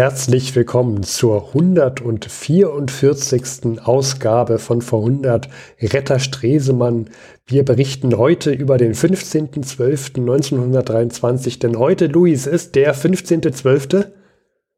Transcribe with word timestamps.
Herzlich 0.00 0.56
willkommen 0.56 1.02
zur 1.02 1.48
144. 1.48 3.82
Ausgabe 3.84 4.58
von 4.58 4.80
Vor 4.80 5.00
100 5.00 5.50
Retter 5.78 6.18
Stresemann. 6.18 7.10
Wir 7.44 7.66
berichten 7.66 8.16
heute 8.16 8.50
über 8.50 8.78
den 8.78 8.94
15.12.1923, 8.94 11.60
denn 11.60 11.78
heute, 11.78 12.06
Luis, 12.06 12.46
ist 12.46 12.76
der 12.76 12.94
15.12. 12.94 14.06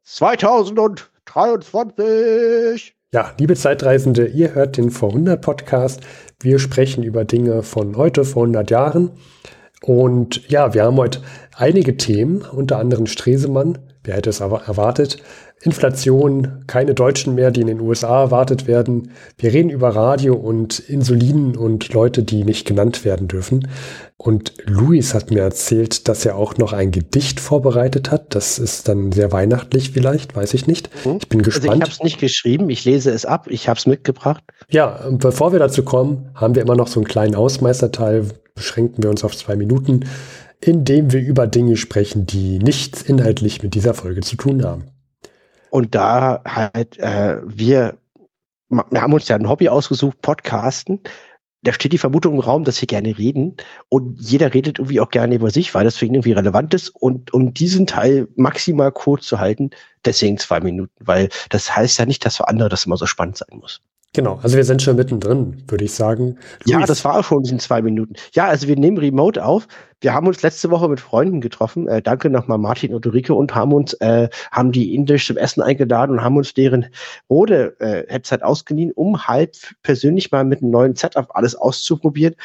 2023. 0.03 2.93
Ja, 3.13 3.31
liebe 3.39 3.55
Zeitreisende, 3.55 4.27
ihr 4.27 4.53
hört 4.53 4.75
den 4.75 4.91
Vor 4.91 5.11
100 5.11 5.41
Podcast. 5.41 6.01
Wir 6.41 6.59
sprechen 6.59 7.01
über 7.01 7.23
Dinge 7.23 7.63
von 7.63 7.95
heute, 7.95 8.25
vor 8.25 8.43
100 8.43 8.69
Jahren. 8.69 9.11
Und 9.81 10.49
ja, 10.49 10.73
wir 10.73 10.83
haben 10.83 10.97
heute 10.97 11.21
einige 11.55 11.95
Themen, 11.95 12.41
unter 12.41 12.77
anderem 12.77 13.05
Stresemann. 13.05 13.79
Wer 14.03 14.15
hätte 14.15 14.29
es 14.29 14.41
erwartet? 14.41 15.17
Inflation, 15.61 16.63
keine 16.67 16.93
Deutschen 16.93 17.35
mehr, 17.35 17.49
die 17.49 17.61
in 17.61 17.67
den 17.67 17.79
USA 17.79 18.23
erwartet 18.23 18.67
werden. 18.67 19.11
Wir 19.37 19.53
reden 19.53 19.69
über 19.69 19.95
Radio 19.95 20.35
und 20.35 20.79
Insulin 20.79 21.55
und 21.55 21.93
Leute, 21.93 22.23
die 22.23 22.43
nicht 22.43 22.67
genannt 22.67 23.05
werden 23.05 23.29
dürfen. 23.29 23.69
Und 24.17 24.53
Luis 24.65 25.13
hat 25.13 25.31
mir 25.31 25.41
erzählt, 25.41 26.09
dass 26.09 26.25
er 26.25 26.35
auch 26.35 26.57
noch 26.57 26.73
ein 26.73 26.91
Gedicht 26.91 27.39
vorbereitet 27.39 28.11
hat. 28.11 28.35
Das 28.35 28.59
ist 28.59 28.89
dann 28.89 29.13
sehr 29.13 29.31
weihnachtlich 29.31 29.91
vielleicht, 29.91 30.35
weiß 30.35 30.53
ich 30.53 30.67
nicht. 30.67 30.89
Mhm. 31.05 31.19
Ich 31.21 31.29
bin 31.29 31.41
gespannt. 31.41 31.69
Also 31.69 31.77
ich 31.77 31.81
habe 31.81 31.91
es 31.91 32.03
nicht 32.03 32.19
geschrieben, 32.19 32.69
ich 32.69 32.83
lese 32.83 33.11
es 33.11 33.25
ab, 33.25 33.47
ich 33.49 33.69
habe 33.69 33.79
es 33.79 33.85
mitgebracht. 33.85 34.43
Ja, 34.69 34.99
bevor 35.11 35.53
wir 35.53 35.59
dazu 35.59 35.83
kommen, 35.83 36.29
haben 36.35 36.55
wir 36.55 36.61
immer 36.61 36.75
noch 36.75 36.87
so 36.87 36.99
einen 36.99 37.07
kleinen 37.07 37.35
Ausmeisterteil, 37.35 38.25
beschränken 38.53 39.01
wir 39.01 39.09
uns 39.09 39.23
auf 39.23 39.35
zwei 39.35 39.55
Minuten 39.55 40.01
indem 40.63 41.11
wir 41.11 41.21
über 41.21 41.47
Dinge 41.47 41.77
sprechen, 41.77 42.25
die 42.25 42.59
nichts 42.59 43.01
inhaltlich 43.01 43.61
mit 43.63 43.75
dieser 43.75 43.93
Folge 43.93 44.21
zu 44.21 44.35
tun 44.35 44.63
haben. 44.63 44.85
Und 45.69 45.95
da 45.95 46.41
halt, 46.45 46.99
äh, 46.99 47.37
wir, 47.45 47.97
wir 48.69 49.01
haben 49.01 49.13
uns 49.13 49.27
ja 49.27 49.35
ein 49.35 49.49
Hobby 49.49 49.69
ausgesucht, 49.69 50.21
Podcasten. 50.21 51.01
Da 51.63 51.71
steht 51.71 51.93
die 51.93 51.97
Vermutung 51.97 52.35
im 52.35 52.39
Raum, 52.39 52.63
dass 52.63 52.81
wir 52.81 52.87
gerne 52.87 53.17
reden. 53.17 53.55
Und 53.89 54.19
jeder 54.19 54.53
redet 54.53 54.79
irgendwie 54.79 54.99
auch 54.99 55.09
gerne 55.09 55.35
über 55.35 55.49
sich, 55.49 55.73
weil 55.73 55.85
das 55.85 55.97
für 55.97 56.05
ihn 56.05 56.13
irgendwie 56.13 56.33
relevant 56.33 56.73
ist. 56.73 56.89
Und 56.89 57.33
um 57.33 57.53
diesen 57.53 57.87
Teil 57.87 58.27
maximal 58.35 58.91
kurz 58.91 59.25
zu 59.25 59.39
halten, 59.39 59.71
deswegen 60.05 60.37
zwei 60.37 60.59
Minuten. 60.59 60.93
Weil 60.99 61.29
das 61.49 61.75
heißt 61.75 61.97
ja 61.99 62.05
nicht, 62.05 62.25
dass 62.25 62.37
für 62.37 62.47
andere 62.49 62.69
das 62.69 62.85
immer 62.85 62.97
so 62.97 63.05
spannend 63.05 63.37
sein 63.37 63.57
muss. 63.59 63.81
Genau, 64.15 64.39
also 64.43 64.55
wir 64.55 64.63
sind 64.63 64.79
schon 64.83 64.95
mittendrin, 64.95 65.63
würde 65.67 65.85
ich 65.85 65.93
sagen. 65.93 66.37
Luis. 66.65 66.71
Ja, 66.71 66.85
das 66.85 67.03
war 67.03 67.17
auch 67.17 67.23
schon 67.23 67.43
in 67.45 67.57
zwei 67.57 67.81
Minuten. 67.81 68.13
Ja, 68.33 68.45
also 68.45 68.67
wir 68.67 68.75
nehmen 68.75 68.99
Remote 68.99 69.43
auf. 69.43 69.67
Wir 70.01 70.13
haben 70.13 70.27
uns 70.27 70.43
letzte 70.43 70.69
Woche 70.69 70.87
mit 70.87 70.99
Freunden 70.99 71.41
getroffen. 71.41 71.87
Äh, 71.87 72.03
danke 72.03 72.29
nochmal 72.29 72.59
Martin 72.59 72.93
und 72.93 73.07
Ulrike 73.07 73.33
und 73.33 73.55
haben 73.55 73.73
uns, 73.73 73.93
äh, 73.95 74.29
haben 74.51 74.71
die 74.71 74.93
indisch 74.93 75.25
zum 75.25 75.37
Essen 75.37 75.63
eingeladen 75.63 76.11
und 76.11 76.23
haben 76.23 76.37
uns 76.37 76.53
deren 76.53 76.85
Rode 77.27 77.75
äh, 77.79 78.41
ausgeliehen, 78.41 78.91
um 78.91 79.27
halt 79.27 79.75
persönlich 79.81 80.31
mal 80.31 80.43
mit 80.43 80.61
einem 80.61 80.69
neuen 80.69 80.95
Setup 80.95 81.29
alles 81.33 81.55
auszuprobieren 81.55 82.35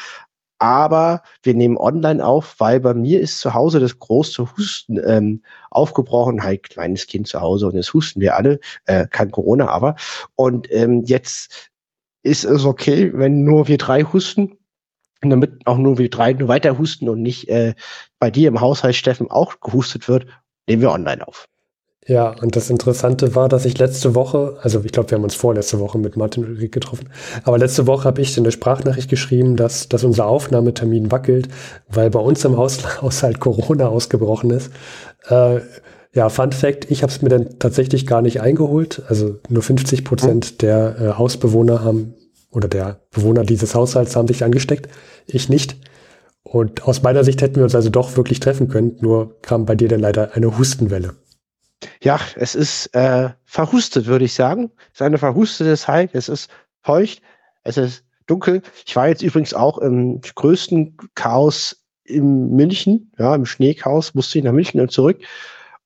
aber 0.59 1.23
wir 1.41 1.53
nehmen 1.53 1.77
online 1.77 2.23
auf, 2.23 2.55
weil 2.59 2.79
bei 2.81 2.93
mir 2.93 3.21
ist 3.21 3.39
zu 3.39 3.53
Hause 3.53 3.79
das 3.79 3.97
große 3.97 4.45
Husten 4.55 4.99
ähm, 5.05 5.41
aufgebrochen, 5.71 6.43
halt 6.43 6.69
kleines 6.69 7.07
Kind 7.07 7.27
zu 7.27 7.41
Hause 7.41 7.67
und 7.67 7.75
jetzt 7.75 7.93
husten 7.93 8.21
wir 8.21 8.35
alle, 8.35 8.59
äh, 8.85 9.07
kein 9.07 9.31
Corona 9.31 9.69
aber. 9.69 9.95
Und 10.35 10.71
ähm, 10.71 11.03
jetzt 11.05 11.71
ist 12.23 12.43
es 12.43 12.65
okay, 12.65 13.11
wenn 13.13 13.43
nur 13.43 13.67
wir 13.67 13.77
drei 13.77 14.03
husten, 14.03 14.57
und 15.21 15.31
damit 15.31 15.65
auch 15.65 15.77
nur 15.77 15.97
wir 15.97 16.09
drei 16.09 16.33
nur 16.33 16.47
weiter 16.47 16.77
husten 16.77 17.09
und 17.09 17.21
nicht 17.21 17.49
äh, 17.49 17.73
bei 18.19 18.31
dir 18.31 18.47
im 18.47 18.61
Haushalt, 18.61 18.95
Steffen, 18.95 19.29
auch 19.29 19.59
gehustet 19.59 20.07
wird, 20.07 20.27
nehmen 20.67 20.81
wir 20.81 20.91
online 20.91 21.27
auf. 21.27 21.47
Ja, 22.09 22.33
und 22.41 22.55
das 22.55 22.71
Interessante 22.71 23.35
war, 23.35 23.49
dass 23.49 23.65
ich 23.65 23.77
letzte 23.77 24.15
Woche, 24.15 24.57
also 24.63 24.81
ich 24.83 24.91
glaube, 24.91 25.11
wir 25.11 25.17
haben 25.19 25.23
uns 25.23 25.35
vorletzte 25.35 25.79
Woche 25.79 25.99
mit 25.99 26.17
Martin 26.17 26.43
Ulrich 26.43 26.71
getroffen, 26.71 27.07
aber 27.43 27.59
letzte 27.59 27.85
Woche 27.85 28.05
habe 28.05 28.19
ich 28.19 28.35
in 28.35 28.43
der 28.43 28.49
Sprachnachricht 28.49 29.11
geschrieben, 29.11 29.55
dass, 29.55 29.89
dass 29.89 30.03
unser 30.03 30.25
Aufnahmetermin 30.25 31.11
wackelt, 31.11 31.49
weil 31.87 32.09
bei 32.09 32.19
uns 32.19 32.43
im 32.45 32.57
Haus, 32.57 32.79
Haushalt 33.03 33.39
Corona 33.39 33.89
ausgebrochen 33.89 34.49
ist. 34.49 34.71
Äh, 35.27 35.59
ja, 36.11 36.29
Fun 36.29 36.51
Fact, 36.51 36.89
ich 36.89 37.03
habe 37.03 37.11
es 37.11 37.21
mir 37.21 37.29
dann 37.29 37.59
tatsächlich 37.59 38.07
gar 38.07 38.23
nicht 38.23 38.41
eingeholt. 38.41 39.03
Also 39.07 39.35
nur 39.47 39.61
50 39.61 40.03
Prozent 40.03 40.53
mhm. 40.53 40.57
der 40.57 40.95
äh, 40.99 41.09
Hausbewohner 41.11 41.83
haben 41.83 42.15
oder 42.49 42.67
der 42.67 43.01
Bewohner 43.11 43.43
dieses 43.43 43.75
Haushalts 43.75 44.15
haben 44.15 44.27
sich 44.27 44.43
angesteckt. 44.43 44.89
Ich 45.27 45.47
nicht. 45.47 45.77
Und 46.41 46.87
aus 46.87 47.03
meiner 47.03 47.23
Sicht 47.23 47.43
hätten 47.43 47.57
wir 47.57 47.65
uns 47.65 47.75
also 47.75 47.91
doch 47.91 48.17
wirklich 48.17 48.39
treffen 48.39 48.67
können, 48.67 48.97
nur 48.99 49.39
kam 49.43 49.67
bei 49.67 49.75
dir 49.75 49.87
dann 49.87 49.99
leider 49.99 50.33
eine 50.33 50.57
Hustenwelle. 50.57 51.13
Ja, 52.01 52.19
es 52.35 52.55
ist 52.55 52.93
äh, 52.93 53.29
verhustet, 53.45 54.05
würde 54.05 54.25
ich 54.25 54.33
sagen. 54.33 54.71
Es 54.93 54.99
ist 54.99 55.01
eine 55.01 55.17
verhustete 55.17 55.77
Zeit. 55.77 56.11
Es 56.13 56.29
ist 56.29 56.49
feucht. 56.81 57.21
Es 57.63 57.77
ist 57.77 58.03
dunkel. 58.25 58.61
Ich 58.85 58.95
war 58.95 59.07
jetzt 59.07 59.21
übrigens 59.21 59.53
auch 59.53 59.77
im 59.79 60.21
größten 60.21 60.97
Chaos 61.15 61.83
in 62.03 62.55
München, 62.55 63.11
ja, 63.17 63.35
im 63.35 63.45
Schneechaos, 63.45 64.15
musste 64.15 64.39
ich 64.39 64.43
nach 64.43 64.51
München 64.51 64.81
und 64.81 64.91
zurück. 64.91 65.19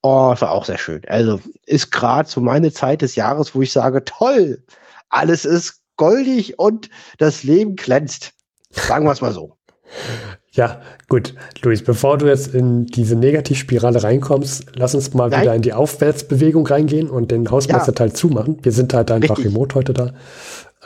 Oh, 0.02 0.34
war 0.38 0.50
auch 0.50 0.64
sehr 0.64 0.78
schön. 0.78 1.02
Also 1.06 1.40
ist 1.66 1.90
gerade 1.90 2.28
so 2.28 2.40
meine 2.40 2.72
Zeit 2.72 3.02
des 3.02 3.14
Jahres, 3.14 3.54
wo 3.54 3.62
ich 3.62 3.72
sage, 3.72 4.04
toll, 4.04 4.62
alles 5.08 5.44
ist 5.44 5.80
goldig 5.96 6.58
und 6.58 6.90
das 7.18 7.42
Leben 7.42 7.76
glänzt. 7.76 8.32
Sagen 8.70 9.06
wir 9.06 9.12
es 9.12 9.20
mal 9.20 9.32
so. 9.32 9.56
Ja, 10.54 10.80
gut. 11.08 11.34
Luis, 11.62 11.82
bevor 11.82 12.16
du 12.16 12.26
jetzt 12.26 12.54
in 12.54 12.86
diese 12.86 13.16
Negativspirale 13.16 14.04
reinkommst, 14.04 14.66
lass 14.76 14.94
uns 14.94 15.12
mal 15.12 15.28
Nein. 15.28 15.42
wieder 15.42 15.54
in 15.56 15.62
die 15.62 15.72
Aufwärtsbewegung 15.72 16.64
reingehen 16.64 17.10
und 17.10 17.32
den 17.32 17.50
Hausmeisterteil 17.50 18.08
ja. 18.08 18.14
zumachen. 18.14 18.58
Wir 18.62 18.70
sind 18.70 18.94
halt 18.94 19.10
einfach 19.10 19.36
Richtig. 19.36 19.52
remote 19.52 19.74
heute 19.74 19.92
da. 19.92 20.12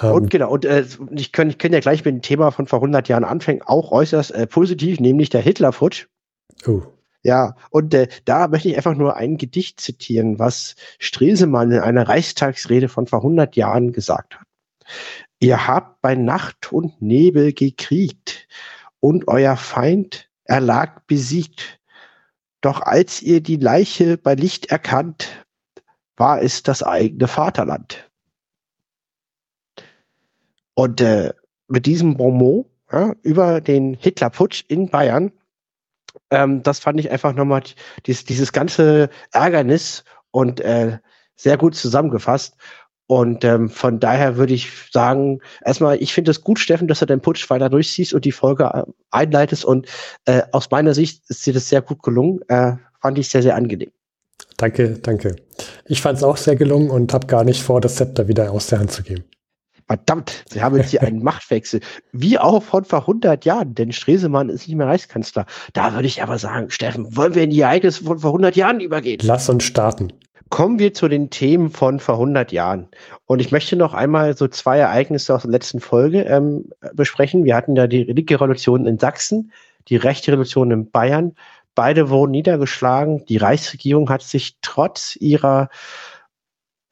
Ähm, 0.01 0.12
und 0.12 0.31
genau, 0.31 0.51
und 0.53 0.65
äh, 0.65 0.87
ich 1.11 1.33
kann, 1.33 1.51
ich 1.51 1.59
kann 1.59 1.75
ja 1.75 1.81
gleich 1.81 2.03
mit 2.03 2.15
dem 2.15 2.23
Thema 2.23 2.51
von 2.51 2.67
vor 2.67 2.79
100 2.79 3.09
Jahren 3.09 3.25
anfangen, 3.25 3.61
auch 3.62 3.93
äußerst 3.93 4.31
äh, 4.31 4.47
positiv, 4.47 5.01
nämlich 5.01 5.29
der 5.29 5.43
Hitlerputsch. 5.43 6.06
Oh. 6.67 6.81
Ja, 7.23 7.55
und 7.69 7.93
äh, 7.93 8.09
da 8.25 8.49
möchte 8.49 8.71
ich 8.71 8.77
einfach 8.79 8.95
nur 8.95 9.17
ein 9.17 9.37
Gedicht 9.37 9.81
zitieren, 9.81 10.39
was 10.39 10.77
Stresemann 10.99 11.73
in 11.73 11.81
einer 11.81 12.09
Reichstagsrede 12.09 12.89
von 12.89 13.06
vor 13.06 13.19
100 13.19 13.55
Jahren 13.55 13.93
gesagt 13.93 14.37
hat. 14.37 14.47
Ihr 15.41 15.69
habt 15.69 16.00
bei 16.00 16.15
Nacht 16.15 16.73
und 16.73 17.03
Nebel 17.03 17.53
gekriegt 17.53 18.49
und 19.00 19.28
euer 19.28 19.56
Feind 19.56 20.28
erlag 20.44 21.06
besiegt. 21.06 21.81
Doch 22.60 22.81
als 22.81 23.22
ihr 23.22 23.41
die 23.41 23.56
Leiche 23.56 24.16
bei 24.16 24.34
Licht 24.34 24.66
erkannt, 24.66 25.47
war 26.16 26.42
es 26.42 26.62
das 26.62 26.82
eigene 26.82 27.28
Vaterland. 27.28 28.10
Und 30.75 31.00
äh, 31.00 31.32
mit 31.69 31.87
diesem 31.87 32.16
Bonmot 32.16 32.66
ja, 32.91 33.14
über 33.22 33.60
den 33.60 33.94
Hitlerputsch 33.94 34.64
in 34.69 34.88
Bayern, 34.88 35.32
ähm, 36.31 36.62
das 36.62 36.81
fand 36.81 36.98
ich 37.00 37.10
einfach 37.10 37.34
nochmal 37.34 37.62
dieses, 38.06 38.25
dieses 38.25 38.53
ganze 38.53 39.10
Ärgernis 39.32 40.04
und 40.31 40.60
äh, 40.60 40.98
sehr 41.37 41.56
gut 41.56 41.75
zusammengefasst. 41.75 42.56
Und 43.08 43.42
ähm, 43.42 43.70
von 43.70 44.00
daher 44.00 44.36
würde 44.36 44.52
ich 44.52 44.70
sagen, 44.92 45.41
erstmal, 45.64 46.00
ich 46.00 46.12
finde 46.12 46.30
es 46.30 46.42
gut, 46.42 46.58
Steffen, 46.58 46.88
dass 46.88 46.98
du 46.98 47.06
deinen 47.06 47.22
Putsch 47.22 47.48
weiter 47.48 47.70
durchziehst 47.70 48.12
und 48.12 48.26
die 48.26 48.32
Folge 48.32 48.64
äh, 48.64 48.82
einleitest. 49.10 49.64
Und 49.64 49.86
äh, 50.26 50.42
aus 50.52 50.70
meiner 50.70 50.92
Sicht 50.92 51.22
ist 51.28 51.46
dir 51.46 51.54
das 51.54 51.70
sehr 51.70 51.80
gut 51.80 52.02
gelungen. 52.02 52.41
Äh, 52.48 52.74
fand 53.00 53.19
ich 53.19 53.30
sehr, 53.30 53.42
sehr 53.42 53.56
angenehm. 53.56 53.91
Danke, 54.58 54.98
danke. 55.02 55.36
Ich 55.86 56.02
fand 56.02 56.19
es 56.19 56.24
auch 56.24 56.36
sehr 56.36 56.54
gelungen 56.54 56.91
und 56.91 57.14
habe 57.14 57.26
gar 57.26 57.44
nicht 57.44 57.62
vor, 57.62 57.80
das 57.80 57.96
Zepter 57.96 58.28
wieder 58.28 58.52
aus 58.52 58.66
der 58.66 58.80
Hand 58.80 58.92
zu 58.92 59.02
geben. 59.02 59.25
Verdammt, 59.86 60.44
Sie 60.50 60.62
haben 60.62 60.76
jetzt 60.76 60.90
hier 60.90 61.02
einen 61.02 61.22
Machtwechsel. 61.25 61.80
Wie 62.12 62.38
auch 62.38 62.62
von 62.62 62.84
vor 62.84 63.00
100 63.00 63.46
Jahren, 63.46 63.75
denn 63.75 63.90
Stresemann 63.90 64.50
ist 64.50 64.69
nicht 64.69 64.76
mehr 64.76 64.86
Reichskanzler. 64.86 65.46
Da 65.72 65.94
würde 65.94 66.06
ich 66.06 66.22
aber 66.22 66.38
sagen, 66.38 66.69
Steffen, 66.69 67.16
wollen 67.16 67.34
wir 67.34 67.42
in 67.42 67.50
die 67.50 67.60
Ereignisse 67.60 68.04
von 68.04 68.19
vor 68.19 68.30
100 68.30 68.54
Jahren 68.54 68.80
übergehen? 68.80 69.20
Lass 69.22 69.48
uns 69.48 69.64
starten. 69.64 70.12
Kommen 70.50 70.78
wir 70.78 70.94
zu 70.94 71.09
den 71.09 71.31
Themen 71.31 71.70
von 71.70 72.00
vor 72.00 72.14
100 72.14 72.52
Jahren. 72.52 72.88
Und 73.26 73.40
ich 73.40 73.52
möchte 73.52 73.76
noch 73.76 73.94
einmal 73.94 74.37
so 74.37 74.49
zwei 74.49 74.78
Ereignisse 74.78 75.34
aus 75.34 75.43
der 75.43 75.50
letzten 75.50 75.81
Folge 75.81 76.23
ähm, 76.23 76.70
besprechen. 76.94 77.44
Wir 77.44 77.55
hatten 77.55 77.76
ja 77.76 77.87
die 77.87 78.05
linke 78.05 78.34
Revolution 78.34 78.87
in 78.87 78.99
Sachsen, 78.99 79.52
die 79.88 79.96
rechte 79.96 80.32
Revolution 80.32 80.70
in 80.70 80.90
Bayern. 80.90 81.34
Beide 81.75 82.11
wurden 82.11 82.32
niedergeschlagen. 82.32 83.25
Die 83.26 83.37
Reichsregierung 83.37 84.11
hat 84.11 84.23
sich 84.23 84.56
trotz 84.62 85.17
ihrer 85.17 85.69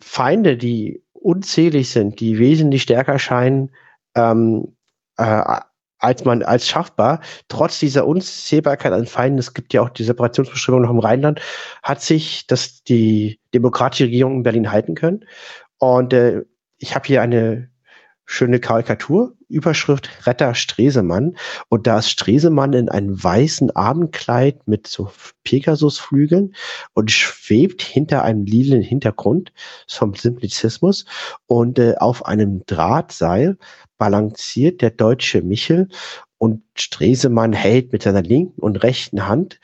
Feinde, 0.01 0.57
die 0.57 1.03
unzählig 1.13 1.91
sind, 1.91 2.21
die 2.21 2.39
wesentlich 2.39 2.83
stärker 2.83 3.19
scheinen, 3.19 3.71
ähm, 4.15 4.77
äh, 5.17 5.61
als 6.07 6.25
man 6.25 6.45
als 6.45 6.69
schaffbar, 6.69 7.21
trotz 7.49 7.81
dieser 7.81 8.07
Unzählbarkeit 8.07 8.93
an 8.93 9.07
Feinden, 9.07 9.41
es 9.41 9.55
gibt 9.55 9.75
ja 9.75 9.83
auch 9.83 9.91
die 9.91 10.05
Separationsbestimmung 10.05 10.83
noch 10.83 10.91
im 10.91 11.01
Rheinland, 11.01 11.41
hat 11.83 12.01
sich 12.01 12.47
das 12.47 12.85
die 12.85 13.41
demokratische 13.53 14.05
Regierung 14.05 14.37
in 14.37 14.43
Berlin 14.45 14.71
halten 14.71 14.95
können. 14.95 15.25
Und 15.79 16.13
äh, 16.13 16.43
ich 16.79 16.95
habe 16.95 17.07
hier 17.07 17.23
eine 17.23 17.71
schöne 18.27 18.59
Karikatur, 18.59 19.35
Überschrift 19.49 20.11
Retter 20.27 20.55
Stresemann. 20.55 21.37
Und 21.69 21.87
da 21.87 22.01
ist 22.01 22.11
Stresemann 22.11 22.73
in 22.73 22.89
einem 22.89 23.23
weißen 23.23 23.75
Abendkleid 23.75 24.67
mit 24.67 24.87
so 24.89 25.11
Pegasusflügeln 25.45 26.55
und 26.93 27.11
schwebt 27.11 27.83
hinter 27.83 28.25
einem 28.25 28.45
lilanen 28.45 28.83
Hintergrund 28.83 29.53
vom 29.89 30.15
Simplizismus 30.15 31.07
und 31.47 31.79
äh, 31.79 31.95
auf 31.99 32.27
einem 32.27 32.67
Drahtseil 32.67 33.57
balanciert 33.97 34.83
der 34.83 34.91
deutsche 34.91 35.41
Michel 35.43 35.89
und 36.39 36.63
Stresemann 36.75 37.53
hält 37.53 37.93
mit 37.93 38.03
seiner 38.03 38.23
linken 38.23 38.61
und 38.61 38.83
rechten 38.83 39.27
Hand 39.27 39.61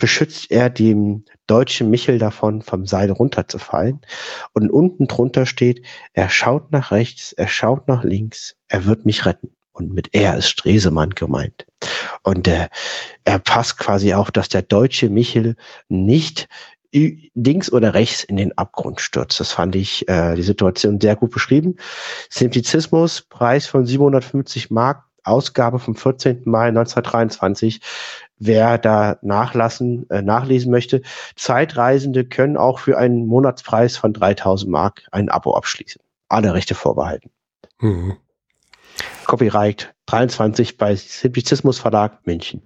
beschützt 0.00 0.50
er 0.50 0.68
dem 0.68 1.24
deutschen 1.46 1.90
Michel 1.90 2.18
davon, 2.18 2.62
vom 2.62 2.86
Seil 2.86 3.12
runterzufallen. 3.12 4.00
Und 4.52 4.70
unten 4.70 5.06
drunter 5.06 5.46
steht, 5.46 5.86
er 6.12 6.28
schaut 6.28 6.72
nach 6.72 6.90
rechts, 6.90 7.32
er 7.32 7.46
schaut 7.46 7.86
nach 7.86 8.02
links, 8.02 8.56
er 8.66 8.86
wird 8.86 9.06
mich 9.06 9.24
retten. 9.26 9.54
Und 9.72 9.94
mit 9.94 10.08
er 10.12 10.36
ist 10.36 10.48
Stresemann 10.48 11.10
gemeint. 11.10 11.66
Und 12.24 12.48
äh, 12.48 12.68
er 13.24 13.38
passt 13.38 13.78
quasi 13.78 14.14
auch, 14.14 14.30
dass 14.30 14.48
der 14.48 14.62
deutsche 14.62 15.08
Michel 15.08 15.54
nicht 15.88 16.48
links 16.92 17.70
oder 17.72 17.94
rechts 17.94 18.24
in 18.24 18.36
den 18.36 18.56
Abgrund 18.58 19.00
stürzt. 19.00 19.38
Das 19.38 19.52
fand 19.52 19.76
ich 19.76 20.08
äh, 20.08 20.34
die 20.34 20.42
Situation 20.42 21.00
sehr 21.00 21.14
gut 21.14 21.30
beschrieben. 21.30 21.76
Simplizismus, 22.28 23.22
Preis 23.22 23.66
von 23.66 23.86
750 23.86 24.70
Mark, 24.70 25.04
Ausgabe 25.22 25.78
vom 25.78 25.94
14. 25.94 26.42
Mai 26.46 26.68
1923 26.68 27.80
wer 28.40 28.78
da 28.78 29.18
nachlassen, 29.22 30.08
äh, 30.10 30.22
nachlesen 30.22 30.72
möchte. 30.72 31.02
Zeitreisende 31.36 32.24
können 32.24 32.56
auch 32.56 32.80
für 32.80 32.98
einen 32.98 33.26
Monatspreis 33.26 33.96
von 33.96 34.12
3000 34.12 34.70
Mark 34.72 35.02
ein 35.12 35.28
Abo 35.28 35.54
abschließen. 35.54 36.00
Alle 36.28 36.54
Rechte 36.54 36.74
vorbehalten. 36.74 37.30
Mhm. 37.80 38.16
Copyright 39.26 39.94
23 40.06 40.76
bei 40.76 40.96
Simplizismus 40.96 41.78
Verlag 41.78 42.26
München. 42.26 42.62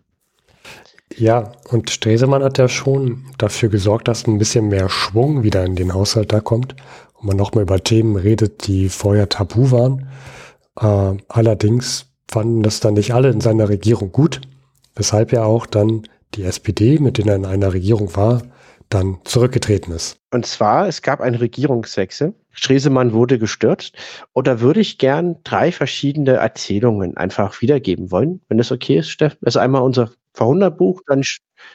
Ja, 1.17 1.53
und 1.69 1.91
Stresemann 1.91 2.43
hat 2.43 2.59
ja 2.59 2.69
schon 2.69 3.27
dafür 3.37 3.69
gesorgt, 3.69 4.09
dass 4.09 4.27
ein 4.27 4.38
bisschen 4.38 4.69
mehr 4.69 4.88
Schwung 4.88 5.43
wieder 5.43 5.65
in 5.65 5.77
den 5.77 5.93
Haushalt 5.93 6.32
da 6.32 6.41
kommt 6.41 6.75
und 7.15 7.27
man 7.27 7.37
nochmal 7.37 7.62
über 7.62 7.82
Themen 7.82 8.17
redet, 8.17 8.67
die 8.67 8.88
vorher 8.88 9.29
tabu 9.29 9.70
waren. 9.70 10.09
Äh, 10.81 11.23
allerdings 11.29 12.06
fanden 12.29 12.62
das 12.62 12.81
dann 12.81 12.94
nicht 12.94 13.12
alle 13.12 13.31
in 13.31 13.41
seiner 13.41 13.69
Regierung 13.69 14.11
gut 14.11 14.41
weshalb 14.94 15.32
ja 15.32 15.44
auch 15.44 15.67
dann 15.67 16.02
die 16.35 16.43
SPD, 16.43 16.99
mit 16.99 17.19
denen 17.19 17.29
er 17.29 17.37
in 17.37 17.46
einer 17.46 17.73
Regierung 17.73 18.14
war, 18.17 18.43
dann 18.88 19.19
zurückgetreten 19.25 19.93
ist. 19.93 20.17
Und 20.31 20.46
zwar, 20.46 20.87
es 20.88 21.02
gab 21.02 21.20
einen 21.20 21.37
Regierungswechsel. 21.37 22.35
Stresemann 22.50 23.12
wurde 23.12 23.38
gestürzt. 23.38 23.96
Und 24.32 24.46
da 24.46 24.61
würde 24.61 24.81
ich 24.81 24.99
gern 24.99 25.37
drei 25.43 25.73
verschiedene 25.73 26.35
Erzählungen 26.35 27.17
einfach 27.17 27.61
wiedergeben 27.61 28.11
wollen, 28.11 28.41
wenn 28.49 28.58
das 28.58 28.70
okay 28.70 28.99
ist, 28.99 29.11
Steffen. 29.11 29.38
Also 29.44 29.58
einmal 29.58 29.82
unser 29.82 30.11
Verhunderbuch, 30.35 31.02
dann 31.06 31.23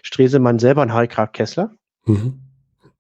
Stresemann 0.04 0.60
selber 0.60 0.82
und 0.82 0.94
Harry 0.94 1.08
Graf 1.08 1.32
Kessler. 1.34 1.72
Mhm. 2.06 2.40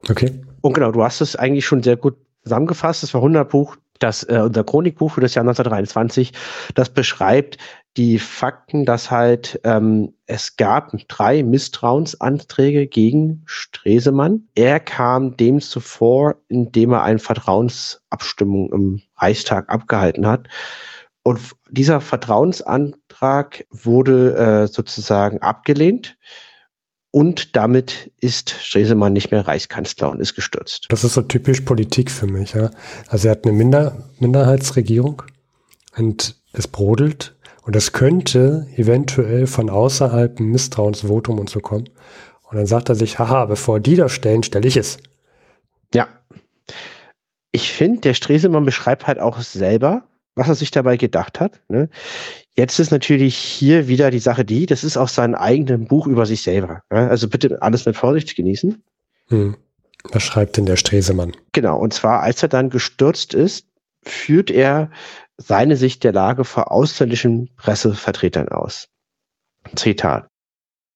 Okay. 0.09 0.41
Und 0.61 0.73
genau, 0.73 0.91
du 0.91 1.03
hast 1.03 1.21
es 1.21 1.35
eigentlich 1.35 1.65
schon 1.65 1.83
sehr 1.83 1.95
gut 1.95 2.17
zusammengefasst. 2.43 3.03
Das 3.03 3.11
Verhunderbuch, 3.11 3.77
das 3.99 4.23
äh, 4.23 4.41
unser 4.43 4.63
Chronikbuch 4.63 5.11
für 5.11 5.21
das 5.21 5.35
Jahr 5.35 5.43
1923, 5.43 6.33
das 6.75 6.89
beschreibt 6.89 7.57
die 7.97 8.19
Fakten, 8.19 8.85
dass 8.85 9.11
halt 9.11 9.59
ähm, 9.63 10.13
es 10.25 10.55
gab 10.57 10.91
drei 11.07 11.43
Misstrauensanträge 11.43 12.87
gegen 12.87 13.43
Stresemann. 13.45 14.47
Er 14.55 14.79
kam 14.79 15.35
dem 15.35 15.59
zuvor, 15.59 16.35
indem 16.47 16.93
er 16.93 17.03
eine 17.03 17.19
Vertrauensabstimmung 17.19 18.71
im 18.71 19.01
Reichstag 19.17 19.69
abgehalten 19.69 20.27
hat. 20.27 20.47
Und 21.23 21.39
dieser 21.69 21.99
Vertrauensantrag 21.99 23.65
wurde 23.69 24.35
äh, 24.35 24.67
sozusagen 24.67 25.39
abgelehnt. 25.41 26.17
Und 27.11 27.55
damit 27.55 28.11
ist 28.21 28.51
Stresemann 28.51 29.13
nicht 29.13 29.31
mehr 29.31 29.47
Reichskanzler 29.47 30.11
und 30.11 30.19
ist 30.19 30.35
gestürzt. 30.35 30.85
Das 30.89 31.03
ist 31.03 31.15
so 31.15 31.23
typisch 31.23 31.61
Politik 31.61 32.11
für 32.11 32.27
mich. 32.27 32.53
Ja? 32.53 32.69
Also 33.07 33.27
er 33.27 33.31
hat 33.31 33.45
eine 33.45 33.53
Minder 33.53 34.09
Minderheitsregierung 34.19 35.23
und 35.97 36.35
es 36.53 36.67
brodelt 36.67 37.35
und 37.69 37.75
es 37.75 37.91
könnte 37.91 38.65
eventuell 38.77 39.45
von 39.45 39.69
außerhalb 39.69 40.39
ein 40.39 40.47
Misstrauensvotum 40.47 41.37
und 41.37 41.51
so 41.51 41.59
kommen. 41.59 41.87
Und 42.49 42.57
dann 42.57 42.65
sagt 42.65 42.89
er 42.89 42.95
sich, 42.95 43.19
haha, 43.19 43.45
bevor 43.45 43.79
die 43.79 43.95
das 43.95 44.11
stellen, 44.11 44.41
stelle 44.41 44.67
ich 44.67 44.75
es. 44.75 44.97
Ja. 45.93 46.07
Ich 47.51 47.71
finde, 47.71 47.99
der 47.99 48.15
Stresemann 48.15 48.65
beschreibt 48.65 49.05
halt 49.05 49.19
auch 49.19 49.39
selber, 49.41 50.01
was 50.33 50.47
er 50.47 50.55
sich 50.55 50.71
dabei 50.71 50.97
gedacht 50.97 51.39
hat. 51.39 51.61
Ne? 51.67 51.89
Jetzt 52.55 52.79
ist 52.79 52.89
natürlich 52.89 53.35
hier 53.35 53.87
wieder 53.87 54.09
die 54.09 54.17
Sache 54.17 54.45
die, 54.45 54.65
das 54.65 54.83
ist 54.83 54.97
auch 54.97 55.07
sein 55.07 55.35
eigenes 55.35 55.87
Buch 55.87 56.07
über 56.07 56.25
sich 56.25 56.41
selber. 56.41 56.81
Ne? 56.89 57.07
Also 57.07 57.29
bitte 57.29 57.61
alles 57.61 57.85
mit 57.85 57.95
Vorsicht 57.95 58.35
genießen. 58.35 58.81
Hm. 59.27 59.57
Was 60.11 60.23
schreibt 60.23 60.57
denn 60.57 60.65
der 60.65 60.77
Stresemann? 60.77 61.37
Genau, 61.51 61.77
und 61.77 61.93
zwar, 61.93 62.21
als 62.21 62.41
er 62.41 62.49
dann 62.49 62.71
gestürzt 62.71 63.35
ist, 63.35 63.67
führt 64.01 64.49
er 64.49 64.89
seine 65.39 65.77
Sicht 65.77 66.03
der 66.03 66.11
Lage 66.11 66.43
vor 66.43 66.71
ausländischen 66.71 67.55
Pressevertretern 67.55 68.49
aus. 68.49 68.89
Zitat. 69.75 70.27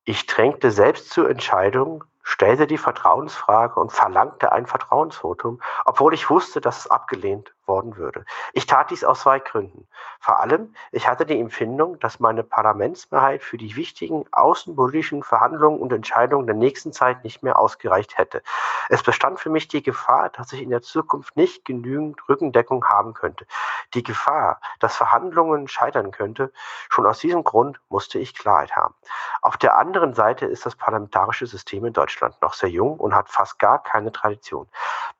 Ich 0.06 0.25
drängte 0.25 0.72
selbst 0.72 1.10
zur 1.10 1.30
Entscheidung, 1.30 2.04
stellte 2.22 2.68
die 2.68 2.78
Vertrauensfrage 2.78 3.80
und 3.80 3.92
verlangte 3.92 4.51
ein 4.51 4.66
Vertrauensvotum, 4.66 5.62
obwohl 5.86 6.13
ich 6.13 6.30
wusste, 6.30 6.60
dass 6.60 6.80
es 6.80 6.92
abgelehnt 6.92 7.54
worden 7.68 7.98
würde. 7.98 8.25
Ich 8.54 8.65
tat 8.65 8.92
dies 8.92 9.04
aus 9.04 9.21
zwei 9.21 9.39
Gründen. 9.39 9.88
Vor 10.19 10.39
allem, 10.39 10.74
ich 10.92 11.07
hatte 11.07 11.25
die 11.25 11.39
Empfindung, 11.39 12.00
dass 12.00 12.19
meine 12.19 12.44
Parlamentsmehrheit 12.44 13.44
für 13.44 13.57
die 13.57 13.75
wichtigen 13.75 14.25
außenpolitischen 14.31 15.24
Verhandlungen 15.24 15.80
und 15.80 15.94
Entscheidungen 15.94 16.48
der 16.48 16.56
nächsten 16.56 16.94
Zeit 16.94 17.24
nicht 17.24 17.44
mehr 17.44 17.57
ausgereicht 17.60 18.18
hätte. 18.18 18.42
Es 18.89 19.04
bestand 19.04 19.39
für 19.39 19.50
mich 19.50 19.68
die 19.68 19.83
Gefahr, 19.83 20.30
dass 20.30 20.54
ich 20.54 20.62
in 20.62 20.69
der 20.69 20.81
Zukunft 20.81 21.36
nicht 21.38 21.65
genügend 21.65 22.27
Rückendeckung 22.27 22.86
haben 22.86 23.13
könnte. 23.13 23.45
Die 23.94 24.04
Gefahr, 24.04 24.59
dass 24.80 24.95
Verhandlungen 24.95 25.68
scheitern 25.68 26.12
könnte, 26.12 26.51
schon 26.89 27.06
aus 27.06 27.19
diesem 27.19 27.44
Grund 27.44 27.80
musste 27.89 28.19
ich 28.19 28.36
Klarheit 28.36 28.75
haben. 28.75 28.95
Auf 29.42 29.57
der 29.57 29.77
anderen 29.77 30.13
Seite 30.13 30.45
ist 30.45 30.66
das 30.66 30.75
parlamentarische 30.75 31.48
System 31.48 31.86
in 31.86 31.94
Deutschland 31.94 32.42
noch 32.42 32.54
sehr 32.54 32.69
jung 32.69 33.00
und 33.00 33.16
hat 33.16 33.30
fast 33.30 33.59
gar 33.59 33.81
keine 33.81 34.12
Tradition. 34.12 34.68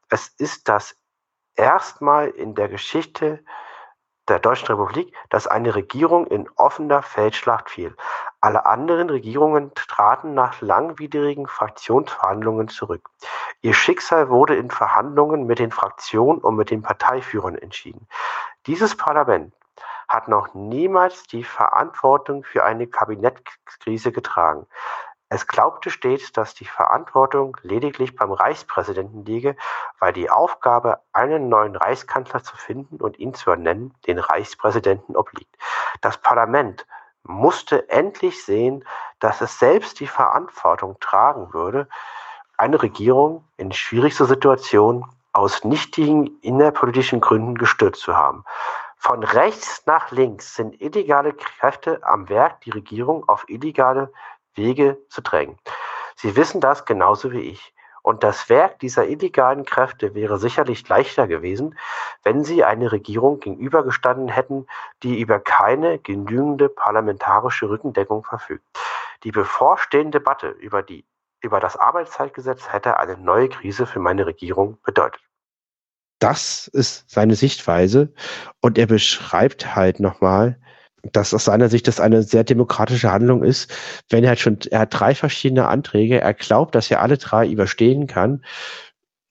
Es 0.10 0.28
ist 0.28 0.70
das 0.70 0.96
erstmal 1.56 2.30
in 2.30 2.56
der 2.56 2.70
Geschichte 2.70 3.44
der 4.28 4.40
Deutschen 4.40 4.68
Republik, 4.68 5.14
dass 5.30 5.48
eine 5.48 5.76
Regierung 5.76 6.28
in 6.28 6.50
offener 6.56 7.02
Feldschlacht 7.02 7.70
fiel. 7.70 7.96
Alle 8.40 8.66
anderen 8.66 9.10
Regierungen 9.10 9.72
traten 9.76 10.34
nach 10.34 10.62
langwidrigen 10.62 11.48
Fraktionsverhandlungen 11.48 12.70
zurück. 12.70 13.10
Ihr 13.62 13.74
Schicksal 13.74 14.30
wurde 14.30 14.56
in 14.56 14.70
Verhandlungen 14.70 15.46
mit 15.46 15.60
den 15.60 15.72
Fraktionen 15.72 16.40
und 16.40 16.56
mit 16.56 16.70
den 16.70 16.82
Parteiführern 16.82 17.58
entschieden. 17.58 18.08
Dieses 18.66 18.96
Parlament 18.96 19.54
hat 20.08 20.28
noch 20.28 20.54
niemals 20.54 21.24
die 21.24 21.44
Verantwortung 21.44 22.44
für 22.44 22.64
eine 22.64 22.88
Kabinettskrise 22.88 24.12
getragen. 24.12 24.68
Es 25.34 25.48
glaubte 25.48 25.90
stets, 25.90 26.32
dass 26.32 26.54
die 26.54 26.66
Verantwortung 26.66 27.58
lediglich 27.64 28.16
beim 28.16 28.32
Reichspräsidenten 28.32 29.26
liege, 29.26 29.56
weil 29.98 30.14
die 30.14 30.30
Aufgabe, 30.30 31.00
einen 31.12 31.50
neuen 31.50 31.76
Reichskanzler 31.76 32.44
zu 32.44 32.56
finden 32.56 32.98
und 32.98 33.18
ihn 33.18 33.34
zu 33.34 33.50
ernennen, 33.50 33.96
den 34.06 34.20
Reichspräsidenten 34.20 35.16
obliegt. 35.16 35.58
Das 36.02 36.20
Parlament 36.20 36.86
musste 37.24 37.90
endlich 37.90 38.46
sehen, 38.46 38.86
dass 39.20 39.42
es 39.42 39.58
selbst 39.58 40.00
die 40.00 40.06
Verantwortung 40.06 41.00
tragen 41.00 41.52
würde, 41.52 41.88
eine 42.56 42.80
Regierung 42.84 43.44
in 43.58 43.72
schwierigster 43.72 44.26
Situation 44.26 45.04
aus 45.32 45.64
nichtigen 45.64 46.28
innerpolitischen 46.42 47.22
Gründen 47.22 47.56
gestürzt 47.56 48.02
zu 48.02 48.16
haben. 48.16 48.46
Von 48.98 49.24
rechts 49.24 49.82
nach 49.88 50.12
links 50.12 50.54
sind 50.54 50.80
illegale 50.80 51.34
Kräfte 51.34 52.02
am 52.04 52.30
Werk, 52.30 52.62
die 52.62 52.70
Regierung 52.70 53.28
auf 53.28 53.50
illegale 53.50 54.14
Wege 54.56 54.98
zu 55.10 55.22
drängen. 55.22 55.58
Sie 56.16 56.36
wissen 56.36 56.62
das 56.62 56.86
genauso 56.86 57.32
wie 57.32 57.42
ich. 57.42 57.74
Und 58.04 58.24
das 58.24 58.50
Werk 58.50 58.80
dieser 58.80 59.08
illegalen 59.08 59.64
Kräfte 59.64 60.14
wäre 60.14 60.38
sicherlich 60.38 60.88
leichter 60.90 61.26
gewesen, 61.26 61.80
wenn 62.24 62.44
sie 62.44 62.66
eine 62.66 62.92
Regierung 62.92 63.40
gegenübergestanden 63.40 64.28
hätten, 64.28 64.68
die 65.04 65.22
über 65.22 65.40
keine 65.40 66.00
genügende 66.00 66.68
parlamentarische 66.68 67.70
Rückendeckung 67.70 68.26
verfügt. 68.26 68.66
Die 69.24 69.32
bevorstehende 69.32 70.20
Debatte 70.20 70.50
über, 70.50 70.84
die, 70.84 71.06
über 71.40 71.62
das 71.62 71.78
Arbeitszeitgesetz 71.78 72.74
hätte 72.74 72.98
eine 72.98 73.18
neue 73.18 73.48
Krise 73.48 73.86
für 73.86 74.00
meine 74.00 74.26
Regierung 74.26 74.78
bedeutet. 74.84 75.22
Das 76.20 76.68
ist 76.68 77.10
seine 77.10 77.36
Sichtweise 77.36 78.14
und 78.62 78.78
er 78.78 78.88
beschreibt 78.88 79.76
halt 79.76 80.02
nochmal, 80.02 80.60
dass 81.12 81.34
aus 81.34 81.46
seiner 81.46 81.70
Sicht 81.70 81.88
das 81.88 82.00
eine 82.00 82.24
sehr 82.24 82.44
demokratische 82.44 83.12
Handlung 83.12 83.44
ist, 83.44 83.72
wenn 84.10 84.24
er 84.24 84.30
halt 84.30 84.40
schon, 84.40 84.58
er 84.72 84.80
hat 84.80 85.00
drei 85.00 85.16
verschiedene 85.16 85.68
Anträge, 85.68 86.22
er 86.22 86.34
glaubt, 86.34 86.76
dass 86.76 86.90
er 86.90 87.02
alle 87.02 87.18
drei 87.18 87.48
überstehen 87.48 88.08
kann. 88.08 88.44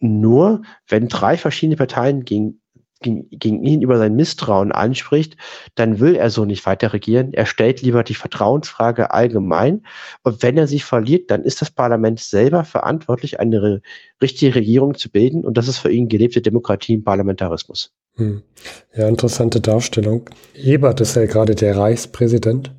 Nur 0.01 0.63
wenn 0.89 1.09
drei 1.09 1.37
verschiedene 1.37 1.77
Parteien 1.77 2.25
gegen 2.25 2.63
gegen, 3.03 3.29
gegen 3.31 3.63
ihn 3.65 3.83
über 3.83 3.99
sein 3.99 4.15
Misstrauen 4.15 4.73
anspricht, 4.73 5.37
dann 5.75 6.01
will 6.01 6.15
er 6.17 6.31
so 6.31 6.45
nicht 6.45 6.65
weiter 6.65 6.93
regieren. 6.93 7.33
Er 7.35 7.47
stellt 7.47 7.83
lieber 7.83 8.03
die 8.05 8.15
Vertrauensfrage 8.15 9.11
allgemein. 9.11 9.85
Und 10.23 10.43
wenn 10.43 10.57
er 10.57 10.67
sich 10.67 10.85
verliert, 10.85 11.31
dann 11.31 11.43
ist 11.43 11.61
das 11.61 11.71
Parlament 11.71 12.21
selber 12.21 12.65
verantwortlich, 12.65 13.41
eine 13.41 13.83
richtige 14.21 14.55
Regierung 14.55 14.95
zu 14.95 15.11
bilden. 15.11 15.45
Und 15.45 15.59
das 15.59 15.69
ist 15.69 15.79
für 15.79 15.91
ihn 15.91 16.09
gelebte 16.09 16.41
Demokratie 16.41 16.95
im 16.95 17.05
Parlamentarismus. 17.05 17.93
Hm. 18.17 18.43
Ja, 18.95 19.09
interessante 19.09 19.61
Darstellung. 19.61 20.29
Ebert 20.55 21.01
ist 21.01 21.17
ja 21.17 21.25
gerade 21.27 21.55
der 21.55 21.77
Reichspräsident 21.77 22.75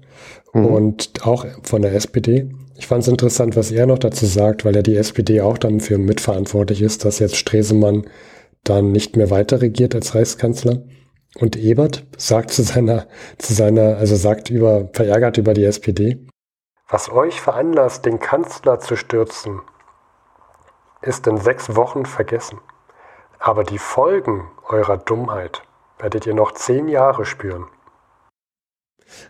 mhm. 0.54 0.66
und 0.66 1.26
auch 1.26 1.46
von 1.64 1.82
der 1.82 1.94
SPD. 1.94 2.50
Ich 2.76 2.88
fand 2.88 3.04
es 3.04 3.08
interessant, 3.08 3.56
was 3.56 3.72
er 3.72 3.86
noch 3.86 4.00
dazu 4.00 4.26
sagt, 4.26 4.66
weil 4.66 4.76
ja 4.76 4.82
die 4.82 4.96
SPD 4.96 5.42
auch 5.42 5.58
dafür 5.58 5.98
mitverantwortlich 5.98 6.82
ist, 6.82 7.06
dass 7.06 7.20
jetzt 7.20 7.36
Stresemann 7.36 8.08
dann 8.64 8.92
nicht 8.92 9.16
mehr 9.16 9.30
weiter 9.30 9.62
regiert 9.62 9.96
als 9.96 10.16
Reichskanzler. 10.16 10.84
Und 11.40 11.56
Ebert 11.56 12.06
sagt 12.18 12.52
zu 12.52 12.62
seiner, 12.62 13.08
zu 13.40 13.54
seiner, 13.54 13.98
also 13.98 14.16
sagt 14.16 14.50
über, 14.50 14.90
verärgert 14.94 15.38
über 15.38 15.54
die 15.54 15.66
SPD. 15.66 16.28
Was 16.90 17.12
euch 17.12 17.42
veranlasst, 17.42 18.06
den 18.06 18.20
Kanzler 18.20 18.80
zu 18.80 18.96
stürzen, 18.96 19.62
ist 21.02 21.26
in 21.26 21.38
sechs 21.38 21.76
Wochen 21.76 22.06
vergessen. 22.06 22.60
Aber 23.40 23.64
die 23.64 23.80
Folgen 23.80 24.48
eurer 24.70 24.98
Dummheit 24.98 25.62
werdet 26.00 26.26
ihr 26.26 26.34
noch 26.34 26.54
zehn 26.54 26.88
Jahre 26.88 27.26
spüren. 27.26 27.66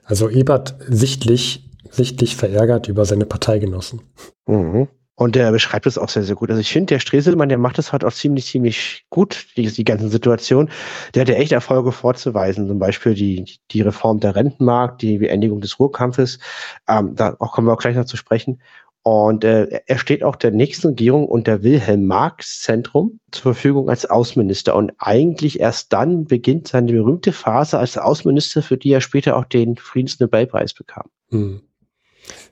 Also 0.06 0.30
Ebert 0.30 0.76
sichtlich, 0.80 1.70
sichtlich 1.90 2.36
verärgert 2.36 2.88
über 2.88 3.06
seine 3.06 3.26
Parteigenossen. 3.26 4.02
Mhm. 4.46 4.88
Und 5.16 5.36
der 5.36 5.52
beschreibt 5.52 5.86
es 5.86 6.00
auch 6.00 6.10
sehr, 6.10 6.24
sehr 6.24 6.36
gut. 6.36 6.50
Also 6.50 6.60
ich 6.60 6.72
finde, 6.72 6.96
der 6.96 7.00
Streselmann, 7.00 7.48
der 7.48 7.60
macht 7.60 7.78
das 7.78 7.92
halt 7.92 8.04
auch 8.04 8.12
ziemlich, 8.12 8.48
ziemlich 8.48 9.06
gut, 9.12 9.46
die, 9.56 9.68
die 9.68 9.84
ganzen 9.84 10.10
Situationen. 10.10 10.72
Der 11.14 11.22
hat 11.22 11.30
ja 11.30 11.36
echt 11.36 11.52
Erfolge 11.52 11.92
vorzuweisen. 11.92 12.68
Zum 12.68 12.80
Beispiel 12.80 13.14
die, 13.14 13.60
die 13.70 13.82
Reform 13.82 14.20
der 14.20 14.36
Rentenmarkt, 14.36 15.04
die 15.04 15.20
Beendigung 15.20 15.62
des 15.62 15.80
Ruhrkampfes. 15.80 16.40
Ähm, 16.88 17.16
da 17.16 17.36
auch 17.38 17.52
kommen 17.52 17.68
wir 17.68 17.74
auch 17.74 17.80
gleich 17.80 17.96
noch 17.96 18.06
zu 18.06 18.18
sprechen. 18.18 18.60
Und 19.04 19.44
äh, 19.44 19.82
er 19.86 19.98
steht 19.98 20.24
auch 20.24 20.38
der 20.38 20.52
nächsten 20.52 20.88
Regierung 20.88 21.28
unter 21.28 21.62
Wilhelm 21.62 22.06
Marx 22.06 22.62
Zentrum 22.62 23.20
zur 23.32 23.54
Verfügung 23.54 23.90
als 23.90 24.06
Außenminister. 24.06 24.76
Und 24.76 24.94
eigentlich 24.98 25.60
erst 25.60 25.92
dann 25.92 26.24
beginnt 26.24 26.70
seine 26.70 26.94
berühmte 26.94 27.34
Phase 27.34 27.78
als 27.78 27.98
Außenminister, 27.98 28.62
für 28.62 28.78
die 28.78 28.92
er 28.92 29.02
später 29.02 29.36
auch 29.36 29.44
den 29.44 29.76
Friedensnobelpreis 29.76 30.74
bekam. 30.74 31.10
Hm. 31.30 31.62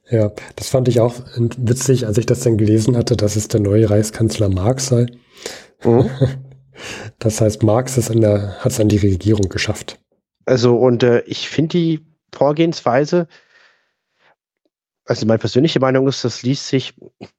Ja, 0.09 0.31
das 0.57 0.67
fand 0.67 0.89
ich 0.89 0.99
auch 0.99 1.15
witzig, 1.57 2.05
als 2.05 2.17
ich 2.17 2.25
das 2.25 2.41
dann 2.41 2.57
gelesen 2.57 2.97
hatte, 2.97 3.15
dass 3.15 3.37
es 3.37 3.47
der 3.47 3.61
neue 3.61 3.89
Reichskanzler 3.89 4.49
Marx 4.49 4.87
sei. 4.87 5.07
Mhm. 5.83 6.09
Das 7.19 7.41
heißt, 7.41 7.61
Marx 7.61 7.97
ist 7.99 8.11
der, 8.11 8.55
hat 8.57 8.71
es 8.71 8.79
an 8.79 8.87
die 8.87 8.97
Regierung 8.97 9.49
geschafft. 9.49 9.99
Also, 10.45 10.75
und 10.77 11.03
äh, 11.03 11.21
ich 11.27 11.47
finde 11.47 11.77
die 11.77 11.99
Vorgehensweise, 12.33 13.27
also 15.05 15.25
meine 15.25 15.39
persönliche 15.39 15.79
Meinung 15.79 16.07
ist, 16.07 16.23
das 16.23 16.43
liest 16.43 16.67
sich 16.67 16.93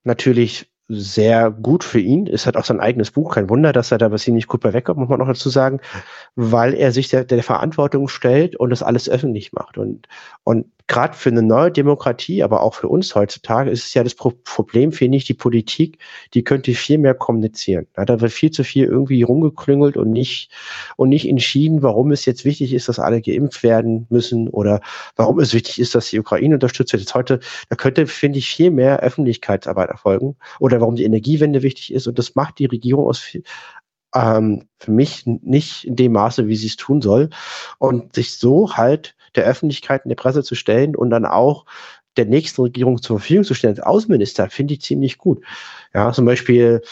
natürlich 0.05 0.72
sehr 0.89 1.51
gut 1.51 1.85
für 1.85 2.01
ihn. 2.01 2.27
Es 2.27 2.47
hat 2.47 2.57
auch 2.57 2.65
sein 2.65 2.81
eigenes 2.81 3.11
Buch. 3.11 3.35
Kein 3.35 3.49
Wunder, 3.49 3.73
dass 3.73 3.93
er 3.93 3.99
da 3.99 4.15
ziemlich 4.17 4.47
gut 4.47 4.61
bei 4.61 4.73
wegkommt, 4.73 4.99
muss 4.99 5.09
man 5.09 5.21
noch 5.21 5.29
dazu 5.29 5.49
sagen, 5.49 5.81
weil 6.35 6.75
er 6.75 6.93
sich 6.93 7.09
der, 7.09 7.25
der 7.25 7.43
Verantwortung 7.43 8.09
stellt 8.09 8.57
und 8.57 8.71
das 8.71 8.83
alles 8.83 9.09
öffentlich 9.09 9.53
macht. 9.53 9.79
Und, 9.79 10.09
und 10.45 10.67
gerade 10.89 11.17
für 11.17 11.31
eine 11.31 11.43
neue 11.43 11.71
Demokratie, 11.71 12.43
aber 12.43 12.61
auch 12.63 12.75
für 12.75 12.89
uns 12.89 13.15
heutzutage, 13.15 13.71
ist 13.71 13.87
es 13.87 13.95
ja 13.95 14.05
das 14.05 14.15
Pro 14.15 14.33
Problem, 14.45 14.93
finde 14.93 15.17
ich, 15.17 15.25
die 15.25 15.35
Politik, 15.35 15.99
die 16.35 16.45
könnte 16.45 16.75
viel 16.75 16.99
mehr 16.99 17.15
kommunizieren. 17.15 17.87
Ja, 17.97 18.05
da 18.05 18.21
wird 18.21 18.33
viel 18.33 18.51
zu 18.51 18.65
viel 18.65 18.87
irgendwie 18.87 19.23
rumgeklüngelt 19.23 19.97
und 19.97 20.11
nicht, 20.11 20.51
und 20.97 21.09
nicht 21.09 21.29
entschieden, 21.29 21.83
warum 21.83 22.13
es 22.13 22.27
jetzt 22.27 22.45
wichtig 22.45 22.75
ist, 22.75 22.89
dass 22.89 22.99
alle 22.99 23.23
geimpft 23.23 23.63
werden 23.63 24.07
müssen 24.11 24.49
oder 24.49 24.81
warum 25.17 25.39
es 25.39 25.55
wichtig 25.55 25.79
ist, 25.79 25.95
dass 25.95 26.11
die 26.11 26.21
Ukraine 26.21 26.55
unterstützt 26.55 26.93
wird. 26.93 27.03
Jetzt 27.03 27.15
heute, 27.15 27.41
da 27.69 27.77
könnte, 27.77 28.07
finde 28.07 28.39
ich, 28.39 28.49
viel 28.49 28.71
mehr 28.71 29.01
Öffentlichkeitsarbeit 29.01 29.89
erfolgen 29.89 30.37
oder 30.59 30.72
warum 30.81 30.97
die 30.97 31.05
Energiewende 31.05 31.63
wichtig 31.63 31.93
ist. 31.93 32.07
Und 32.07 32.19
das 32.19 32.35
macht 32.35 32.59
die 32.59 32.67
Regierung 32.67 33.07
aus, 33.07 33.37
ähm, 34.15 34.69
für 34.79 34.91
mich 34.91 35.27
nicht 35.27 35.85
in 35.85 35.97
dem 35.97 36.13
Maße, 36.13 36.49
wie 36.49 36.57
sie 36.57 36.67
es 36.67 36.77
tun 36.77 37.03
soll. 37.03 37.31
Und 37.79 38.15
sich 38.15 38.39
so 38.39 38.77
halt 38.77 39.17
der 39.35 39.45
Öffentlichkeit 39.45 40.05
in 40.05 40.11
der 40.11 40.17
Presse 40.17 40.43
zu 40.43 40.55
stellen 40.55 40.95
und 40.97 41.11
dann 41.11 41.25
auch 41.25 41.65
der 42.17 42.27
nächsten 42.27 42.63
Regierung 42.63 43.01
zur 43.01 43.19
Verfügung 43.19 43.45
zu 43.45 43.55
stellen 43.55 43.77
als 43.77 43.87
Außenminister, 43.87 44.51
finde 44.51 44.75
ich 44.75 44.83
ziemlich 44.83 45.19
gut. 45.19 45.43
Ja, 45.95 46.13
zum 46.13 46.27
Beispiel, 46.27 46.83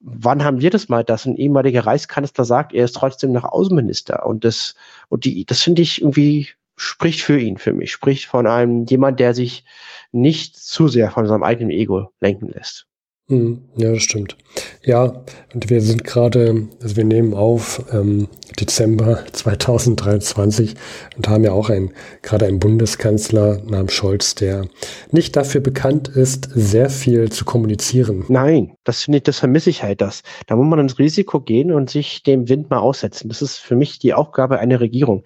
wann 0.00 0.44
haben 0.44 0.60
wir 0.60 0.70
das 0.70 0.88
mal, 0.88 1.02
dass 1.02 1.26
ein 1.26 1.36
ehemaliger 1.36 1.84
Reichskanzler 1.84 2.44
sagt, 2.44 2.72
er 2.72 2.84
ist 2.84 2.94
trotzdem 2.94 3.32
noch 3.32 3.44
Außenminister? 3.44 4.24
Und 4.24 4.44
das, 4.44 4.74
und 5.08 5.24
die, 5.24 5.44
das 5.44 5.62
finde 5.62 5.82
ich 5.82 6.00
irgendwie 6.00 6.48
spricht 6.76 7.22
für 7.22 7.38
ihn, 7.38 7.58
für 7.58 7.72
mich, 7.72 7.90
spricht 7.90 8.26
von 8.26 8.46
einem 8.46 8.84
jemand, 8.84 9.18
der 9.18 9.34
sich 9.34 9.64
nicht 10.12 10.56
zu 10.56 10.86
sehr 10.88 11.10
von 11.10 11.26
seinem 11.26 11.42
eigenen 11.42 11.70
Ego 11.70 12.12
lenken 12.20 12.48
lässt. 12.48 12.86
Hm, 13.30 13.60
ja, 13.76 13.92
das 13.92 14.02
stimmt. 14.02 14.38
Ja, 14.82 15.22
und 15.52 15.68
wir 15.68 15.82
sind 15.82 16.02
gerade, 16.02 16.66
also 16.80 16.96
wir 16.96 17.04
nehmen 17.04 17.34
auf 17.34 17.84
ähm, 17.92 18.26
Dezember 18.58 19.22
2023 19.32 20.74
und 21.14 21.28
haben 21.28 21.44
ja 21.44 21.52
auch 21.52 21.68
ein, 21.68 21.92
gerade 22.22 22.46
einen 22.46 22.58
Bundeskanzler 22.58 23.60
namens 23.66 23.92
Scholz, 23.92 24.34
der 24.34 24.66
nicht 25.10 25.36
dafür 25.36 25.60
bekannt 25.60 26.08
ist, 26.08 26.48
sehr 26.54 26.88
viel 26.88 27.30
zu 27.30 27.44
kommunizieren. 27.44 28.24
Nein, 28.28 28.72
das 28.84 29.02
finde 29.02 29.18
ich, 29.18 29.24
das 29.24 29.40
vermisse 29.40 29.68
ich 29.68 29.82
halt 29.82 30.00
das. 30.00 30.22
Da 30.46 30.56
muss 30.56 30.66
man 30.66 30.78
ins 30.78 30.98
Risiko 30.98 31.38
gehen 31.40 31.70
und 31.70 31.90
sich 31.90 32.22
dem 32.22 32.48
Wind 32.48 32.70
mal 32.70 32.78
aussetzen. 32.78 33.28
Das 33.28 33.42
ist 33.42 33.58
für 33.58 33.76
mich 33.76 33.98
die 33.98 34.14
Aufgabe 34.14 34.58
einer 34.58 34.80
Regierung. 34.80 35.24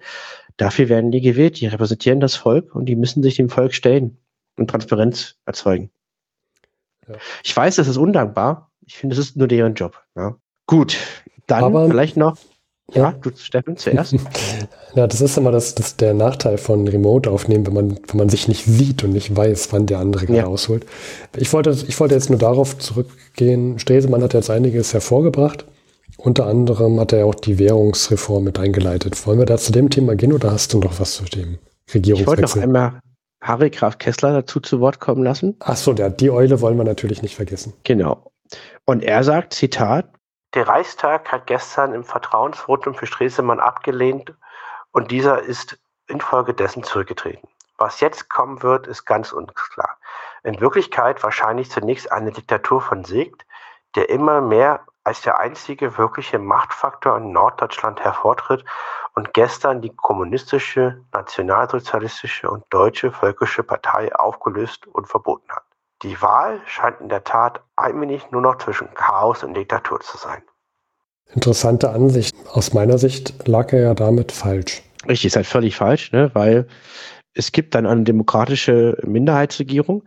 Dafür 0.57 0.89
werden 0.89 1.11
die 1.11 1.21
gewählt, 1.21 1.61
die 1.61 1.67
repräsentieren 1.67 2.19
das 2.19 2.35
Volk 2.35 2.75
und 2.75 2.85
die 2.87 2.97
müssen 2.97 3.23
sich 3.23 3.35
dem 3.37 3.47
Volk 3.47 3.73
stellen 3.73 4.17
und 4.57 4.69
Transparenz 4.69 5.35
erzeugen. 5.45 5.89
Ja. 7.07 7.15
Ich 7.43 7.55
weiß, 7.55 7.75
das 7.75 7.87
ist 7.87 7.97
undankbar. 7.97 8.69
Ich 8.85 8.95
finde, 8.95 9.15
das 9.15 9.25
ist 9.25 9.37
nur 9.37 9.47
deren 9.47 9.73
Job. 9.73 10.01
Ja. 10.15 10.35
Gut, 10.67 10.97
dann 11.47 11.63
Aber, 11.63 11.87
vielleicht 11.87 12.17
noch. 12.17 12.37
Ja, 12.93 13.13
du, 13.13 13.31
Steffen, 13.35 13.77
zuerst. 13.77 14.13
ja, 14.95 15.07
das 15.07 15.21
ist 15.21 15.37
immer 15.37 15.51
das, 15.51 15.73
das 15.73 15.95
der 15.95 16.13
Nachteil 16.13 16.57
von 16.57 16.87
Remote 16.87 17.31
aufnehmen, 17.31 17.65
wenn 17.65 17.73
man, 17.73 17.99
wenn 18.07 18.17
man 18.17 18.29
sich 18.29 18.47
nicht 18.47 18.65
sieht 18.65 19.03
und 19.03 19.13
nicht 19.13 19.35
weiß, 19.35 19.71
wann 19.71 19.85
der 19.85 19.99
andere 19.99 20.25
gerade 20.25 20.39
ja. 20.39 20.45
ausholt. 20.45 20.85
Ich 21.37 21.51
wollte, 21.53 21.71
ich 21.71 21.99
wollte 21.99 22.13
jetzt 22.13 22.29
nur 22.29 22.39
darauf 22.39 22.77
zurückgehen. 22.77 23.79
Stresemann 23.79 24.21
hat 24.21 24.33
jetzt 24.33 24.49
einiges 24.49 24.93
hervorgebracht. 24.93 25.65
Unter 26.17 26.45
anderem 26.45 26.99
hat 26.99 27.13
er 27.13 27.25
auch 27.25 27.35
die 27.35 27.57
Währungsreform 27.57 28.43
mit 28.43 28.59
eingeleitet. 28.59 29.25
Wollen 29.25 29.39
wir 29.39 29.45
da 29.45 29.57
zu 29.57 29.71
dem 29.71 29.89
Thema 29.89 30.15
gehen 30.15 30.33
oder 30.33 30.51
hast 30.51 30.73
du 30.73 30.79
noch 30.79 30.99
was 30.99 31.15
zu 31.15 31.23
dem 31.23 31.57
Regierungswechsel? 31.93 32.21
Ich 32.21 32.27
wollte 32.27 32.41
noch 32.41 32.55
einmal 32.57 33.01
Harry 33.43 33.69
Graf 33.69 33.97
Kessler 33.97 34.31
dazu 34.31 34.59
zu 34.59 34.79
Wort 34.79 34.99
kommen 34.99 35.23
lassen. 35.23 35.57
Ach 35.59 35.75
so, 35.75 35.93
der, 35.93 36.09
die 36.09 36.31
Eule 36.31 36.61
wollen 36.61 36.77
wir 36.77 36.85
natürlich 36.85 37.21
nicht 37.21 37.35
vergessen. 37.35 37.73
Genau. 37.83 38.31
Und 38.85 39.03
er 39.03 39.23
sagt, 39.23 39.53
Zitat, 39.53 40.09
der 40.53 40.67
Reichstag 40.67 41.31
hat 41.31 41.47
gestern 41.47 41.93
im 41.93 42.03
Vertrauensvotum 42.03 42.93
für 42.93 43.07
Stresemann 43.07 43.59
abgelehnt 43.59 44.33
und 44.91 45.11
dieser 45.11 45.41
ist 45.41 45.79
infolgedessen 46.07 46.83
zurückgetreten. 46.83 47.49
Was 47.77 47.99
jetzt 47.99 48.29
kommen 48.29 48.61
wird, 48.61 48.87
ist 48.87 49.05
ganz 49.05 49.33
unklar. 49.33 49.97
In 50.43 50.61
Wirklichkeit 50.61 51.23
wahrscheinlich 51.23 51.71
zunächst 51.71 52.11
eine 52.11 52.31
Diktatur 52.31 52.81
von 52.81 53.03
Segt, 53.03 53.45
der 53.95 54.09
immer 54.09 54.41
mehr 54.41 54.85
als 55.03 55.21
der 55.21 55.39
einzige 55.39 55.97
wirkliche 55.97 56.39
Machtfaktor 56.39 57.17
in 57.17 57.31
Norddeutschland 57.31 58.01
hervortritt 58.01 58.63
und 59.15 59.33
gestern 59.33 59.81
die 59.81 59.91
kommunistische, 59.95 61.01
nationalsozialistische 61.13 62.49
und 62.49 62.63
deutsche 62.69 63.11
völkische 63.11 63.63
Partei 63.63 64.13
aufgelöst 64.15 64.87
und 64.87 65.07
verboten 65.07 65.49
hat. 65.51 65.63
Die 66.01 66.21
Wahl 66.21 66.59
scheint 66.65 66.99
in 66.99 67.09
der 67.09 67.23
Tat 67.23 67.61
ein 67.75 67.99
wenig 68.01 68.29
nur 68.31 68.41
noch 68.41 68.57
zwischen 68.57 68.93
Chaos 68.93 69.43
und 69.43 69.53
Diktatur 69.53 69.99
zu 70.01 70.17
sein. 70.17 70.41
Interessante 71.33 71.89
Ansicht. 71.89 72.35
Aus 72.51 72.73
meiner 72.73 72.97
Sicht 72.97 73.47
lag 73.47 73.71
er 73.71 73.81
ja 73.81 73.93
damit 73.93 74.31
falsch. 74.31 74.83
Richtig, 75.07 75.27
ist 75.27 75.35
halt 75.35 75.47
völlig 75.47 75.75
falsch, 75.75 76.11
ne? 76.11 76.29
weil 76.33 76.67
es 77.33 77.51
gibt 77.51 77.75
dann 77.75 77.85
eine 77.85 78.03
demokratische 78.03 78.97
Minderheitsregierung, 79.05 80.03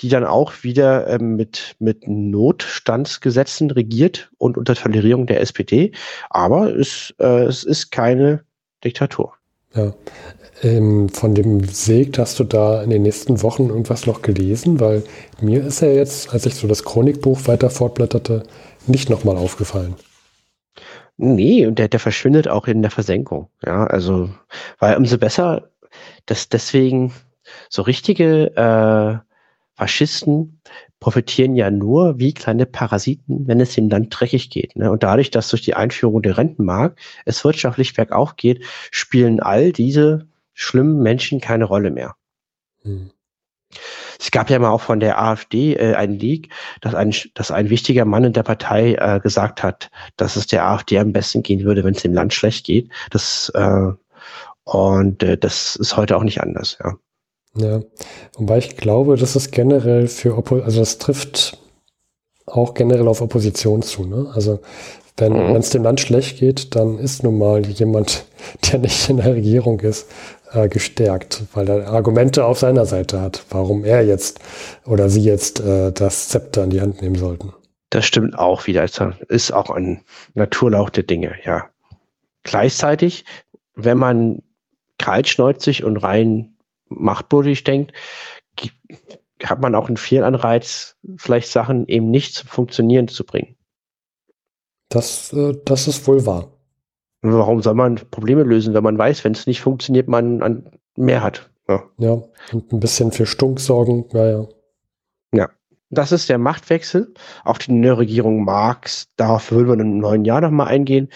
die 0.00 0.08
dann 0.08 0.24
auch 0.24 0.52
wieder 0.62 1.06
ähm, 1.08 1.36
mit, 1.36 1.76
mit 1.78 2.06
Notstandsgesetzen 2.06 3.70
regiert 3.70 4.30
und 4.38 4.58
unter 4.58 4.74
Tolerierung 4.74 5.26
der 5.26 5.40
SPD. 5.40 5.92
Aber 6.30 6.74
es, 6.74 7.14
äh, 7.18 7.44
es 7.44 7.64
ist 7.64 7.90
keine 7.90 8.44
Diktatur. 8.84 9.32
Ja. 9.74 9.92
Ähm, 10.62 11.10
von 11.10 11.34
dem 11.34 11.64
Segt 11.64 12.18
hast 12.18 12.38
du 12.38 12.44
da 12.44 12.82
in 12.82 12.90
den 12.90 13.02
nächsten 13.02 13.42
Wochen 13.42 13.68
irgendwas 13.68 14.06
noch 14.06 14.22
gelesen? 14.22 14.80
Weil 14.80 15.02
mir 15.40 15.64
ist 15.64 15.82
er 15.82 15.94
jetzt, 15.94 16.32
als 16.32 16.46
ich 16.46 16.54
so 16.54 16.66
das 16.66 16.84
Chronikbuch 16.84 17.46
weiter 17.46 17.68
fortblätterte, 17.68 18.44
nicht 18.86 19.10
nochmal 19.10 19.36
aufgefallen. 19.36 19.96
Nee, 21.18 21.66
und 21.66 21.78
der, 21.78 21.88
der 21.88 22.00
verschwindet 22.00 22.46
auch 22.46 22.66
in 22.66 22.82
der 22.82 22.90
Versenkung. 22.90 23.48
Ja, 23.64 23.86
also, 23.86 24.30
weil 24.78 24.96
umso 24.96 25.16
besser, 25.16 25.70
dass 26.26 26.48
deswegen 26.48 27.12
so 27.68 27.82
richtige, 27.82 28.56
äh, 28.56 29.26
Faschisten 29.76 30.60
profitieren 31.00 31.54
ja 31.54 31.70
nur 31.70 32.18
wie 32.18 32.32
kleine 32.32 32.64
Parasiten, 32.64 33.46
wenn 33.46 33.60
es 33.60 33.74
dem 33.74 33.90
Land 33.90 34.18
dreckig 34.18 34.48
geht. 34.48 34.74
Ne? 34.74 34.90
Und 34.90 35.02
dadurch, 35.02 35.30
dass 35.30 35.50
durch 35.50 35.62
die 35.62 35.74
Einführung 35.74 36.22
der 36.22 36.38
Rentenmark 36.38 36.98
es 37.26 37.44
wirtschaftlich 37.44 37.94
bergauf 37.94 38.36
geht, 38.36 38.64
spielen 38.90 39.40
all 39.40 39.72
diese 39.72 40.26
schlimmen 40.54 41.02
Menschen 41.02 41.40
keine 41.40 41.66
Rolle 41.66 41.90
mehr. 41.90 42.16
Hm. 42.82 43.10
Es 44.18 44.30
gab 44.30 44.48
ja 44.48 44.58
mal 44.58 44.70
auch 44.70 44.80
von 44.80 45.00
der 45.00 45.20
AfD 45.20 45.74
äh, 45.74 45.94
ein 45.94 46.18
Leak, 46.18 46.50
dass 46.80 46.94
ein, 46.94 47.14
dass 47.34 47.50
ein 47.50 47.68
wichtiger 47.68 48.06
Mann 48.06 48.24
in 48.24 48.32
der 48.32 48.44
Partei 48.44 48.94
äh, 48.94 49.20
gesagt 49.20 49.62
hat, 49.62 49.90
dass 50.16 50.36
es 50.36 50.46
der 50.46 50.64
AfD 50.64 50.98
am 50.98 51.12
besten 51.12 51.42
gehen 51.42 51.64
würde, 51.64 51.84
wenn 51.84 51.94
es 51.94 52.02
dem 52.02 52.14
Land 52.14 52.32
schlecht 52.32 52.64
geht. 52.64 52.90
Das, 53.10 53.50
äh, 53.54 53.92
und 54.66 55.22
äh, 55.22 55.38
das 55.38 55.76
ist 55.76 55.96
heute 55.96 56.16
auch 56.16 56.24
nicht 56.24 56.42
anders, 56.42 56.76
ja. 56.82 56.94
Ja, 57.56 57.80
wobei 58.36 58.58
ich 58.58 58.76
glaube, 58.76 59.16
das 59.16 59.34
ist 59.34 59.50
generell 59.50 60.08
für 60.08 60.36
Oppo 60.36 60.60
also 60.60 60.80
das 60.80 60.98
trifft 60.98 61.58
auch 62.44 62.74
generell 62.74 63.08
auf 63.08 63.22
Opposition 63.22 63.80
zu. 63.80 64.04
Ne? 64.04 64.30
Also 64.34 64.60
wenn 65.16 65.32
mhm. 65.32 65.56
es 65.56 65.70
dem 65.70 65.82
Land 65.82 66.00
schlecht 66.00 66.38
geht, 66.38 66.74
dann 66.74 66.98
ist 66.98 67.22
nun 67.22 67.38
mal 67.38 67.64
jemand, 67.66 68.26
der 68.70 68.80
nicht 68.80 69.08
in 69.08 69.16
der 69.16 69.34
Regierung 69.34 69.80
ist, 69.80 70.10
äh, 70.52 70.68
gestärkt, 70.68 71.44
weil 71.54 71.68
er 71.68 71.88
Argumente 71.88 72.44
auf 72.44 72.58
seiner 72.58 72.84
Seite 72.84 73.20
hat, 73.20 73.44
warum 73.50 73.84
er 73.84 74.04
jetzt 74.04 74.40
oder 74.84 75.08
sie 75.08 75.22
jetzt 75.22 75.60
äh, 75.60 75.92
das 75.92 76.28
Zepter 76.28 76.64
in 76.64 76.70
die 76.70 76.80
Hand 76.80 77.00
nehmen 77.00 77.16
sollten. 77.16 77.54
Das 77.90 78.04
stimmt 78.04 78.38
auch 78.38 78.66
wieder. 78.66 78.84
Es 78.84 79.00
ist 79.28 79.52
auch 79.52 79.70
ein 79.70 80.02
Naturlauch 80.34 80.90
der 80.90 81.04
Dinge, 81.04 81.34
ja. 81.44 81.70
Gleichzeitig, 82.42 83.24
wenn 83.74 83.98
man 83.98 84.42
kaltschneuzig 84.98 85.84
und 85.84 85.96
rein 85.98 86.56
machtbürdig 86.88 87.64
denkt, 87.64 87.92
hat 89.42 89.60
man 89.60 89.74
auch 89.74 89.88
einen 89.88 89.96
Fehlanreiz, 89.96 90.96
vielleicht 91.16 91.48
Sachen 91.48 91.86
eben 91.88 92.10
nicht 92.10 92.34
zum 92.34 92.48
Funktionieren 92.48 93.08
zu 93.08 93.24
bringen. 93.24 93.56
Das, 94.88 95.32
äh, 95.32 95.54
das 95.64 95.88
ist 95.88 96.06
wohl 96.06 96.26
wahr. 96.26 96.52
Warum 97.22 97.60
soll 97.60 97.74
man 97.74 97.96
Probleme 98.10 98.44
lösen, 98.44 98.72
wenn 98.74 98.84
man 98.84 98.98
weiß, 98.98 99.24
wenn 99.24 99.32
es 99.32 99.46
nicht 99.46 99.60
funktioniert, 99.60 100.08
man 100.08 100.42
an 100.42 100.70
mehr 100.96 101.22
hat? 101.22 101.50
Ja. 101.68 101.82
ja, 101.98 102.22
und 102.52 102.72
ein 102.72 102.80
bisschen 102.80 103.10
für 103.10 103.26
Stunk 103.26 103.58
sorgen, 103.58 104.06
naja. 104.12 104.46
Ja, 105.32 105.50
das 105.90 106.12
ist 106.12 106.28
der 106.28 106.38
Machtwechsel. 106.38 107.12
Auch 107.44 107.58
die 107.58 107.72
neue 107.72 107.98
Regierung 107.98 108.44
Marx, 108.44 109.08
darauf 109.16 109.50
würden 109.50 109.68
wir 109.68 109.80
im 109.80 109.98
neuen 109.98 110.24
Jahr 110.24 110.40
nochmal 110.40 110.68
eingehen. 110.68 111.10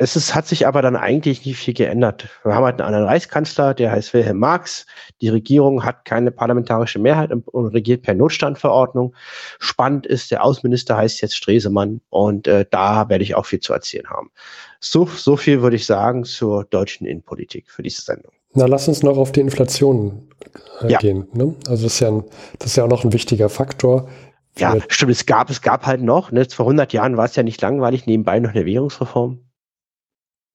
Es 0.00 0.14
ist, 0.14 0.32
hat 0.32 0.46
sich 0.46 0.64
aber 0.64 0.80
dann 0.80 0.94
eigentlich 0.94 1.44
nicht 1.44 1.58
viel 1.58 1.74
geändert. 1.74 2.28
Wir 2.44 2.54
haben 2.54 2.64
halt 2.64 2.80
einen 2.80 2.86
anderen 2.86 3.06
Reichskanzler, 3.06 3.74
der 3.74 3.90
heißt 3.90 4.14
Wilhelm 4.14 4.38
Marx. 4.38 4.86
Die 5.20 5.28
Regierung 5.28 5.84
hat 5.84 6.04
keine 6.04 6.30
parlamentarische 6.30 7.00
Mehrheit 7.00 7.32
und 7.32 7.66
regiert 7.66 8.02
per 8.02 8.14
Notstandverordnung. 8.14 9.12
Spannend 9.58 10.06
ist, 10.06 10.30
der 10.30 10.44
Außenminister 10.44 10.96
heißt 10.96 11.20
jetzt 11.20 11.36
Stresemann 11.36 12.00
und 12.10 12.46
äh, 12.46 12.64
da 12.70 13.08
werde 13.08 13.24
ich 13.24 13.34
auch 13.34 13.44
viel 13.44 13.58
zu 13.58 13.72
erzählen 13.72 14.08
haben. 14.08 14.30
So, 14.78 15.04
so 15.04 15.36
viel 15.36 15.62
würde 15.62 15.74
ich 15.74 15.84
sagen 15.84 16.22
zur 16.22 16.62
deutschen 16.62 17.04
Innenpolitik 17.04 17.68
für 17.68 17.82
diese 17.82 18.02
Sendung. 18.02 18.32
Na, 18.54 18.66
lass 18.66 18.86
uns 18.86 19.02
noch 19.02 19.18
auf 19.18 19.32
die 19.32 19.40
Inflation 19.40 20.28
äh, 20.80 20.92
ja. 20.92 20.98
gehen. 20.98 21.26
Ne? 21.32 21.56
Also 21.66 21.84
das 21.84 21.94
ist, 21.94 22.00
ja 22.00 22.08
ein, 22.08 22.24
das 22.60 22.70
ist 22.70 22.76
ja 22.76 22.84
auch 22.84 22.88
noch 22.88 23.04
ein 23.04 23.12
wichtiger 23.12 23.48
Faktor. 23.48 24.08
Ja, 24.56 24.76
stimmt. 24.88 25.10
Es 25.10 25.26
gab, 25.26 25.50
es 25.50 25.60
gab 25.60 25.86
halt 25.86 26.02
noch, 26.02 26.30
ne, 26.30 26.46
vor 26.48 26.66
100 26.66 26.92
Jahren 26.92 27.16
war 27.16 27.24
es 27.24 27.34
ja 27.34 27.42
nicht 27.42 27.60
langweilig, 27.60 28.06
nebenbei 28.06 28.38
noch 28.38 28.50
eine 28.50 28.64
Währungsreform. 28.64 29.40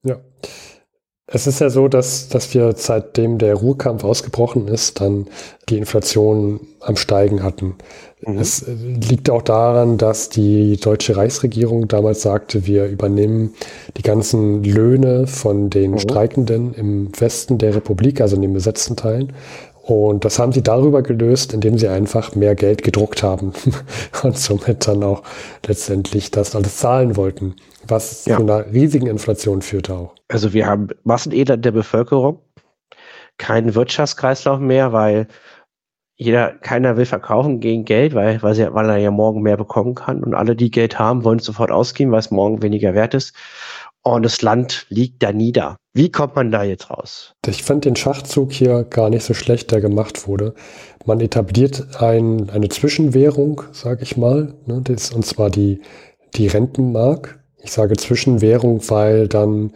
Ja. 0.03 0.19
Es 1.25 1.47
ist 1.47 1.59
ja 1.59 1.69
so, 1.69 1.87
dass, 1.87 2.27
dass 2.27 2.53
wir 2.53 2.73
seitdem 2.75 3.37
der 3.37 3.55
Ruhrkampf 3.55 4.03
ausgebrochen 4.03 4.67
ist, 4.67 4.99
dann 4.99 5.27
die 5.69 5.77
Inflation 5.77 6.59
am 6.81 6.97
Steigen 6.97 7.43
hatten. 7.43 7.75
Mhm. 8.21 8.37
Es 8.37 8.65
liegt 8.67 9.29
auch 9.29 9.41
daran, 9.41 9.97
dass 9.97 10.29
die 10.29 10.77
deutsche 10.77 11.15
Reichsregierung 11.15 11.87
damals 11.87 12.21
sagte, 12.21 12.67
wir 12.67 12.87
übernehmen 12.87 13.53
die 13.97 14.01
ganzen 14.01 14.63
Löhne 14.63 15.25
von 15.25 15.69
den 15.69 15.91
mhm. 15.91 15.99
Streikenden 15.99 16.73
im 16.73 17.09
Westen 17.17 17.57
der 17.57 17.73
Republik, 17.73 18.19
also 18.19 18.35
in 18.35 18.41
den 18.41 18.53
besetzten 18.53 18.97
Teilen. 18.97 19.33
Und 19.83 20.25
das 20.25 20.39
haben 20.39 20.53
sie 20.53 20.63
darüber 20.63 21.03
gelöst, 21.03 21.53
indem 21.53 21.77
sie 21.77 21.89
einfach 21.89 22.35
mehr 22.35 22.55
Geld 22.55 22.83
gedruckt 22.83 23.21
haben 23.21 23.53
und 24.23 24.37
somit 24.37 24.87
dann 24.87 25.03
auch 25.03 25.23
letztendlich 25.67 26.31
das 26.31 26.55
alles 26.55 26.77
zahlen 26.77 27.17
wollten 27.17 27.55
was 27.87 28.25
ja. 28.25 28.37
zu 28.37 28.43
einer 28.43 28.71
riesigen 28.71 29.07
Inflation 29.07 29.61
führt 29.61 29.89
auch. 29.89 30.15
Also 30.29 30.53
wir 30.53 30.67
haben 30.67 30.89
Massenelend 31.03 31.63
der 31.63 31.71
Bevölkerung, 31.71 32.39
keinen 33.37 33.75
Wirtschaftskreislauf 33.75 34.59
mehr, 34.59 34.93
weil 34.93 35.27
jeder, 36.15 36.53
keiner 36.53 36.95
will 36.95 37.05
verkaufen 37.05 37.59
gegen 37.59 37.85
Geld, 37.85 38.13
weil, 38.13 38.41
weil, 38.41 38.53
sie, 38.53 38.73
weil 38.73 38.89
er 38.89 38.97
ja 38.97 39.11
morgen 39.11 39.41
mehr 39.41 39.57
bekommen 39.57 39.95
kann. 39.95 40.23
Und 40.23 40.35
alle, 40.35 40.55
die 40.55 40.71
Geld 40.71 40.99
haben, 40.99 41.23
wollen 41.23 41.39
es 41.39 41.45
sofort 41.45 41.71
ausgeben, 41.71 42.11
weil 42.11 42.19
es 42.19 42.31
morgen 42.31 42.61
weniger 42.61 42.93
wert 42.93 43.13
ist. 43.13 43.35
Und 44.03 44.23
das 44.23 44.41
Land 44.41 44.85
liegt 44.89 45.23
da 45.23 45.31
nieder. 45.31 45.77
Wie 45.93 46.11
kommt 46.11 46.35
man 46.35 46.51
da 46.51 46.63
jetzt 46.63 46.89
raus? 46.89 47.33
Ich 47.47 47.63
fand 47.63 47.85
den 47.85 47.95
Schachzug 47.95 48.51
hier 48.51 48.83
gar 48.83 49.09
nicht 49.09 49.23
so 49.23 49.33
schlecht, 49.33 49.71
der 49.71 49.79
gemacht 49.79 50.27
wurde. 50.27 50.53
Man 51.05 51.21
etabliert 51.21 52.01
ein, 52.01 52.49
eine 52.49 52.67
Zwischenwährung, 52.67 53.61
sage 53.71 54.03
ich 54.03 54.17
mal, 54.17 54.55
ne, 54.65 54.81
das, 54.83 55.11
und 55.11 55.25
zwar 55.25 55.49
die, 55.49 55.81
die 56.33 56.47
Rentenmark. 56.47 57.39
Ich 57.61 57.71
sage 57.71 57.95
Zwischenwährung, 57.95 58.81
weil 58.89 59.29
dann 59.29 59.71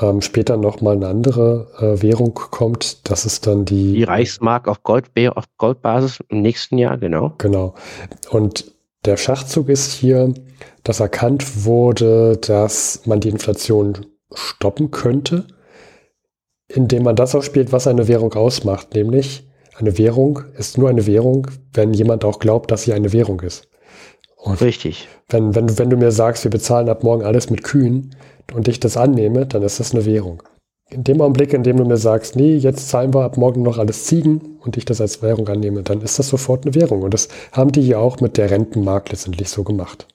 ähm, 0.00 0.22
später 0.22 0.56
nochmal 0.56 0.96
eine 0.96 1.08
andere 1.08 1.68
äh, 1.78 2.02
Währung 2.02 2.32
kommt. 2.34 3.10
Das 3.10 3.26
ist 3.26 3.46
dann 3.46 3.64
die. 3.64 3.92
Die 3.92 4.04
Reichsmark 4.04 4.68
auf, 4.68 4.82
Gold, 4.82 5.10
auf 5.34 5.44
Goldbasis 5.58 6.20
im 6.28 6.40
nächsten 6.42 6.78
Jahr, 6.78 6.96
genau. 6.96 7.34
Genau. 7.38 7.74
Und 8.30 8.75
der 9.06 9.16
Schachzug 9.16 9.68
ist 9.68 9.92
hier, 9.92 10.34
dass 10.82 11.00
erkannt 11.00 11.64
wurde, 11.64 12.36
dass 12.36 13.02
man 13.06 13.20
die 13.20 13.28
Inflation 13.28 14.06
stoppen 14.32 14.90
könnte, 14.90 15.46
indem 16.68 17.04
man 17.04 17.16
das 17.16 17.34
ausspielt, 17.34 17.72
was 17.72 17.86
eine 17.86 18.08
Währung 18.08 18.34
ausmacht. 18.34 18.94
Nämlich, 18.94 19.48
eine 19.78 19.98
Währung 19.98 20.40
ist 20.56 20.78
nur 20.78 20.88
eine 20.88 21.06
Währung, 21.06 21.48
wenn 21.72 21.92
jemand 21.92 22.24
auch 22.24 22.38
glaubt, 22.38 22.70
dass 22.70 22.82
sie 22.82 22.92
eine 22.92 23.12
Währung 23.12 23.40
ist. 23.40 23.68
Und 24.36 24.60
Richtig. 24.60 25.08
Wenn, 25.28 25.54
wenn, 25.54 25.78
wenn 25.78 25.90
du 25.90 25.96
mir 25.96 26.12
sagst, 26.12 26.44
wir 26.44 26.50
bezahlen 26.50 26.88
ab 26.88 27.02
morgen 27.02 27.24
alles 27.24 27.50
mit 27.50 27.64
Kühen 27.64 28.14
und 28.54 28.68
ich 28.68 28.80
das 28.80 28.96
annehme, 28.96 29.46
dann 29.46 29.62
ist 29.62 29.80
das 29.80 29.92
eine 29.92 30.04
Währung. 30.04 30.42
In 30.88 31.02
dem 31.02 31.20
Augenblick, 31.20 31.52
in 31.52 31.64
dem 31.64 31.78
du 31.78 31.84
mir 31.84 31.96
sagst, 31.96 32.36
nee, 32.36 32.56
jetzt 32.56 32.88
zahlen 32.88 33.12
wir 33.12 33.24
ab 33.24 33.36
morgen 33.36 33.62
noch 33.62 33.78
alles 33.78 34.04
Ziegen 34.04 34.58
und 34.60 34.76
ich 34.76 34.84
das 34.84 35.00
als 35.00 35.20
Währung 35.20 35.48
annehme, 35.48 35.82
dann 35.82 36.00
ist 36.00 36.18
das 36.18 36.28
sofort 36.28 36.64
eine 36.64 36.74
Währung. 36.76 37.02
Und 37.02 37.12
das 37.12 37.28
haben 37.52 37.72
die 37.72 37.86
ja 37.86 37.98
auch 37.98 38.20
mit 38.20 38.36
der 38.36 38.50
Rentenmark 38.50 39.10
letztendlich 39.10 39.48
so 39.48 39.64
gemacht. 39.64 40.06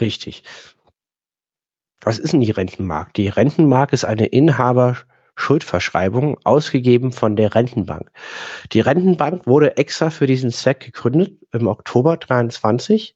Richtig. 0.00 0.42
Was 2.02 2.18
ist 2.18 2.32
denn 2.32 2.40
die 2.40 2.50
Rentenmark? 2.50 3.14
Die 3.14 3.28
Rentenmark 3.28 3.92
ist 3.92 4.04
eine 4.04 4.26
Inhaber 4.26 4.98
Schuldverschreibung 5.34 6.36
ausgegeben 6.44 7.12
von 7.12 7.36
der 7.36 7.54
Rentenbank. 7.54 8.10
Die 8.72 8.80
Rentenbank 8.80 9.46
wurde 9.46 9.76
extra 9.76 10.10
für 10.10 10.26
diesen 10.26 10.50
Zweck 10.50 10.80
gegründet 10.80 11.38
im 11.52 11.68
Oktober 11.68 12.16
23 12.16 13.14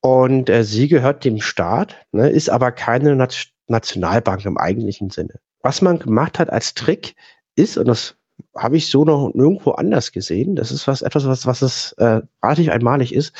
und 0.00 0.50
äh, 0.50 0.64
sie 0.64 0.88
gehört 0.88 1.24
dem 1.24 1.40
Staat, 1.40 1.96
ne, 2.12 2.28
ist 2.28 2.50
aber 2.50 2.72
keine 2.72 3.16
Nat 3.16 3.48
Nationalbank 3.68 4.44
im 4.44 4.58
eigentlichen 4.58 5.10
Sinne. 5.10 5.40
Was 5.66 5.82
man 5.82 5.98
gemacht 5.98 6.38
hat 6.38 6.48
als 6.48 6.74
Trick 6.74 7.16
ist, 7.56 7.76
und 7.76 7.88
das 7.88 8.14
habe 8.56 8.76
ich 8.76 8.86
so 8.86 9.04
noch 9.04 9.34
nirgendwo 9.34 9.72
anders 9.72 10.12
gesehen, 10.12 10.54
das 10.54 10.70
ist 10.70 10.86
was 10.86 11.02
etwas, 11.02 11.26
was, 11.26 11.44
was 11.44 11.60
es 11.60 11.90
äh, 11.94 12.20
relativ 12.40 12.68
einmalig 12.68 13.12
ist. 13.12 13.34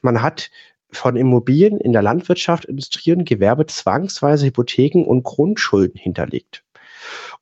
Man 0.00 0.22
hat 0.22 0.52
von 0.92 1.16
Immobilien 1.16 1.80
in 1.80 1.92
der 1.92 2.02
Landwirtschaft, 2.02 2.66
Industrie 2.66 3.14
und 3.14 3.28
Gewerbe 3.28 3.66
zwangsweise 3.66 4.46
Hypotheken 4.46 5.04
und 5.04 5.24
Grundschulden 5.24 5.98
hinterlegt. 5.98 6.62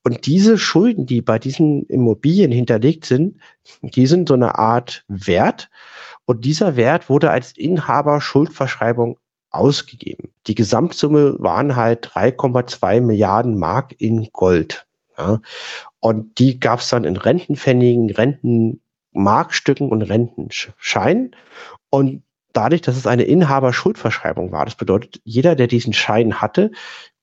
Und 0.04 0.24
diese 0.24 0.56
Schulden, 0.56 1.04
die 1.04 1.20
bei 1.20 1.38
diesen 1.38 1.84
Immobilien 1.88 2.50
hinterlegt 2.50 3.04
sind, 3.04 3.36
die 3.82 4.06
sind 4.06 4.26
so 4.26 4.34
eine 4.36 4.58
Art 4.58 5.04
Wert. 5.06 5.68
Und 6.24 6.46
dieser 6.46 6.76
Wert 6.76 7.10
wurde 7.10 7.30
als 7.30 7.54
Inhaber-Schuldverschreibung 7.58 9.18
ausgegeben. 9.50 10.32
Die 10.46 10.54
Gesamtsumme 10.54 11.36
waren 11.38 11.76
halt 11.76 12.08
3,2 12.08 13.00
Milliarden 13.00 13.58
Mark 13.58 13.94
in 13.98 14.28
Gold. 14.32 14.86
Ja. 15.18 15.40
Und 15.98 16.38
die 16.38 16.60
gab 16.60 16.80
es 16.80 16.88
dann 16.88 17.04
in 17.04 17.16
Rentenpfennigen, 17.16 18.10
Rentenmarkstücken 18.10 19.90
und 19.90 20.02
Rentenscheinen. 20.02 21.36
Und 21.90 22.22
dadurch, 22.52 22.82
dass 22.82 22.96
es 22.96 23.06
eine 23.06 23.24
Inhaber-Schuldverschreibung 23.24 24.52
war, 24.52 24.64
das 24.64 24.76
bedeutet, 24.76 25.20
jeder, 25.24 25.54
der 25.56 25.66
diesen 25.66 25.92
Schein 25.92 26.40
hatte, 26.40 26.70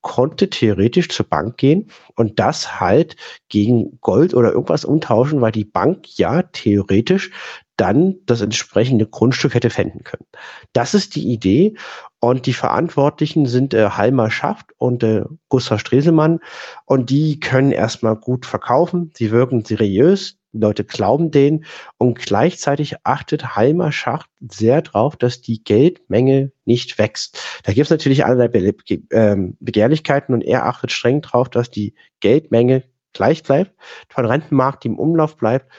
konnte 0.02 0.50
theoretisch 0.50 1.10
zur 1.10 1.26
Bank 1.26 1.58
gehen 1.58 1.90
und 2.16 2.40
das 2.40 2.80
halt 2.80 3.16
gegen 3.50 4.00
Gold 4.02 4.34
oder 4.34 4.52
irgendwas 4.52 4.86
umtauschen, 4.86 5.42
weil 5.42 5.52
die 5.52 5.66
Bank 5.66 6.18
ja 6.18 6.44
theoretisch 6.44 7.32
dann 7.78 8.16
das 8.26 8.42
entsprechende 8.42 9.06
Grundstück 9.06 9.54
hätte 9.54 9.70
fänden 9.70 10.04
können. 10.04 10.26
Das 10.74 10.94
ist 10.94 11.16
die 11.16 11.28
Idee 11.32 11.76
und 12.20 12.48
die 12.48 12.54
Verantwortlichen 12.54 13.46
sind 13.46 13.74
äh, 13.74 13.92
Halmer 13.92 14.32
Schaft 14.32 14.72
und 14.78 15.04
äh, 15.04 15.24
Gustav 15.50 15.80
Streselmann 15.80 16.40
und 16.86 17.12
die 17.12 17.40
können 17.40 17.72
erstmal 17.72 18.16
gut 18.16 18.48
verkaufen, 18.48 19.12
sie 19.16 19.32
wirken 19.32 19.64
seriös, 19.64 20.37
Leute 20.58 20.84
glauben 20.84 21.32
denen 21.32 21.65
und 21.98 22.20
gleichzeitig 22.20 22.96
achtet 23.04 23.56
Halmer 23.56 23.91
Schacht 23.91 24.30
sehr 24.39 24.82
drauf, 24.82 25.15
dass 25.15 25.41
die 25.41 25.63
Geldmenge 25.63 26.52
nicht 26.65 26.98
wächst. 26.98 27.39
Da 27.63 27.74
gibt 27.74 27.86
es 27.86 27.91
natürlich 27.91 28.26
allerlei 28.26 28.48
Be 28.48 28.74
Be 28.74 29.02
ähm, 29.12 29.58
Begehrlichkeiten 29.60 30.34
und 30.34 30.41
er 30.41 30.65
achtet 30.65 30.91
streng 30.91 31.22
drauf, 31.22 31.50
dass 31.50 31.72
die 31.72 31.93
Geldmenge 32.20 32.84
gleich 33.13 33.43
bleibt, 33.43 33.72
von 34.10 34.26
Rentenmarkt 34.26 34.86
im 34.86 35.00
Umlauf 35.00 35.38
bleibt 35.38 35.72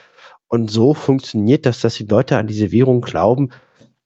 und 0.49 0.71
so 0.71 0.93
funktioniert 0.93 1.65
das, 1.65 1.79
dass 1.79 1.95
die 1.95 2.05
Leute 2.05 2.37
an 2.37 2.47
diese 2.47 2.71
Währung 2.71 3.01
glauben 3.01 3.51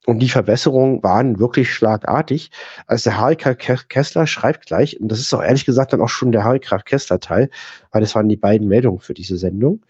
und 0.05 0.19
die 0.19 0.29
Verbesserungen 0.29 1.01
waren 1.01 1.39
wirklich 1.39 1.73
schlagartig. 1.73 2.51
Also 2.85 3.09
der 3.09 3.19
Harry 3.19 3.37
Kessler 3.37 4.27
schreibt 4.27 4.65
gleich, 4.65 4.99
und 4.99 5.07
das 5.07 5.19
ist 5.19 5.33
auch 5.33 5.41
ehrlich 5.41 5.63
gesagt 5.63 5.93
dann 5.93 6.01
auch 6.01 6.09
schon 6.09 6.33
der 6.33 6.43
Harry 6.43 6.59
Kessler 6.59 7.21
Teil, 7.21 7.49
weil 7.91 8.01
das 8.01 8.13
waren 8.13 8.27
die 8.27 8.35
beiden 8.35 8.67
Meldungen 8.67 8.99
für 8.99 9.13
diese 9.13 9.37
Sendung. 9.37 9.85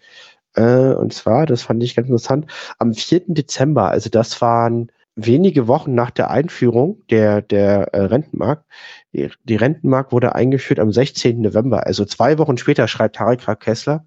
Äh, 0.54 0.94
und 0.94 1.12
zwar, 1.12 1.46
das 1.46 1.62
fand 1.62 1.82
ich 1.82 1.96
ganz 1.96 2.08
interessant, 2.08 2.50
am 2.78 2.94
4. 2.94 3.22
Dezember, 3.28 3.90
also 3.90 4.10
das 4.10 4.40
waren 4.40 4.90
wenige 5.16 5.68
Wochen 5.68 5.94
nach 5.94 6.10
der 6.10 6.30
Einführung 6.30 7.02
der, 7.08 7.42
der 7.42 7.94
äh, 7.94 8.00
Rentenmark. 8.02 8.64
Die, 9.12 9.30
die 9.44 9.56
Rentenmark 9.56 10.12
wurde 10.12 10.34
eingeführt 10.34 10.80
am 10.80 10.92
16. 10.92 11.40
November, 11.40 11.86
also 11.86 12.04
zwei 12.04 12.38
Wochen 12.38 12.58
später 12.58 12.88
schreibt 12.88 13.20
Harry 13.20 13.36
Kessler. 13.36 14.04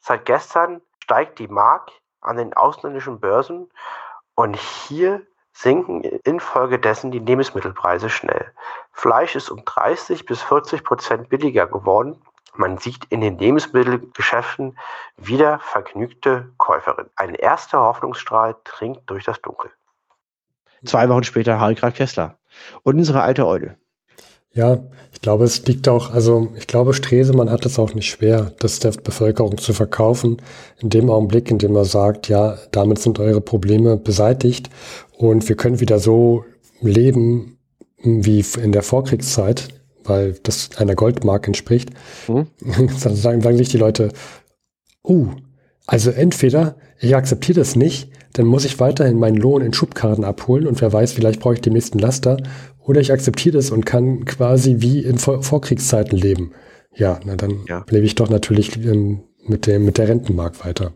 Seit 0.00 0.26
gestern 0.26 0.80
steigt 1.02 1.38
die 1.38 1.48
Mark 1.48 1.90
an 2.20 2.36
den 2.36 2.54
ausländischen 2.54 3.20
Börsen 3.20 3.68
und 4.34 4.56
hier 4.56 5.22
sinken 5.52 6.02
infolgedessen 6.02 7.10
die 7.10 7.18
Lebensmittelpreise 7.18 8.08
schnell. 8.08 8.52
Fleisch 8.92 9.36
ist 9.36 9.50
um 9.50 9.64
30 9.64 10.24
bis 10.24 10.42
40 10.42 10.84
Prozent 10.84 11.28
billiger 11.28 11.66
geworden. 11.66 12.22
Man 12.60 12.76
sieht 12.76 13.06
in 13.08 13.22
den 13.22 13.38
Lebensmittelgeschäften 13.38 14.76
wieder 15.16 15.60
vergnügte 15.60 16.50
Käuferinnen. 16.58 17.10
Ein 17.16 17.34
erster 17.34 17.80
Hoffnungsstrahl 17.80 18.54
dringt 18.64 19.00
durch 19.06 19.24
das 19.24 19.40
Dunkel. 19.40 19.70
Zwei 20.84 21.08
Wochen 21.08 21.24
später 21.24 21.58
Harry 21.58 21.74
Graf 21.74 21.94
Kessler. 21.94 22.36
Und 22.82 22.98
unsere 22.98 23.22
alte 23.22 23.46
Eule. 23.46 23.76
Ja, 24.52 24.76
ich 25.10 25.22
glaube, 25.22 25.44
es 25.44 25.64
liegt 25.64 25.88
auch, 25.88 26.12
also 26.12 26.52
ich 26.54 26.66
glaube, 26.66 26.92
Stresemann 26.92 27.48
hat 27.48 27.64
es 27.64 27.78
auch 27.78 27.94
nicht 27.94 28.10
schwer, 28.10 28.52
das 28.58 28.78
der 28.78 28.90
Bevölkerung 28.90 29.56
zu 29.56 29.72
verkaufen, 29.72 30.42
in 30.80 30.90
dem 30.90 31.08
Augenblick, 31.08 31.50
in 31.50 31.56
dem 31.56 31.74
er 31.76 31.86
sagt, 31.86 32.28
ja, 32.28 32.58
damit 32.72 32.98
sind 32.98 33.18
eure 33.20 33.40
Probleme 33.40 33.96
beseitigt 33.96 34.68
und 35.16 35.48
wir 35.48 35.56
können 35.56 35.80
wieder 35.80 35.98
so 35.98 36.44
leben 36.82 37.58
wie 38.02 38.44
in 38.60 38.72
der 38.72 38.82
Vorkriegszeit, 38.82 39.79
weil 40.04 40.34
das 40.42 40.76
einer 40.76 40.94
Goldmark 40.94 41.46
entspricht. 41.46 41.90
Mhm. 42.28 42.46
Dann 43.02 43.16
sagen, 43.16 43.40
sagen 43.40 43.56
sich 43.56 43.68
die 43.68 43.78
Leute, 43.78 44.12
uh, 45.04 45.28
also 45.86 46.10
entweder 46.10 46.76
ich 46.98 47.16
akzeptiere 47.16 47.60
das 47.60 47.76
nicht, 47.76 48.10
dann 48.34 48.46
muss 48.46 48.64
ich 48.64 48.78
weiterhin 48.78 49.18
meinen 49.18 49.36
Lohn 49.36 49.62
in 49.62 49.72
Schubkarten 49.72 50.24
abholen 50.24 50.66
und 50.66 50.80
wer 50.80 50.92
weiß, 50.92 51.12
vielleicht 51.12 51.40
brauche 51.40 51.54
ich 51.54 51.60
den 51.60 51.72
nächsten 51.72 51.98
Laster 51.98 52.36
oder 52.78 53.00
ich 53.00 53.12
akzeptiere 53.12 53.56
das 53.56 53.70
und 53.70 53.86
kann 53.86 54.24
quasi 54.24 54.76
wie 54.78 55.00
in 55.00 55.18
Vor 55.18 55.42
Vorkriegszeiten 55.42 56.16
leben. 56.16 56.52
Ja, 56.94 57.20
na 57.24 57.36
dann 57.36 57.64
ja. 57.68 57.84
lebe 57.88 58.06
ich 58.06 58.14
doch 58.14 58.28
natürlich 58.28 58.76
ähm, 58.76 59.24
mit, 59.46 59.66
dem, 59.66 59.84
mit 59.84 59.98
der 59.98 60.08
Rentenmark 60.08 60.64
weiter. 60.64 60.92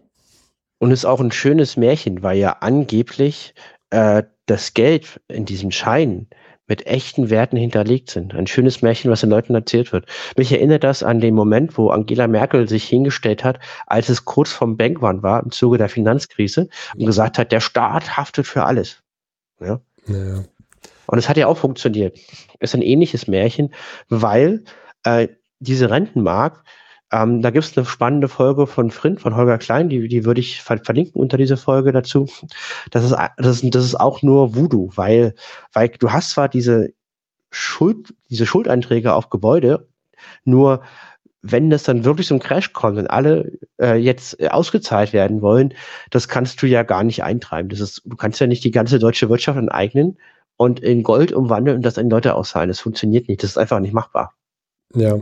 Und 0.79 0.93
es 0.93 1.01
ist 1.01 1.05
auch 1.07 1.21
ein 1.21 1.33
schönes 1.33 1.77
Märchen, 1.77 2.23
weil 2.23 2.39
ja 2.39 2.59
angeblich 2.61 3.55
äh, 3.91 4.23
das 4.47 4.75
Geld 4.75 5.21
in 5.29 5.45
diesem 5.45 5.71
Schein 5.71 6.29
mit 6.67 6.87
echten 6.87 7.31
Werten 7.31 7.57
hinterlegt 7.57 8.11
sind. 8.11 8.35
Ein 8.35 8.47
schönes 8.47 8.81
Märchen, 8.81 9.11
was 9.11 9.21
den 9.21 9.31
Leuten 9.31 9.55
erzählt 9.55 9.93
wird. 9.93 10.07
Mich 10.37 10.51
erinnert 10.51 10.85
das 10.85 11.03
an 11.03 11.21
den 11.21 11.35
Moment, 11.35 11.77
wo 11.77 11.91
Angela 11.91 12.27
Merkel 12.27 12.69
sich 12.69 12.89
hingestellt 12.89 13.45
hat, 13.45 13.59
als 13.87 14.09
es 14.09 14.25
kurz 14.25 14.51
vom 14.51 14.77
Bankrun 14.77 15.23
war, 15.23 15.43
im 15.43 15.51
Zuge 15.51 15.79
der 15.79 15.89
Finanzkrise, 15.89 16.69
und 16.97 17.07
gesagt 17.07 17.39
hat, 17.39 17.53
der 17.53 17.61
Staat 17.61 18.17
haftet 18.17 18.47
für 18.47 18.65
alles. 18.65 19.03
Ja. 19.61 19.81
ja. 20.07 20.45
Und 21.07 21.19
es 21.19 21.29
hat 21.29 21.37
ja 21.37 21.47
auch 21.47 21.59
funktioniert. 21.59 22.19
Ist 22.61 22.75
ein 22.75 22.83
ähnliches 22.83 23.29
Märchen, 23.29 23.75
weil 24.09 24.65
äh, 25.05 25.29
diese 25.59 25.91
Rentenmark, 25.91 26.65
ähm, 27.15 27.43
da 27.43 27.51
gibt 27.51 27.65
es 27.65 27.77
eine 27.77 27.87
spannende 27.87 28.27
Folge 28.27 28.67
von 28.67 28.91
Frind, 28.91 29.21
von 29.21 29.37
Holger 29.37 29.59
Klein, 29.59 29.89
die, 29.89 30.09
die 30.09 30.25
würde 30.25 30.41
ich 30.41 30.61
ver 30.61 30.79
verlinken 30.79 31.21
unter 31.21 31.37
dieser 31.37 31.57
Folge 31.57 31.93
dazu. 31.93 32.27
Das 32.91 33.05
ist, 33.05 33.17
das, 33.37 33.63
ist, 33.63 33.75
das 33.75 33.85
ist 33.85 33.95
auch 33.95 34.23
nur 34.23 34.57
Voodoo, 34.57 34.91
weil, 34.97 35.35
weil 35.73 35.91
du 35.91 36.11
hast 36.11 36.31
zwar 36.31 36.49
diese 36.49 36.89
Schuld, 37.53 38.15
diese 38.31 38.47
Schuldeinträge 38.47 39.13
auf 39.15 39.31
Gebäude, 39.31 39.87
nur 40.45 40.83
wenn 41.41 41.71
das 41.71 41.85
dann 41.85 42.05
wirklich 42.05 42.27
zum 42.27 42.41
Crash 42.41 42.73
kommt 42.73 42.99
und 42.99 43.07
alle 43.07 43.53
äh, 43.81 43.95
jetzt 43.95 44.43
ausgezahlt 44.51 45.13
werden 45.13 45.41
wollen, 45.41 45.75
das 46.11 46.27
kannst 46.27 46.63
du 46.63 46.67
ja 46.67 46.83
gar 46.83 47.05
nicht 47.05 47.23
eintreiben. 47.23 47.69
Das 47.69 47.79
ist, 47.81 48.03
du 48.05 48.17
kannst 48.17 48.41
ja 48.41 48.49
nicht 48.49 48.65
die 48.65 48.73
ganze 48.73 48.99
deutsche 48.99 49.29
Wirtschaft 49.29 49.59
enteignen 49.59 50.19
und 50.57 50.81
in 50.81 51.05
Gold 51.05 51.33
umwandeln 51.33 51.77
und 51.77 51.83
das 51.87 51.97
in 51.97 52.11
Leute 52.11 52.35
auszahlen. 52.35 52.69
Das 52.69 52.81
funktioniert 52.81 53.29
nicht. 53.29 53.43
Das 53.45 53.51
ist 53.51 53.59
einfach 53.59 53.79
nicht 53.79 53.95
machbar. 53.95 54.35
Ja, 54.95 55.21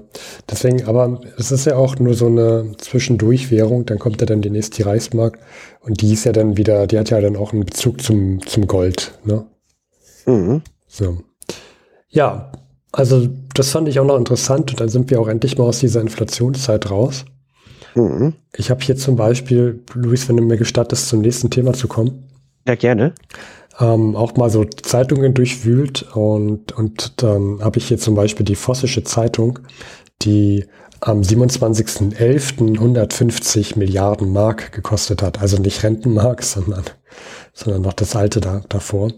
deswegen, 0.51 0.85
aber 0.85 1.21
es 1.39 1.51
ist 1.51 1.65
ja 1.65 1.77
auch 1.77 1.99
nur 1.99 2.13
so 2.15 2.27
eine 2.27 2.73
Zwischendurchwährung, 2.77 3.87
dann 3.87 3.99
kommt 3.99 4.21
ja 4.21 4.27
dann 4.27 4.43
die 4.43 4.51
nächste 4.51 4.85
Reichsmark 4.85 5.39
und 5.81 6.03
die 6.03 6.13
ist 6.13 6.25
ja 6.25 6.33
dann 6.33 6.59
wieder, 6.59 6.87
die 6.87 6.99
hat 6.99 7.09
ja 7.09 7.21
dann 7.21 7.37
auch 7.37 7.53
einen 7.53 7.65
Bezug 7.65 8.03
zum, 8.03 8.47
zum 8.47 8.67
Gold, 8.67 9.19
ne? 9.25 9.47
Mhm. 10.27 10.61
So. 10.87 11.19
Ja, 12.11 12.53
also 12.93 13.29
das 13.55 13.71
fand 13.71 13.89
ich 13.89 13.99
auch 13.99 14.05
noch 14.05 14.19
interessant 14.19 14.71
und 14.73 14.81
dann 14.81 14.91
sind 14.91 15.11
wir 15.11 15.21
auch 15.21 15.29
endlich 15.29 15.57
mal 15.57 15.65
aus 15.65 15.81
dieser 15.81 16.03
Inflationszeit 16.03 16.91
raus. 16.91 17.25
Mhm. 17.95 18.35
Ich 18.57 18.71
habe 18.71 18.85
hier 18.85 18.97
zum 18.97 19.17
Beispiel, 19.17 19.83
Luis, 19.95 20.29
wenn 20.29 20.37
du 20.37 20.43
mir 20.43 20.59
gestattest, 20.59 21.09
zum 21.09 21.23
nächsten 21.23 21.49
Thema 21.49 21.73
zu 21.73 21.89
kommen. 21.89 22.29
Ja, 22.69 22.75
gerne 22.75 23.15
ähm, 23.81 24.17
auch 24.17 24.37
mal 24.37 24.51
so 24.51 24.65
Zeitungen 24.65 25.35
durchwühlt 25.35 26.03
und, 26.15 26.73
und 26.73 27.23
dann 27.23 27.61
habe 27.63 27.79
ich 27.79 27.89
hier 27.89 27.99
zum 27.99 28.15
Beispiel 28.15 28.45
die 28.45 28.57
Vossische 28.57 29.05
Zeitung, 29.05 29.61
die 30.23 30.67
am 31.01 31.21
27.11. 31.21 32.79
150 32.79 33.77
Milliarden 33.77 34.33
Mark 34.33 34.73
gekostet 34.73 35.23
hat. 35.23 35.41
Also 35.41 35.57
nicht 35.61 35.83
Rentenmark, 35.83 36.43
sondern, 36.43 36.85
sondern 37.53 37.83
noch 37.83 37.95
das 37.95 38.15
alte 38.15 38.41
da, 38.41 38.63
davor. 38.69 39.13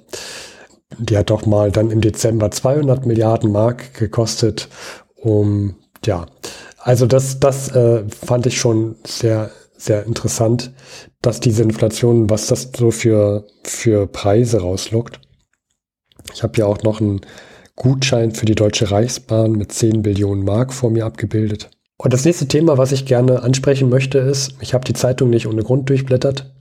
Die 0.99 1.17
hat 1.17 1.31
doch 1.31 1.45
mal 1.45 1.73
dann 1.73 1.91
im 1.91 2.01
Dezember 2.01 2.51
200 2.51 3.05
Milliarden 3.07 3.53
Mark 3.53 3.95
gekostet. 3.95 4.69
Um, 5.17 5.77
ja, 6.05 6.27
also 6.79 7.07
das, 7.07 7.41
das 7.41 7.69
äh, 7.75 8.05
fand 8.09 8.47
ich 8.47 8.59
schon 8.59 8.97
sehr 9.05 9.51
sehr 9.77 10.05
interessant, 10.07 10.73
dass 11.27 11.41
diese 11.41 11.63
Inflation, 11.63 12.29
was 12.31 12.47
das 12.47 12.71
so 12.77 12.91
für, 12.91 13.47
für 13.63 14.07
Preise 14.07 14.61
rauslockt. 14.61 15.21
Ich 16.33 16.43
habe 16.43 16.59
ja 16.59 16.67
auch 16.67 16.83
noch 16.83 17.01
einen 17.01 17.21
Gutschein 17.77 18.33
für 18.33 18.47
die 18.47 18.55
Deutsche 18.55 18.91
Reichsbahn 18.91 19.53
mit 19.53 19.73
10 19.73 20.03
Billionen 20.03 20.45
Mark 20.45 20.73
vor 20.73 20.91
mir 20.91 21.05
abgebildet. 21.05 21.71
Und 21.97 22.13
das 22.13 22.25
nächste 22.25 22.47
Thema, 22.47 22.77
was 22.79 22.93
ich 22.93 23.07
gerne 23.07 23.43
ansprechen 23.43 23.89
möchte, 23.89 24.19
ist, 24.19 24.55
ich 24.61 24.75
habe 24.75 24.85
die 24.85 24.95
Zeitung 24.95 25.31
nicht 25.31 25.47
ohne 25.47 25.63
Grund 25.63 25.89
durchblättert, 25.89 26.53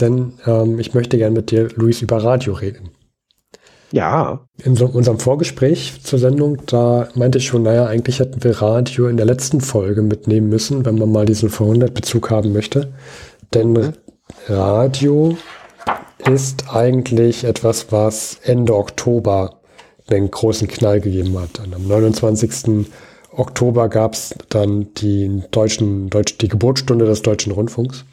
denn 0.00 0.34
ähm, 0.46 0.78
ich 0.78 0.94
möchte 0.94 1.16
gerne 1.16 1.34
mit 1.34 1.50
dir, 1.50 1.68
Luis, 1.74 2.02
über 2.02 2.22
Radio 2.22 2.54
reden. 2.54 2.90
Ja. 3.92 4.46
In 4.62 4.76
so, 4.76 4.86
unserem 4.86 5.18
Vorgespräch 5.18 6.00
zur 6.02 6.18
Sendung, 6.18 6.58
da 6.66 7.08
meinte 7.14 7.38
ich 7.38 7.46
schon, 7.46 7.62
naja, 7.62 7.86
eigentlich 7.86 8.20
hätten 8.20 8.44
wir 8.44 8.62
Radio 8.62 9.08
in 9.08 9.16
der 9.16 9.26
letzten 9.26 9.60
Folge 9.60 10.02
mitnehmen 10.02 10.48
müssen, 10.48 10.84
wenn 10.84 10.96
man 10.96 11.10
mal 11.10 11.26
diesen 11.26 11.50
Vorhundert-Bezug 11.50 12.30
haben 12.30 12.52
möchte. 12.52 12.92
Denn 13.52 13.72
mhm. 13.72 13.92
Radio 14.46 15.36
ist 16.30 16.64
eigentlich 16.72 17.44
etwas, 17.44 17.92
was 17.92 18.38
Ende 18.42 18.74
Oktober 18.74 19.60
den 20.10 20.30
großen 20.30 20.68
Knall 20.68 21.00
gegeben 21.00 21.38
hat. 21.38 21.60
Und 21.60 21.74
am 21.74 21.86
29. 21.86 22.86
Oktober 23.32 23.88
gab 23.88 24.14
es 24.14 24.34
dann 24.48 24.92
die, 24.94 25.42
deutschen, 25.50 26.10
Deutsch, 26.10 26.38
die 26.38 26.48
Geburtsstunde 26.48 27.06
des 27.06 27.22
Deutschen 27.22 27.52
Rundfunks. 27.52 28.04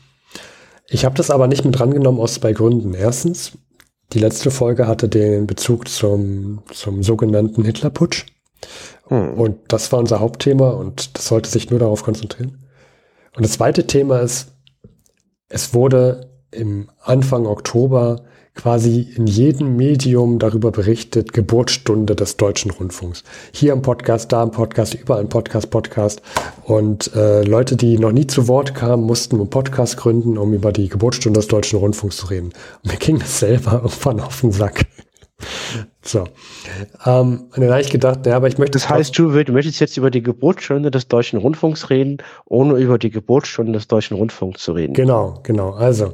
Ich 0.89 1.05
habe 1.05 1.15
das 1.15 1.31
aber 1.31 1.47
nicht 1.47 1.65
mit 1.65 1.77
drangenommen 1.77 2.21
aus 2.21 2.35
zwei 2.35 2.53
Gründen. 2.53 2.93
Erstens, 2.93 3.53
die 4.13 4.19
letzte 4.19 4.51
Folge 4.51 4.87
hatte 4.87 5.09
den 5.09 5.47
Bezug 5.47 5.89
zum, 5.89 6.63
zum 6.71 7.03
sogenannten 7.03 7.63
Hitlerputsch. 7.63 8.25
Hm. 9.07 9.33
Und 9.33 9.57
das 9.67 9.91
war 9.91 9.99
unser 9.99 10.19
Hauptthema 10.19 10.69
und 10.69 11.17
das 11.17 11.27
sollte 11.27 11.49
sich 11.49 11.69
nur 11.69 11.79
darauf 11.79 12.03
konzentrieren. 12.03 12.63
Und 13.35 13.43
das 13.43 13.53
zweite 13.53 13.85
Thema 13.85 14.19
ist, 14.19 14.53
es 15.49 15.73
wurde 15.73 16.29
im 16.51 16.89
Anfang 17.01 17.45
Oktober 17.45 18.21
quasi 18.55 19.01
in 19.15 19.27
jedem 19.27 19.75
Medium 19.75 20.39
darüber 20.39 20.71
berichtet, 20.71 21.31
Geburtsstunde 21.31 22.15
des 22.15 22.37
deutschen 22.37 22.71
Rundfunks. 22.71 23.23
Hier 23.53 23.71
im 23.71 23.83
Podcast, 23.83 24.31
da 24.31 24.41
im 24.43 24.51
Podcast, 24.51 24.95
überall 24.95 25.21
im 25.21 25.29
Podcast, 25.29 25.69
Podcast. 25.69 26.21
Und 26.63 27.13
äh, 27.15 27.43
Leute, 27.43 27.75
die 27.75 27.99
noch 27.99 28.11
nie 28.11 28.25
zu 28.25 28.47
Wort 28.47 28.73
kamen, 28.73 29.03
mussten 29.03 29.35
einen 29.35 29.49
Podcast 29.49 29.97
gründen, 29.97 30.37
um 30.37 30.53
über 30.53 30.71
die 30.71 30.89
Geburtsstunde 30.89 31.39
des 31.39 31.47
deutschen 31.47 31.79
Rundfunks 31.79 32.17
zu 32.17 32.27
reden. 32.27 32.51
Und 32.83 32.91
mir 32.91 32.97
ging 32.97 33.19
das 33.19 33.39
selber 33.39 33.73
irgendwann 33.83 34.19
auf 34.19 34.41
den 34.41 34.51
Sack. 34.51 34.85
So. 36.01 36.25
Ähm, 37.05 37.49
und 37.53 37.57
dann 37.57 37.69
habe 37.69 37.81
ich 37.81 37.89
gedacht, 37.89 38.25
ja, 38.25 38.35
aber 38.35 38.47
ich 38.47 38.57
möchte. 38.57 38.79
Das 38.79 38.89
heißt, 38.89 39.17
du, 39.17 39.31
du 39.43 39.51
möchtest 39.51 39.79
jetzt 39.79 39.97
über 39.97 40.09
die 40.09 40.23
Geburtsstunde 40.23 40.89
des 40.89 41.07
Deutschen 41.07 41.37
Rundfunks 41.39 41.89
reden, 41.89 42.17
ohne 42.45 42.77
über 42.77 42.97
die 42.97 43.09
Geburtsstunde 43.09 43.73
des 43.73 43.87
Deutschen 43.87 44.17
Rundfunks 44.17 44.63
zu 44.63 44.71
reden. 44.71 44.93
Genau, 44.93 45.39
genau. 45.43 45.71
Also, 45.71 46.13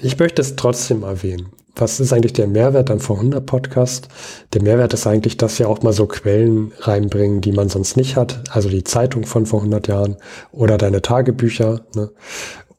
ich 0.00 0.18
möchte 0.18 0.42
es 0.42 0.56
trotzdem 0.56 1.02
erwähnen. 1.02 1.48
Was 1.76 1.98
ist 1.98 2.12
eigentlich 2.12 2.32
der 2.32 2.46
Mehrwert 2.46 2.90
am 2.90 2.98
Vor100-Podcast? 2.98 4.08
Der 4.52 4.62
Mehrwert 4.62 4.94
ist 4.94 5.08
eigentlich, 5.08 5.36
dass 5.36 5.58
wir 5.58 5.68
auch 5.68 5.82
mal 5.82 5.92
so 5.92 6.06
Quellen 6.06 6.72
reinbringen, 6.78 7.40
die 7.40 7.50
man 7.50 7.68
sonst 7.68 7.96
nicht 7.96 8.16
hat. 8.16 8.44
Also 8.50 8.68
die 8.68 8.84
Zeitung 8.84 9.24
von 9.24 9.44
vor 9.44 9.58
100 9.58 9.88
Jahren 9.88 10.16
oder 10.52 10.78
deine 10.78 11.02
Tagebücher. 11.02 11.80
Ne? 11.96 12.10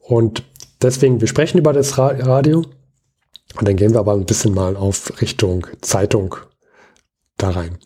Und 0.00 0.44
deswegen, 0.80 1.20
wir 1.20 1.28
sprechen 1.28 1.58
über 1.58 1.74
das 1.74 1.98
Radio. 1.98 2.64
Und 3.58 3.68
dann 3.68 3.76
gehen 3.76 3.92
wir 3.92 4.00
aber 4.00 4.12
ein 4.12 4.26
bisschen 4.26 4.54
mal 4.54 4.76
auf 4.76 5.20
Richtung 5.20 5.66
Zeitung 5.80 6.36
da 7.38 7.50
rein. 7.50 7.78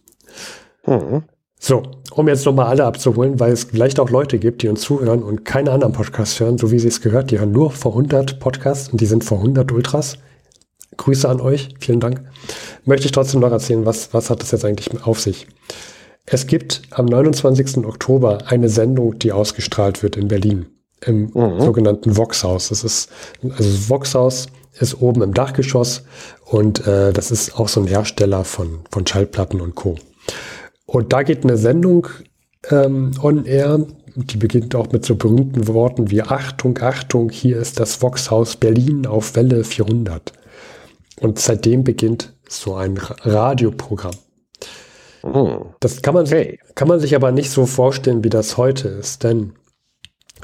Mhm. 0.86 1.24
So, 1.62 1.82
um 2.12 2.26
jetzt 2.26 2.46
nochmal 2.46 2.66
alle 2.66 2.84
abzuholen, 2.84 3.38
weil 3.38 3.52
es 3.52 3.64
vielleicht 3.64 4.00
auch 4.00 4.08
Leute 4.08 4.38
gibt, 4.38 4.62
die 4.62 4.68
uns 4.68 4.80
zuhören 4.80 5.22
und 5.22 5.44
keine 5.44 5.70
anderen 5.70 5.92
Podcasts 5.92 6.40
hören, 6.40 6.56
so 6.56 6.70
wie 6.70 6.78
sie 6.78 6.88
es 6.88 7.02
gehört, 7.02 7.30
die 7.30 7.38
hören 7.38 7.52
nur 7.52 7.70
vor 7.70 7.92
100 7.92 8.40
Podcasts 8.40 8.88
und 8.88 9.00
die 9.00 9.06
sind 9.06 9.24
vor 9.24 9.38
100 9.38 9.70
Ultras. 9.70 10.16
Grüße 10.96 11.28
an 11.28 11.40
euch, 11.40 11.68
vielen 11.78 12.00
Dank. 12.00 12.22
Möchte 12.84 13.06
ich 13.06 13.12
trotzdem 13.12 13.40
noch 13.40 13.52
erzählen, 13.52 13.84
was, 13.84 14.14
was 14.14 14.30
hat 14.30 14.40
das 14.40 14.52
jetzt 14.52 14.64
eigentlich 14.64 15.04
auf 15.04 15.20
sich? 15.20 15.46
Es 16.24 16.46
gibt 16.46 16.82
am 16.90 17.06
29. 17.06 17.84
Oktober 17.84 18.38
eine 18.46 18.68
Sendung, 18.68 19.18
die 19.18 19.32
ausgestrahlt 19.32 20.02
wird 20.02 20.16
in 20.16 20.28
Berlin 20.28 20.66
im 21.04 21.30
mhm. 21.34 21.60
sogenannten 21.60 22.16
Voxhaus. 22.16 22.68
Das 22.68 22.84
ist, 22.84 23.10
also 23.42 23.90
Voxhaus 23.90 24.46
ist 24.78 25.00
oben 25.00 25.22
im 25.22 25.34
Dachgeschoss 25.34 26.04
und 26.44 26.86
äh, 26.86 27.12
das 27.12 27.30
ist 27.30 27.58
auch 27.58 27.68
so 27.68 27.80
ein 27.80 27.86
Hersteller 27.86 28.44
von, 28.44 28.80
von 28.90 29.06
Schallplatten 29.06 29.60
und 29.60 29.74
Co. 29.74 29.96
Und 30.86 31.12
da 31.12 31.22
geht 31.22 31.44
eine 31.44 31.56
Sendung 31.56 32.08
ähm, 32.70 33.12
on 33.22 33.44
air, 33.44 33.86
die 34.14 34.36
beginnt 34.36 34.74
auch 34.74 34.92
mit 34.92 35.04
so 35.04 35.14
berühmten 35.14 35.68
Worten 35.68 36.10
wie 36.10 36.22
Achtung, 36.22 36.78
Achtung, 36.80 37.30
hier 37.30 37.58
ist 37.58 37.80
das 37.80 38.02
Voxhaus 38.02 38.56
Berlin 38.56 39.06
auf 39.06 39.36
Welle 39.36 39.64
400. 39.64 40.32
Und 41.20 41.38
seitdem 41.38 41.84
beginnt 41.84 42.34
so 42.48 42.74
ein 42.74 42.96
Radioprogramm. 42.96 44.14
Oh. 45.22 45.66
Das 45.80 46.02
kann 46.02 46.14
man, 46.14 46.26
okay. 46.26 46.58
kann 46.74 46.88
man 46.88 46.98
sich 46.98 47.14
aber 47.14 47.30
nicht 47.30 47.50
so 47.50 47.66
vorstellen, 47.66 48.24
wie 48.24 48.30
das 48.30 48.56
heute 48.56 48.88
ist, 48.88 49.22
denn 49.22 49.52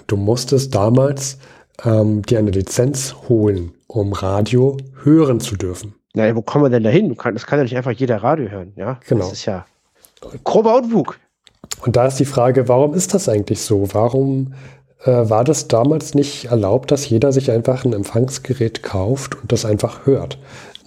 du 0.07 0.17
musstest 0.17 0.75
damals 0.75 1.39
ähm, 1.85 2.23
dir 2.23 2.39
eine 2.39 2.51
Lizenz 2.51 3.15
holen, 3.29 3.73
um 3.87 4.13
Radio 4.13 4.77
hören 5.03 5.41
zu 5.41 5.57
dürfen. 5.57 5.95
Naja, 6.15 6.35
wo 6.35 6.43
kommen 6.43 6.65
wir 6.65 6.71
denn 6.71 6.83
da 6.83 6.91
hin? 6.91 7.15
Das 7.35 7.47
kann 7.47 7.59
ja 7.59 7.65
nicht 7.65 7.77
einfach 7.77 7.93
jeder 7.93 8.23
Radio 8.23 8.49
hören, 8.49 8.73
ja? 8.77 8.99
Genau. 9.07 9.25
Das 9.25 9.33
ist 9.33 9.45
ja 9.45 9.67
grober 10.45 10.77
Unfug. 10.77 11.19
Und 11.85 11.97
da 11.97 12.07
ist 12.07 12.19
die 12.19 12.25
Frage, 12.25 12.69
warum 12.69 12.95
ist 12.95 13.15
das 13.15 13.29
eigentlich 13.29 13.61
so? 13.61 13.89
Warum 13.93 14.55
äh, 15.05 15.11
war 15.11 15.45
das 15.45 15.69
damals 15.69 16.15
nicht 16.15 16.47
erlaubt, 16.47 16.91
dass 16.91 17.09
jeder 17.09 17.33
sich 17.33 17.51
einfach 17.51 17.85
ein 17.85 17.93
Empfangsgerät 17.93 18.83
kauft 18.83 19.41
und 19.41 19.53
das 19.53 19.65
einfach 19.65 20.07
hört? 20.07 20.39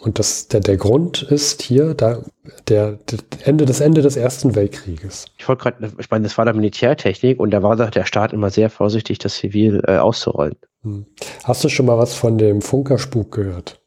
Und 0.01 0.17
das, 0.17 0.47
der, 0.47 0.61
der 0.61 0.77
Grund 0.77 1.23
ist 1.23 1.61
hier 1.61 1.93
da, 1.93 2.23
der, 2.67 2.93
der 2.93 3.19
Ende, 3.43 3.65
das 3.65 3.81
Ende 3.81 4.01
des 4.01 4.15
Ersten 4.15 4.55
Weltkrieges. 4.55 5.25
Ich 5.37 5.47
wollte 5.47 5.63
gerade, 5.63 5.91
ich 5.97 6.09
meine, 6.09 6.23
das 6.23 6.37
war 6.37 6.45
der 6.45 6.53
Militärtechnik 6.53 7.39
und 7.39 7.51
da 7.51 7.61
war 7.63 7.75
der 7.75 8.05
Staat 8.05 8.31
immer 8.31 8.49
sehr 8.49 8.69
vorsichtig, 8.69 9.19
das 9.19 9.35
zivil 9.35 9.83
äh, 9.87 9.97
auszurollen. 9.97 10.55
Hm. 10.83 11.05
Hast 11.43 11.63
du 11.63 11.69
schon 11.69 11.85
mal 11.85 11.97
was 11.97 12.13
von 12.13 12.37
dem 12.37 12.61
Funkerspuk 12.61 13.31
gehört? 13.31 13.81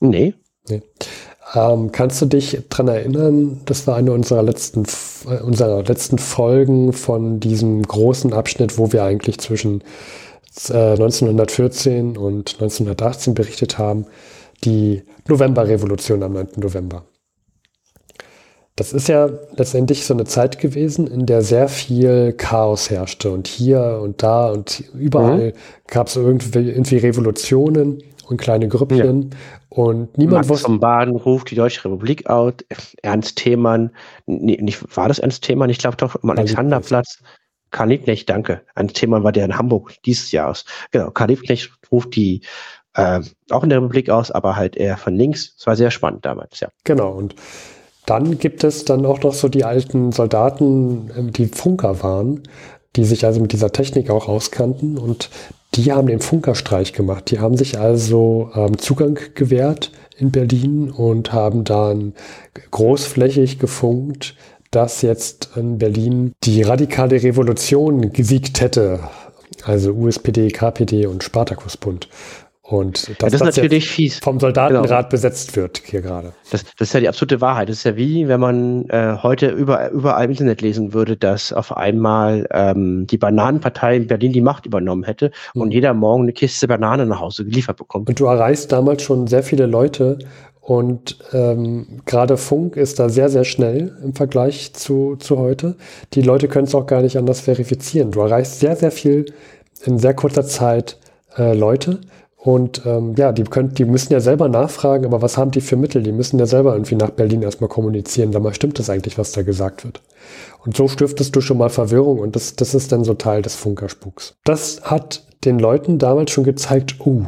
Nee. 0.00 0.34
nee. 0.68 0.82
Ähm, 1.54 1.90
kannst 1.92 2.20
du 2.20 2.26
dich 2.26 2.60
daran 2.68 2.88
erinnern, 2.88 3.60
das 3.64 3.86
war 3.86 3.96
eine 3.96 4.12
unserer 4.12 4.42
letzten, 4.42 4.84
äh, 5.28 5.40
unserer 5.42 5.82
letzten 5.82 6.18
Folgen 6.18 6.92
von 6.92 7.40
diesem 7.40 7.82
großen 7.82 8.32
Abschnitt, 8.32 8.78
wo 8.78 8.92
wir 8.92 9.02
eigentlich 9.02 9.38
zwischen 9.38 9.82
äh, 10.68 10.92
1914 10.92 12.16
und 12.16 12.54
1918 12.54 13.34
berichtet 13.34 13.78
haben, 13.78 14.06
die 14.64 15.02
Novemberrevolution 15.28 16.22
am 16.22 16.32
9. 16.32 16.48
November. 16.56 17.04
Das 18.78 18.92
ist 18.92 19.08
ja 19.08 19.28
letztendlich 19.56 20.06
so 20.06 20.14
eine 20.14 20.24
Zeit 20.24 20.60
gewesen, 20.60 21.08
in 21.08 21.26
der 21.26 21.42
sehr 21.42 21.68
viel 21.68 22.32
Chaos 22.32 22.90
herrschte 22.90 23.32
und 23.32 23.48
hier 23.48 23.98
und 24.00 24.22
da 24.22 24.50
und 24.50 24.84
überall 24.94 25.48
mhm. 25.48 25.52
gab 25.88 26.06
es 26.06 26.14
irgendwie, 26.14 26.60
irgendwie, 26.60 26.98
Revolutionen 26.98 28.04
und 28.28 28.36
kleine 28.36 28.68
Grüppchen 28.68 29.30
ja. 29.30 29.36
und 29.68 30.16
niemand 30.16 30.42
Max 30.42 30.48
wusste. 30.48 30.66
vom 30.66 30.78
Baden 30.78 31.16
ruft 31.16 31.50
die 31.50 31.56
Deutsche 31.56 31.84
Republik 31.84 32.30
out. 32.30 32.64
Ernst 33.02 33.36
Themann, 33.36 33.90
nee, 34.26 34.58
nicht, 34.60 34.96
war 34.96 35.08
das 35.08 35.18
Ernst 35.18 35.42
Themann? 35.42 35.70
Ich 35.70 35.78
glaube 35.78 35.96
doch 35.96 36.22
am 36.22 36.30
Alexanderplatz. 36.30 37.18
Karl 37.72 37.88
Liebknecht, 37.88 38.30
danke. 38.30 38.62
Ernst 38.76 38.94
Themann 38.94 39.24
war 39.24 39.32
der 39.32 39.44
in 39.44 39.58
Hamburg 39.58 39.94
dieses 40.04 40.30
Jahres. 40.30 40.64
Genau, 40.92 41.10
Karl 41.10 41.30
Liebknecht 41.30 41.72
ruft 41.90 42.14
die 42.14 42.42
äh, 42.98 43.20
auch 43.50 43.62
in 43.62 43.70
der 43.70 43.78
Republik 43.78 44.10
aus, 44.10 44.30
aber 44.30 44.56
halt 44.56 44.76
eher 44.76 44.96
von 44.96 45.14
links. 45.14 45.54
Es 45.58 45.66
war 45.66 45.76
sehr 45.76 45.90
spannend 45.90 46.24
damals, 46.24 46.60
ja. 46.60 46.68
Genau, 46.84 47.10
und 47.10 47.34
dann 48.06 48.38
gibt 48.38 48.64
es 48.64 48.84
dann 48.84 49.04
auch 49.04 49.22
noch 49.22 49.34
so 49.34 49.48
die 49.48 49.64
alten 49.64 50.12
Soldaten, 50.12 51.10
ähm, 51.16 51.32
die 51.32 51.46
Funker 51.46 52.02
waren, 52.02 52.42
die 52.96 53.04
sich 53.04 53.24
also 53.24 53.40
mit 53.40 53.52
dieser 53.52 53.70
Technik 53.70 54.10
auch 54.10 54.28
auskannten 54.28 54.98
und 54.98 55.30
die 55.74 55.92
haben 55.92 56.06
den 56.06 56.20
Funkerstreich 56.20 56.94
gemacht. 56.94 57.30
Die 57.30 57.38
haben 57.38 57.56
sich 57.56 57.78
also 57.78 58.50
ähm, 58.54 58.78
Zugang 58.78 59.18
gewährt 59.34 59.92
in 60.16 60.30
Berlin 60.30 60.90
und 60.90 61.32
haben 61.32 61.64
dann 61.64 62.14
großflächig 62.70 63.58
gefunkt, 63.58 64.34
dass 64.70 65.02
jetzt 65.02 65.50
in 65.56 65.78
Berlin 65.78 66.32
die 66.44 66.62
radikale 66.62 67.22
Revolution 67.22 68.12
gesiegt 68.12 68.60
hätte. 68.60 69.00
Also 69.64 69.92
USPD, 69.92 70.48
KPD 70.48 71.06
und 71.06 71.24
Spartakusbund. 71.24 72.08
Und 72.70 73.08
dass 73.08 73.08
ja, 73.08 73.14
das, 73.30 73.32
das 73.40 73.56
natürlich 73.56 73.88
fies. 73.88 74.18
vom 74.18 74.38
Soldatenrat 74.38 74.88
genau. 74.88 75.08
besetzt 75.08 75.56
wird 75.56 75.80
hier 75.86 76.02
gerade. 76.02 76.34
Das, 76.50 76.64
das 76.76 76.88
ist 76.88 76.92
ja 76.92 77.00
die 77.00 77.08
absolute 77.08 77.40
Wahrheit. 77.40 77.70
Das 77.70 77.78
ist 77.78 77.84
ja 77.84 77.96
wie, 77.96 78.28
wenn 78.28 78.40
man 78.40 78.86
äh, 78.90 79.16
heute 79.22 79.48
überall, 79.48 79.90
überall 79.90 80.26
im 80.26 80.32
Internet 80.32 80.60
lesen 80.60 80.92
würde, 80.92 81.16
dass 81.16 81.50
auf 81.50 81.74
einmal 81.74 82.46
ähm, 82.50 83.06
die 83.06 83.16
Bananenpartei 83.16 83.96
in 83.96 84.06
Berlin 84.06 84.34
die 84.34 84.42
Macht 84.42 84.66
übernommen 84.66 85.04
hätte 85.04 85.30
mhm. 85.54 85.62
und 85.62 85.70
jeder 85.72 85.94
morgen 85.94 86.24
eine 86.24 86.34
Kiste 86.34 86.68
Banane 86.68 87.06
nach 87.06 87.20
Hause 87.20 87.46
geliefert 87.46 87.78
bekommt. 87.78 88.10
Und 88.10 88.20
du 88.20 88.26
erreichst 88.26 88.70
damals 88.70 89.02
schon 89.02 89.28
sehr 89.28 89.42
viele 89.42 89.64
Leute 89.64 90.18
und 90.60 91.16
ähm, 91.32 92.02
gerade 92.04 92.36
Funk 92.36 92.76
ist 92.76 92.98
da 92.98 93.08
sehr, 93.08 93.30
sehr 93.30 93.44
schnell 93.44 93.96
im 94.04 94.14
Vergleich 94.14 94.74
zu, 94.74 95.16
zu 95.16 95.38
heute. 95.38 95.76
Die 96.12 96.20
Leute 96.20 96.48
können 96.48 96.66
es 96.66 96.74
auch 96.74 96.84
gar 96.84 97.00
nicht 97.00 97.16
anders 97.16 97.40
verifizieren. 97.40 98.10
Du 98.10 98.20
erreichst 98.20 98.60
sehr, 98.60 98.76
sehr 98.76 98.90
viel 98.90 99.24
in 99.86 99.98
sehr 99.98 100.12
kurzer 100.12 100.44
Zeit 100.44 100.98
äh, 101.38 101.54
Leute 101.54 102.00
und 102.40 102.86
ähm, 102.86 103.16
ja, 103.16 103.32
die, 103.32 103.42
können, 103.42 103.74
die 103.74 103.84
müssen 103.84 104.12
ja 104.12 104.20
selber 104.20 104.48
nachfragen, 104.48 105.04
aber 105.04 105.20
was 105.20 105.36
haben 105.36 105.50
die 105.50 105.60
für 105.60 105.76
Mittel? 105.76 106.04
Die 106.04 106.12
müssen 106.12 106.38
ja 106.38 106.46
selber 106.46 106.74
irgendwie 106.74 106.94
nach 106.94 107.10
Berlin 107.10 107.42
erstmal 107.42 107.68
kommunizieren. 107.68 108.32
Sag 108.32 108.42
mal, 108.42 108.54
stimmt 108.54 108.78
das 108.78 108.88
eigentlich, 108.88 109.18
was 109.18 109.32
da 109.32 109.42
gesagt 109.42 109.84
wird? 109.84 110.02
Und 110.64 110.76
so 110.76 110.86
stiftest 110.86 111.34
du 111.34 111.40
schon 111.40 111.58
mal 111.58 111.68
Verwirrung 111.68 112.20
und 112.20 112.36
das, 112.36 112.54
das 112.54 112.76
ist 112.76 112.92
dann 112.92 113.02
so 113.02 113.14
Teil 113.14 113.42
des 113.42 113.56
Funkerspuks. 113.56 114.36
Das 114.44 114.82
hat 114.82 115.26
den 115.44 115.58
Leuten 115.58 115.98
damals 115.98 116.30
schon 116.30 116.44
gezeigt, 116.44 116.96
uh, 117.04 117.24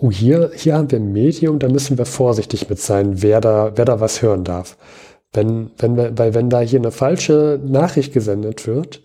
uh, 0.00 0.12
hier, 0.12 0.52
hier 0.54 0.76
haben 0.76 0.90
wir 0.92 1.00
ein 1.00 1.12
Medium, 1.12 1.58
da 1.58 1.68
müssen 1.68 1.98
wir 1.98 2.06
vorsichtig 2.06 2.70
mit 2.70 2.78
sein, 2.78 3.22
wer 3.22 3.40
da, 3.40 3.72
wer 3.74 3.84
da 3.84 3.98
was 3.98 4.22
hören 4.22 4.44
darf. 4.44 4.76
Wenn, 5.32 5.72
wenn, 5.78 5.96
weil 6.16 6.34
wenn 6.34 6.48
da 6.48 6.60
hier 6.60 6.78
eine 6.78 6.92
falsche 6.92 7.60
Nachricht 7.64 8.12
gesendet 8.12 8.68
wird, 8.68 9.02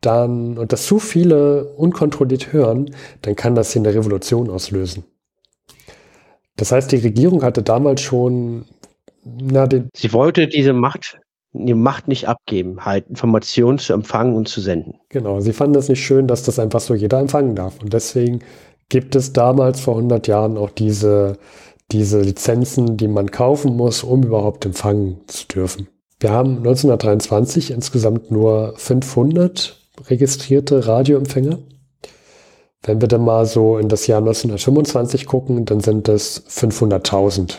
dann, 0.00 0.58
und 0.58 0.72
das 0.72 0.86
zu 0.86 0.98
viele 0.98 1.64
unkontrolliert 1.76 2.52
hören, 2.52 2.94
dann 3.22 3.36
kann 3.36 3.54
das 3.54 3.72
hier 3.72 3.82
eine 3.82 3.94
Revolution 3.94 4.50
auslösen. 4.50 5.04
Das 6.56 6.72
heißt, 6.72 6.92
die 6.92 6.96
Regierung 6.96 7.42
hatte 7.42 7.62
damals 7.62 8.00
schon, 8.02 8.66
na, 9.24 9.66
den. 9.66 9.88
Sie 9.94 10.12
wollte 10.12 10.46
diese 10.46 10.72
Macht, 10.72 11.18
die 11.52 11.74
Macht 11.74 12.08
nicht 12.08 12.28
abgeben, 12.28 12.84
halt 12.84 13.08
Informationen 13.08 13.78
zu 13.78 13.92
empfangen 13.92 14.34
und 14.34 14.48
zu 14.48 14.60
senden. 14.60 14.94
Genau, 15.08 15.40
sie 15.40 15.52
fanden 15.52 15.78
es 15.78 15.88
nicht 15.88 16.04
schön, 16.04 16.26
dass 16.26 16.42
das 16.42 16.58
einfach 16.58 16.80
so 16.80 16.94
jeder 16.94 17.18
empfangen 17.18 17.54
darf. 17.54 17.80
Und 17.82 17.92
deswegen 17.92 18.40
gibt 18.88 19.16
es 19.16 19.32
damals 19.32 19.80
vor 19.80 19.96
100 19.96 20.26
Jahren 20.26 20.58
auch 20.58 20.70
diese, 20.70 21.38
diese 21.92 22.20
Lizenzen, 22.20 22.96
die 22.96 23.08
man 23.08 23.30
kaufen 23.30 23.76
muss, 23.76 24.02
um 24.02 24.22
überhaupt 24.22 24.64
empfangen 24.66 25.20
zu 25.26 25.46
dürfen. 25.46 25.88
Wir 26.18 26.30
haben 26.30 26.58
1923 26.58 27.70
insgesamt 27.70 28.30
nur 28.30 28.74
500 28.76 29.79
registrierte 30.06 30.86
Radioempfänger. 30.86 31.58
Wenn 32.82 33.00
wir 33.00 33.08
dann 33.08 33.24
mal 33.24 33.44
so 33.44 33.76
in 33.78 33.88
das 33.88 34.06
Jahr 34.06 34.20
1925 34.20 35.26
gucken, 35.26 35.66
dann 35.66 35.80
sind 35.80 36.08
es 36.08 36.46
500.000 36.48 37.58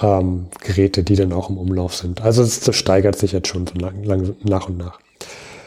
ähm, 0.00 0.48
Geräte, 0.60 1.04
die 1.04 1.14
dann 1.14 1.32
auch 1.32 1.48
im 1.48 1.58
Umlauf 1.58 1.94
sind. 1.94 2.22
Also 2.22 2.42
es, 2.42 2.60
das 2.60 2.74
steigert 2.74 3.16
sich 3.16 3.32
jetzt 3.32 3.48
schon 3.48 3.66
so 3.66 3.74
lang, 3.74 4.02
lang, 4.02 4.34
nach 4.42 4.68
und 4.68 4.78
nach. 4.78 4.98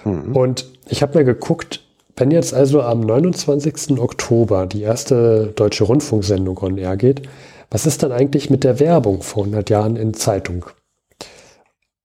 Mhm. 0.04 0.36
Und 0.36 0.66
ich 0.88 1.02
habe 1.02 1.18
mir 1.18 1.26
geguckt, 1.26 1.82
wenn 2.18 2.32
jetzt 2.32 2.54
also 2.54 2.82
am 2.82 3.02
29. 3.02 4.00
Oktober 4.00 4.68
die 4.68 4.82
erste 4.82 5.48
deutsche 5.56 5.84
Rundfunksendung 5.84 6.58
on 6.60 6.78
air 6.78 6.96
geht, 6.98 7.24
was 7.70 7.86
ist 7.86 8.04
dann 8.04 8.12
eigentlich 8.12 8.50
mit 8.50 8.64
der 8.64 8.80
Werbung 8.80 9.22
vor 9.22 9.44
100 9.44 9.70
Jahren 9.70 9.96
in 9.96 10.14
Zeitung? 10.14 10.66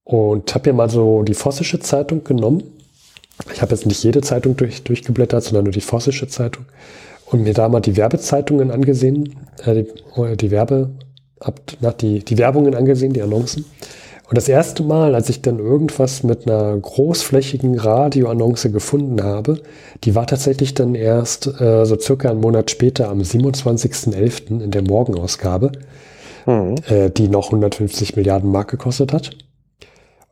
Und 0.05 0.53
habe 0.55 0.71
mir 0.71 0.77
mal 0.77 0.91
so 0.91 1.23
die 1.23 1.35
Vossische 1.35 1.79
Zeitung 1.79 2.25
genommen. 2.25 2.80
Ich 3.53 3.63
habe 3.63 3.73
jetzt 3.73 3.87
nicht 3.87 4.03
jede 4.03 4.21
Zeitung 4.21 4.57
durch, 4.57 4.83
durchgeblättert, 4.83 5.45
sondern 5.45 5.65
nur 5.65 5.73
die 5.73 5.81
Vossische 5.81 6.29
Zeitung. 6.29 6.67
Und 7.27 7.43
mir 7.43 7.55
da 7.55 7.69
mal 7.69 7.81
die 7.81 7.97
Werbezeitungen 7.97 8.71
angesehen, 8.71 9.37
äh, 9.65 9.85
die, 9.85 10.37
die 10.37 10.51
Werbe, 10.51 10.91
hab 11.41 11.61
nach 11.81 11.95
die, 11.95 12.25
die 12.25 12.39
Werbungen 12.39 12.75
angesehen, 12.75 13.13
die 13.13 13.23
Annoncen. 13.23 13.65
Und 14.31 14.37
das 14.37 14.49
erste 14.49 14.85
Mal, 14.85 15.17
als 15.17 15.29
ich 15.29 15.43
dann 15.43 15.59
irgendwas 15.59 16.23
mit 16.23 16.47
einer 16.47 16.77
großflächigen 16.77 17.77
Radioannonce 17.77 18.71
gefunden 18.71 19.25
habe, 19.25 19.61
die 20.05 20.15
war 20.15 20.25
tatsächlich 20.25 20.73
dann 20.73 20.95
erst 20.95 21.49
äh, 21.61 21.85
so 21.85 21.99
circa 21.99 22.31
einen 22.31 22.41
Monat 22.41 22.71
später, 22.71 23.09
am 23.09 23.19
27.11. 23.19 24.63
in 24.63 24.71
der 24.71 24.83
Morgenausgabe, 24.83 25.73
mhm. 26.47 26.77
äh, 26.89 27.11
die 27.11 27.27
noch 27.27 27.47
150 27.47 28.15
Milliarden 28.15 28.53
Mark 28.53 28.71
gekostet 28.71 29.13
hat. 29.13 29.31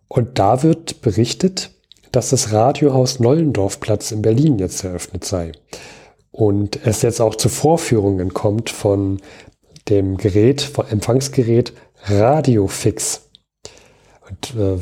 Und 0.07 0.39
da 0.39 0.63
wird 0.63 1.01
berichtet, 1.03 1.73
dass 2.13 2.31
das 2.31 2.53
Radiohaus 2.53 3.21
Nollendorfplatz 3.21 4.13
in 4.13 4.23
Berlin 4.23 4.59
jetzt 4.59 4.85
eröffnet 4.85 5.25
sei. 5.25 5.53
Und 6.31 6.87
es 6.87 7.03
jetzt 7.03 7.21
auch 7.21 7.35
zu 7.35 7.49
Vorführungen 7.49 8.33
kommt 8.33 8.71
von 8.71 9.21
dem 9.89 10.17
Gerät, 10.17 10.61
vom 10.61 10.87
Empfangsgerät 10.87 11.73
Radiofix. 12.05 13.29
Und, 14.29 14.55
äh, 14.57 14.79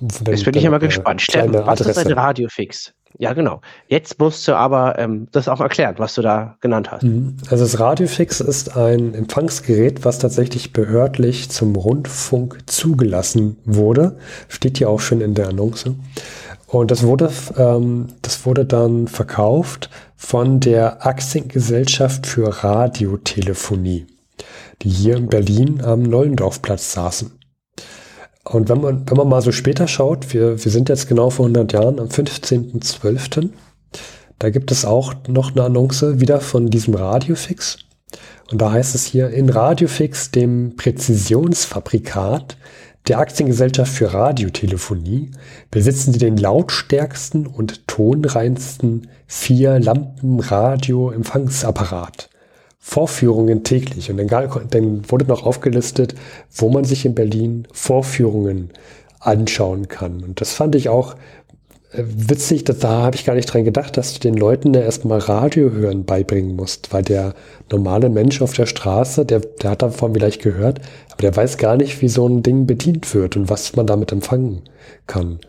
Jetzt 0.00 0.44
bin 0.44 0.54
ich 0.56 0.64
immer 0.64 0.80
gespannt. 0.80 1.22
Steffen, 1.22 1.54
was 1.54 1.80
Adresse. 1.80 2.00
ist 2.00 2.06
ein 2.06 2.12
Radiofix? 2.12 2.92
Ja, 3.16 3.32
genau. 3.32 3.60
Jetzt 3.86 4.18
musst 4.18 4.46
du 4.48 4.56
aber 4.56 4.98
ähm, 4.98 5.28
das 5.30 5.46
auch 5.46 5.60
erklären, 5.60 5.94
was 5.98 6.14
du 6.14 6.22
da 6.22 6.56
genannt 6.60 6.90
hast. 6.90 7.04
Mhm. 7.04 7.36
Also 7.48 7.64
das 7.64 7.78
Radiofix 7.78 8.40
ist 8.40 8.76
ein 8.76 9.14
Empfangsgerät, 9.14 10.04
was 10.04 10.18
tatsächlich 10.18 10.72
behördlich 10.72 11.48
zum 11.48 11.76
Rundfunk 11.76 12.58
zugelassen 12.66 13.56
wurde. 13.64 14.18
Steht 14.48 14.80
ja 14.80 14.88
auch 14.88 15.00
schon 15.00 15.20
in 15.20 15.34
der 15.34 15.48
Annonce. 15.48 15.94
Und 16.74 16.90
das 16.90 17.04
wurde, 17.04 17.30
ähm, 17.56 18.08
das 18.22 18.44
wurde 18.44 18.64
dann 18.64 19.06
verkauft 19.06 19.90
von 20.16 20.58
der 20.58 21.06
Aktiengesellschaft 21.06 22.26
für 22.26 22.64
Radiotelefonie, 22.64 24.06
die 24.82 24.88
hier 24.88 25.16
in 25.16 25.28
Berlin 25.28 25.82
am 25.82 26.02
Neulendorfplatz 26.02 26.92
saßen. 26.92 27.30
Und 28.42 28.68
wenn 28.68 28.80
man, 28.80 29.08
wenn 29.08 29.16
man 29.16 29.28
mal 29.28 29.40
so 29.40 29.52
später 29.52 29.86
schaut, 29.86 30.34
wir, 30.34 30.64
wir 30.64 30.72
sind 30.72 30.88
jetzt 30.88 31.08
genau 31.08 31.30
vor 31.30 31.46
100 31.46 31.72
Jahren 31.72 32.00
am 32.00 32.08
15.12., 32.08 33.50
da 34.40 34.50
gibt 34.50 34.72
es 34.72 34.84
auch 34.84 35.14
noch 35.28 35.52
eine 35.52 35.62
Annonce 35.62 36.18
wieder 36.18 36.40
von 36.40 36.70
diesem 36.70 36.94
Radiofix. 36.94 37.78
Und 38.50 38.60
da 38.60 38.72
heißt 38.72 38.96
es 38.96 39.04
hier, 39.06 39.30
in 39.30 39.48
Radiofix, 39.48 40.32
dem 40.32 40.74
Präzisionsfabrikat 40.76 42.56
der 43.08 43.18
Aktiengesellschaft 43.18 43.92
für 43.92 44.14
Radiotelefonie, 44.14 45.30
besitzen 45.70 46.12
sie 46.12 46.18
den 46.18 46.36
lautstärksten 46.36 47.46
und 47.46 47.86
tonreinsten 47.86 49.08
vier 49.26 49.78
Lampen 49.78 50.40
Radio 50.40 51.10
Empfangsapparat. 51.10 52.30
Vorführungen 52.78 53.64
täglich. 53.64 54.10
Und 54.10 54.18
dann, 54.30 55.10
wurde 55.10 55.24
noch 55.24 55.44
aufgelistet, 55.44 56.14
wo 56.54 56.68
man 56.68 56.84
sich 56.84 57.06
in 57.06 57.14
Berlin 57.14 57.66
Vorführungen 57.72 58.70
anschauen 59.20 59.88
kann. 59.88 60.22
Und 60.22 60.40
das 60.42 60.52
fand 60.52 60.74
ich 60.74 60.90
auch 60.90 61.16
witzig, 61.96 62.64
dass, 62.64 62.78
da 62.78 63.02
habe 63.02 63.16
ich 63.16 63.24
gar 63.24 63.34
nicht 63.34 63.52
dran 63.52 63.64
gedacht, 63.64 63.96
dass 63.96 64.14
du 64.14 64.20
den 64.20 64.34
Leuten 64.34 64.74
ja 64.74 64.80
erstmal 64.80 65.18
Radio 65.18 65.70
hören 65.70 66.04
beibringen 66.04 66.56
musst, 66.56 66.92
weil 66.92 67.02
der 67.02 67.34
normale 67.70 68.08
Mensch 68.08 68.42
auf 68.42 68.52
der 68.52 68.66
Straße, 68.66 69.24
der, 69.24 69.40
der 69.40 69.70
hat 69.70 69.82
davon 69.82 70.14
vielleicht 70.14 70.42
gehört, 70.42 70.80
aber 71.10 71.22
der 71.22 71.36
weiß 71.36 71.58
gar 71.58 71.76
nicht, 71.76 72.02
wie 72.02 72.08
so 72.08 72.26
ein 72.28 72.42
Ding 72.42 72.66
bedient 72.66 73.14
wird 73.14 73.36
und 73.36 73.48
was 73.50 73.76
man 73.76 73.86
damit 73.86 74.12
empfangen 74.12 74.62
kann. 75.06 75.40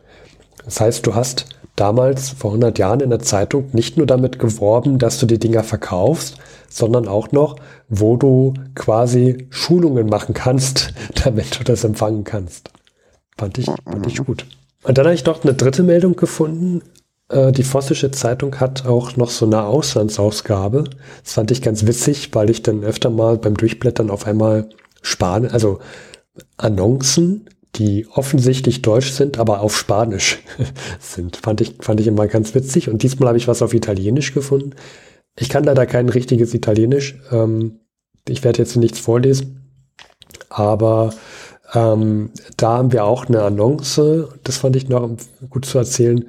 Das 0.63 0.81
heißt, 0.81 1.05
du 1.05 1.15
hast 1.15 1.45
damals 1.75 2.29
vor 2.29 2.51
100 2.51 2.79
Jahren 2.79 3.01
in 3.01 3.09
der 3.09 3.19
Zeitung 3.19 3.69
nicht 3.73 3.97
nur 3.97 4.07
damit 4.07 4.39
geworben, 4.39 4.97
dass 4.99 5.19
du 5.19 5.25
die 5.25 5.39
Dinger 5.39 5.63
verkaufst, 5.63 6.37
sondern 6.69 7.07
auch 7.07 7.31
noch, 7.31 7.57
wo 7.89 8.17
du 8.17 8.53
quasi 8.75 9.47
Schulungen 9.49 10.07
machen 10.07 10.33
kannst, 10.33 10.93
damit 11.23 11.59
du 11.59 11.63
das 11.63 11.83
empfangen 11.83 12.23
kannst. 12.23 12.71
Fand 13.37 13.57
ich, 13.57 13.65
fand 13.65 14.07
ich 14.07 14.23
gut. 14.23 14.45
Und 14.85 14.97
dann 14.97 15.05
habe 15.05 15.15
ich 15.15 15.25
noch 15.25 15.43
eine 15.43 15.53
dritte 15.53 15.83
Meldung 15.83 16.15
gefunden. 16.15 16.81
Äh, 17.29 17.51
die 17.51 17.63
Vossische 17.63 18.11
Zeitung 18.11 18.59
hat 18.59 18.85
auch 18.85 19.15
noch 19.17 19.29
so 19.29 19.45
eine 19.45 19.63
Auslandsausgabe. 19.63 20.85
Das 21.23 21.33
fand 21.33 21.51
ich 21.51 21.61
ganz 21.61 21.85
witzig, 21.85 22.29
weil 22.33 22.49
ich 22.49 22.61
dann 22.61 22.83
öfter 22.83 23.09
mal 23.09 23.37
beim 23.37 23.55
Durchblättern 23.55 24.09
auf 24.09 24.27
einmal 24.27 24.69
Span 25.01 25.47
also 25.47 25.79
Annoncen 26.57 27.47
die 27.77 28.07
offensichtlich 28.07 28.81
deutsch 28.81 29.11
sind, 29.11 29.37
aber 29.37 29.61
auf 29.61 29.77
Spanisch 29.77 30.39
sind. 30.99 31.37
Fand 31.37 31.61
ich, 31.61 31.75
fand 31.79 31.99
ich 31.99 32.07
immer 32.07 32.27
ganz 32.27 32.55
witzig. 32.55 32.89
Und 32.89 33.03
diesmal 33.03 33.29
habe 33.29 33.37
ich 33.37 33.47
was 33.47 33.61
auf 33.61 33.73
Italienisch 33.73 34.33
gefunden. 34.33 34.71
Ich 35.37 35.49
kann 35.49 35.65
leider 35.65 35.85
kein 35.85 36.09
richtiges 36.09 36.53
Italienisch. 36.53 37.19
Ähm, 37.31 37.79
ich 38.27 38.43
werde 38.43 38.59
jetzt 38.59 38.75
nichts 38.77 38.99
vorlesen. 38.99 39.73
Aber 40.49 41.13
ähm, 41.73 42.31
da 42.57 42.77
haben 42.77 42.91
wir 42.91 43.05
auch 43.05 43.25
eine 43.25 43.41
Annonce, 43.41 44.29
das 44.43 44.57
fand 44.57 44.75
ich 44.75 44.89
noch 44.89 45.09
gut 45.49 45.65
zu 45.65 45.77
erzählen, 45.77 46.25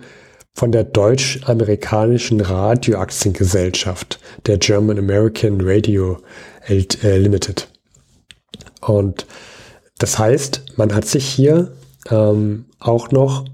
von 0.54 0.72
der 0.72 0.84
deutsch-amerikanischen 0.84 2.40
Radioaktiengesellschaft, 2.40 4.18
der 4.46 4.56
German 4.56 4.98
American 4.98 5.58
Radio 5.60 6.18
äh, 6.66 7.18
Limited. 7.18 7.68
Und 8.80 9.26
das 9.98 10.18
heißt, 10.18 10.62
man 10.76 10.94
hat 10.94 11.04
sich 11.04 11.26
hier 11.26 11.72
ähm, 12.10 12.66
auch 12.78 13.10
noch 13.10 13.44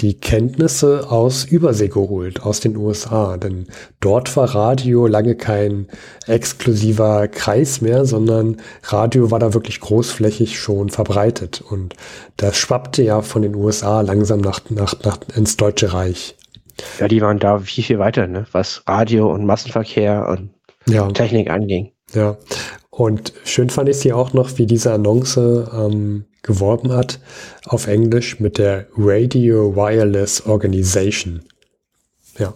die 0.00 0.14
Kenntnisse 0.14 1.10
aus 1.10 1.44
Übersee 1.44 1.88
geholt, 1.88 2.42
aus 2.42 2.60
den 2.60 2.76
USA. 2.76 3.36
Denn 3.36 3.66
dort 4.00 4.34
war 4.36 4.54
Radio 4.54 5.06
lange 5.06 5.34
kein 5.34 5.88
exklusiver 6.26 7.28
Kreis 7.28 7.80
mehr, 7.80 8.04
sondern 8.06 8.56
Radio 8.84 9.30
war 9.30 9.38
da 9.38 9.52
wirklich 9.54 9.80
großflächig 9.80 10.58
schon 10.58 10.88
verbreitet. 10.88 11.60
Und 11.60 11.94
das 12.36 12.56
schwappte 12.56 13.02
ja 13.02 13.20
von 13.22 13.42
den 13.42 13.54
USA 13.54 14.00
langsam 14.00 14.40
nach, 14.40 14.60
nach, 14.70 14.94
nach 15.04 15.18
ins 15.36 15.56
Deutsche 15.56 15.92
Reich. 15.92 16.36
Ja, 16.98 17.08
die 17.08 17.20
waren 17.20 17.38
da 17.38 17.58
viel, 17.58 17.84
viel 17.84 17.98
weiter, 17.98 18.26
ne? 18.26 18.46
was 18.52 18.82
Radio 18.86 19.30
und 19.32 19.44
Massenverkehr 19.44 20.28
und 20.28 20.50
ja. 20.86 21.06
Technik 21.08 21.50
anging. 21.50 21.92
Ja, 22.14 22.38
und 22.90 23.32
schön 23.44 23.70
fand 23.70 23.88
ich 23.88 23.98
sie 23.98 24.12
auch 24.12 24.32
noch, 24.32 24.58
wie 24.58 24.66
diese 24.66 24.92
Annonce 24.92 25.68
ähm, 25.72 26.24
geworben 26.42 26.92
hat 26.92 27.20
auf 27.66 27.86
Englisch 27.86 28.40
mit 28.40 28.58
der 28.58 28.86
Radio 28.96 29.76
Wireless 29.76 30.46
Organization. 30.46 31.40
Ja, 32.38 32.54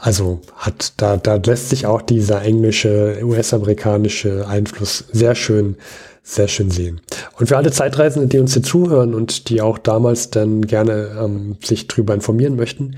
also 0.00 0.40
hat 0.56 0.92
da, 0.98 1.16
da 1.16 1.36
lässt 1.36 1.70
sich 1.70 1.86
auch 1.86 2.02
dieser 2.02 2.42
englische, 2.42 3.18
US-amerikanische 3.22 4.46
Einfluss 4.46 5.04
sehr 5.12 5.34
schön, 5.34 5.76
sehr 6.22 6.48
schön 6.48 6.70
sehen. 6.70 7.00
Und 7.38 7.48
für 7.48 7.56
alle 7.56 7.72
Zeitreisenden, 7.72 8.28
die 8.28 8.38
uns 8.38 8.52
hier 8.52 8.62
zuhören 8.62 9.14
und 9.14 9.48
die 9.48 9.60
auch 9.60 9.78
damals 9.78 10.30
dann 10.30 10.66
gerne 10.66 11.16
ähm, 11.20 11.56
sich 11.64 11.88
drüber 11.88 12.14
informieren 12.14 12.56
möchten, 12.56 12.96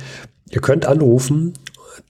ihr 0.50 0.60
könnt 0.60 0.84
anrufen. 0.84 1.54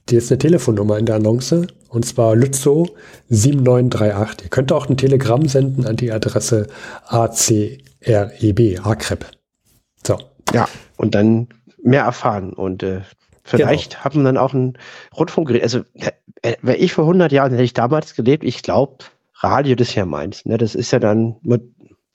Die 0.09 0.15
ist 0.15 0.31
eine 0.31 0.39
Telefonnummer 0.39 0.97
in 0.97 1.05
der 1.05 1.15
Annonce 1.15 1.67
und 1.89 2.05
zwar 2.05 2.35
Lützow 2.35 2.89
7938. 3.29 4.45
Ihr 4.45 4.49
könnt 4.49 4.71
auch 4.71 4.89
ein 4.89 4.97
Telegramm 4.97 5.47
senden 5.47 5.85
an 5.85 5.95
die 5.95 6.11
Adresse 6.11 6.67
ACREB, 8.05 8.85
ACREB. 8.85 9.25
So. 10.05 10.17
Ja, 10.53 10.67
und 10.97 11.15
dann 11.15 11.47
mehr 11.83 12.03
erfahren 12.03 12.53
und 12.53 12.83
äh, 12.83 13.01
vielleicht 13.43 13.91
genau. 13.91 14.03
haben 14.03 14.19
wir 14.21 14.23
dann 14.25 14.37
auch 14.37 14.53
ein 14.53 14.77
Rundfunkgerät. 15.15 15.63
Also, 15.63 15.81
äh, 16.41 16.55
wäre 16.61 16.77
ich 16.77 16.93
vor 16.93 17.05
100 17.05 17.31
Jahren, 17.31 17.51
hätte 17.51 17.63
ich 17.63 17.73
damals 17.73 18.15
gelebt, 18.15 18.43
ich 18.43 18.61
glaube, 18.63 19.05
Radio, 19.35 19.75
das 19.75 19.89
ist 19.89 19.95
ja 19.95 20.05
meins. 20.05 20.45
Ne? 20.45 20.57
Das 20.57 20.75
ist 20.75 20.91
ja 20.91 20.99
dann 20.99 21.37
mit 21.41 21.63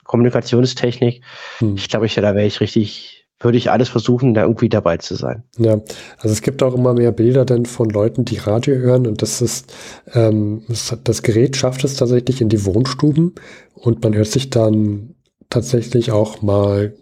Kommunikationstechnik. 0.04 1.22
Hm. 1.58 1.74
Ich 1.76 1.88
glaube, 1.88 2.06
ich, 2.06 2.14
da 2.14 2.34
wäre 2.34 2.46
ich 2.46 2.60
richtig 2.60 3.16
würde 3.40 3.58
ich 3.58 3.70
alles 3.70 3.88
versuchen, 3.88 4.34
da 4.34 4.42
irgendwie 4.42 4.68
dabei 4.68 4.96
zu 4.96 5.14
sein. 5.14 5.42
Ja, 5.58 5.74
also 6.18 6.30
es 6.30 6.40
gibt 6.40 6.62
auch 6.62 6.74
immer 6.74 6.94
mehr 6.94 7.12
Bilder 7.12 7.44
dann 7.44 7.66
von 7.66 7.90
Leuten, 7.90 8.24
die 8.24 8.38
Radio 8.38 8.76
hören 8.76 9.06
und 9.06 9.20
das 9.20 9.42
ist, 9.42 9.74
ähm, 10.14 10.62
das 11.04 11.22
Gerät 11.22 11.56
schafft 11.56 11.84
es 11.84 11.96
tatsächlich 11.96 12.40
in 12.40 12.48
die 12.48 12.64
Wohnstuben 12.64 13.34
und 13.74 14.02
man 14.02 14.14
hört 14.14 14.28
sich 14.28 14.48
dann 14.48 15.15
tatsächlich 15.50 16.12
auch 16.12 16.42
mal 16.42 16.94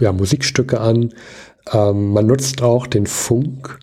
ja, 0.00 0.12
Musikstücke 0.12 0.80
an. 0.80 1.12
Ähm, 1.72 2.12
man 2.12 2.26
nutzt 2.26 2.62
auch 2.62 2.86
den 2.86 3.06
Funk. 3.06 3.78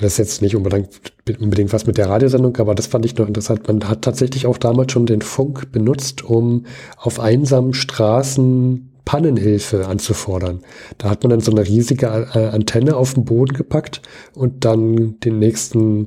Das 0.00 0.12
ist 0.12 0.18
jetzt 0.18 0.42
nicht 0.42 0.56
unbedingt, 0.56 1.12
unbedingt 1.40 1.72
was 1.72 1.86
mit 1.86 1.98
der 1.98 2.08
Radiosendung, 2.08 2.56
aber 2.56 2.74
das 2.74 2.86
fand 2.86 3.04
ich 3.04 3.16
noch 3.16 3.26
interessant. 3.26 3.66
Man 3.68 3.88
hat 3.88 4.02
tatsächlich 4.02 4.46
auch 4.46 4.56
damals 4.56 4.92
schon 4.92 5.06
den 5.06 5.20
Funk 5.20 5.72
benutzt, 5.72 6.24
um 6.24 6.66
auf 6.96 7.20
einsamen 7.20 7.74
Straßen 7.74 8.90
Pannenhilfe 9.04 9.86
anzufordern. 9.86 10.60
Da 10.98 11.10
hat 11.10 11.22
man 11.22 11.30
dann 11.30 11.40
so 11.40 11.50
eine 11.50 11.66
riesige 11.66 12.06
äh, 12.06 12.48
Antenne 12.48 12.96
auf 12.96 13.14
den 13.14 13.24
Boden 13.24 13.56
gepackt 13.56 14.02
und 14.34 14.64
dann 14.64 15.18
den 15.20 15.38
nächsten, 15.38 16.06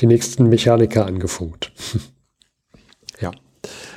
den 0.00 0.08
nächsten 0.08 0.48
Mechaniker 0.48 1.06
angefunkt. 1.06 1.72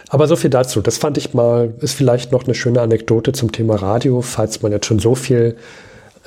Aber 0.10 0.28
so 0.28 0.36
viel 0.36 0.50
dazu. 0.50 0.82
Das 0.82 0.98
fand 0.98 1.18
ich 1.18 1.34
mal, 1.34 1.74
ist 1.82 1.94
vielleicht 1.94 2.32
noch 2.32 2.46
eine 2.46 2.56
schöne 2.56 2.82
Anekdote 2.82 3.32
zum 3.32 3.52
Thema 3.52 3.76
Radio, 3.76 4.22
falls 4.22 4.62
man 4.62 4.72
jetzt 4.72 4.88
schon 4.88 5.00
so 5.00 5.14
viel 5.16 5.56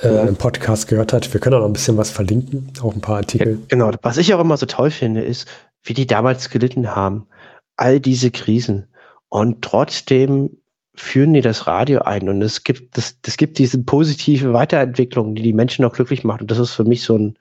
äh, 0.01 0.27
im 0.27 0.37
Podcast 0.37 0.87
gehört 0.87 1.13
hat. 1.13 1.31
Wir 1.33 1.39
können 1.39 1.55
auch 1.55 1.59
noch 1.59 1.67
ein 1.67 1.73
bisschen 1.73 1.97
was 1.97 2.09
verlinken, 2.09 2.71
auch 2.81 2.95
ein 2.95 3.01
paar 3.01 3.17
Artikel. 3.17 3.59
Genau. 3.67 3.91
Was 4.01 4.17
ich 4.17 4.33
auch 4.33 4.39
immer 4.39 4.57
so 4.57 4.65
toll 4.65 4.89
finde, 4.89 5.21
ist, 5.21 5.47
wie 5.83 5.93
die 5.93 6.07
damals 6.07 6.49
gelitten 6.49 6.95
haben. 6.95 7.27
All 7.75 7.99
diese 7.99 8.31
Krisen. 8.31 8.87
Und 9.27 9.61
trotzdem 9.61 10.57
führen 10.95 11.33
die 11.33 11.41
das 11.41 11.65
Radio 11.65 12.01
ein 12.01 12.29
und 12.29 12.41
es 12.41 12.63
gibt, 12.63 12.97
das, 12.97 13.19
das 13.21 13.35
gibt 13.35 13.57
diese 13.57 13.79
positive 13.79 14.53
Weiterentwicklung, 14.53 15.33
die 15.33 15.41
die 15.41 15.53
Menschen 15.53 15.83
auch 15.85 15.93
glücklich 15.93 16.23
macht. 16.23 16.41
Und 16.41 16.51
das 16.51 16.59
ist 16.59 16.71
für 16.71 16.83
mich 16.83 17.03
so 17.03 17.17
ein 17.17 17.35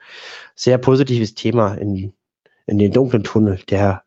sehr 0.54 0.78
positives 0.78 1.34
Thema 1.34 1.74
in, 1.74 2.14
in 2.66 2.78
den 2.78 2.92
dunklen 2.92 3.24
Tunnel, 3.24 3.60
der 3.68 4.02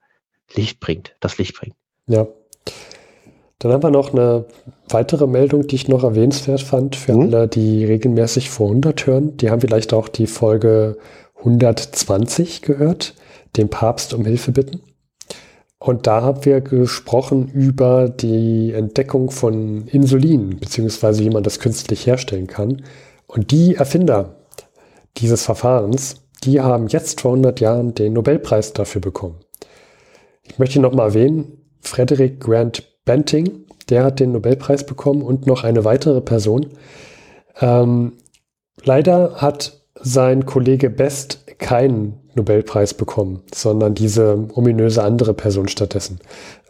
Licht 0.56 0.80
bringt, 0.80 1.16
das 1.20 1.38
Licht 1.38 1.58
bringt. 1.58 1.76
Ja. 2.08 2.28
Dann 3.60 3.72
haben 3.72 3.84
wir 3.84 3.92
noch 3.92 4.14
eine 4.14 4.46
weitere 4.90 5.28
Meldung, 5.28 5.66
die 5.66 5.76
ich 5.76 5.88
noch 5.88 6.04
erwähnenswert 6.04 6.62
fand 6.62 6.96
für 6.96 7.14
mhm. 7.14 7.22
alle, 7.22 7.48
die 7.48 7.86
regelmäßig 7.86 8.50
vor 8.50 8.68
100 8.68 9.08
hören. 9.08 9.38
Die 9.38 9.50
haben 9.50 9.62
vielleicht 9.62 9.94
auch 9.94 10.08
die 10.08 10.28
Folge 10.28 10.98
120 11.38 12.62
gehört, 12.62 13.16
den 13.56 13.70
Papst 13.70 14.14
um 14.14 14.26
Hilfe 14.26 14.52
bitten. 14.52 14.82
Und 15.80 16.08
da 16.08 16.22
haben 16.22 16.46
wir 16.46 16.62
gesprochen 16.62 17.48
über 17.48 18.10
die 18.10 18.74
Entdeckung 18.74 19.30
von 19.30 19.88
Insulin, 19.88 20.58
beziehungsweise 20.60 21.24
wie 21.24 21.30
man 21.30 21.44
das 21.44 21.60
künstlich 21.60 22.08
herstellen 22.08 22.48
kann. 22.48 22.82
Und 23.28 23.52
die 23.52 23.76
Erfinder 23.76 24.36
dieses 25.18 25.44
Verfahrens, 25.44 26.16
die 26.44 26.62
haben 26.62 26.88
jetzt 26.88 27.22
vor 27.22 27.32
100 27.32 27.60
Jahren 27.60 27.94
den 27.94 28.14
Nobelpreis 28.14 28.74
dafür 28.74 29.02
bekommen. 29.02 29.36
Ich 30.44 30.60
möchte 30.60 30.80
noch 30.80 30.94
mal 30.94 31.06
erwähnen, 31.06 31.65
Frederick 31.88 32.40
Grant 32.40 32.84
Banting, 33.06 33.66
der 33.90 34.04
hat 34.04 34.20
den 34.20 34.32
Nobelpreis 34.32 34.86
bekommen 34.86 35.22
und 35.22 35.46
noch 35.46 35.64
eine 35.64 35.86
weitere 35.86 36.22
Person. 36.22 36.68
Ähm, 37.62 38.14
leider 38.84 39.36
hat 39.36 39.82
sein 40.02 40.46
Kollege 40.46 40.90
Best 40.90 41.46
keinen 41.60 42.20
Nobelpreis 42.34 42.94
bekommen, 42.94 43.42
sondern 43.54 43.96
diese 43.96 44.48
ominöse 44.54 45.04
andere 45.04 45.34
Person 45.34 45.68
stattdessen. 45.68 46.20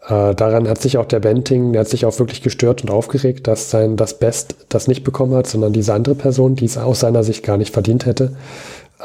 Äh, 0.07 0.35
daran 0.35 0.67
hat 0.67 0.79
sich 0.81 0.97
auch 0.97 1.05
der 1.05 1.19
Benting, 1.19 1.73
der 1.73 1.81
hat 1.81 1.87
sich 1.87 2.05
auch 2.05 2.19
wirklich 2.19 2.43
gestört 2.43 2.83
und 2.83 2.91
aufgeregt, 2.91 3.47
dass 3.47 3.71
sein 3.71 3.97
das 3.97 4.19
Best 4.19 4.55
das 4.69 4.87
nicht 4.87 5.03
bekommen 5.03 5.33
hat, 5.33 5.47
sondern 5.47 5.73
diese 5.73 5.93
andere 5.93 6.15
Person, 6.15 6.55
die 6.55 6.65
es 6.65 6.77
aus 6.77 6.99
seiner 6.99 7.23
Sicht 7.23 7.43
gar 7.43 7.57
nicht 7.57 7.73
verdient 7.73 8.05
hätte. 8.05 8.35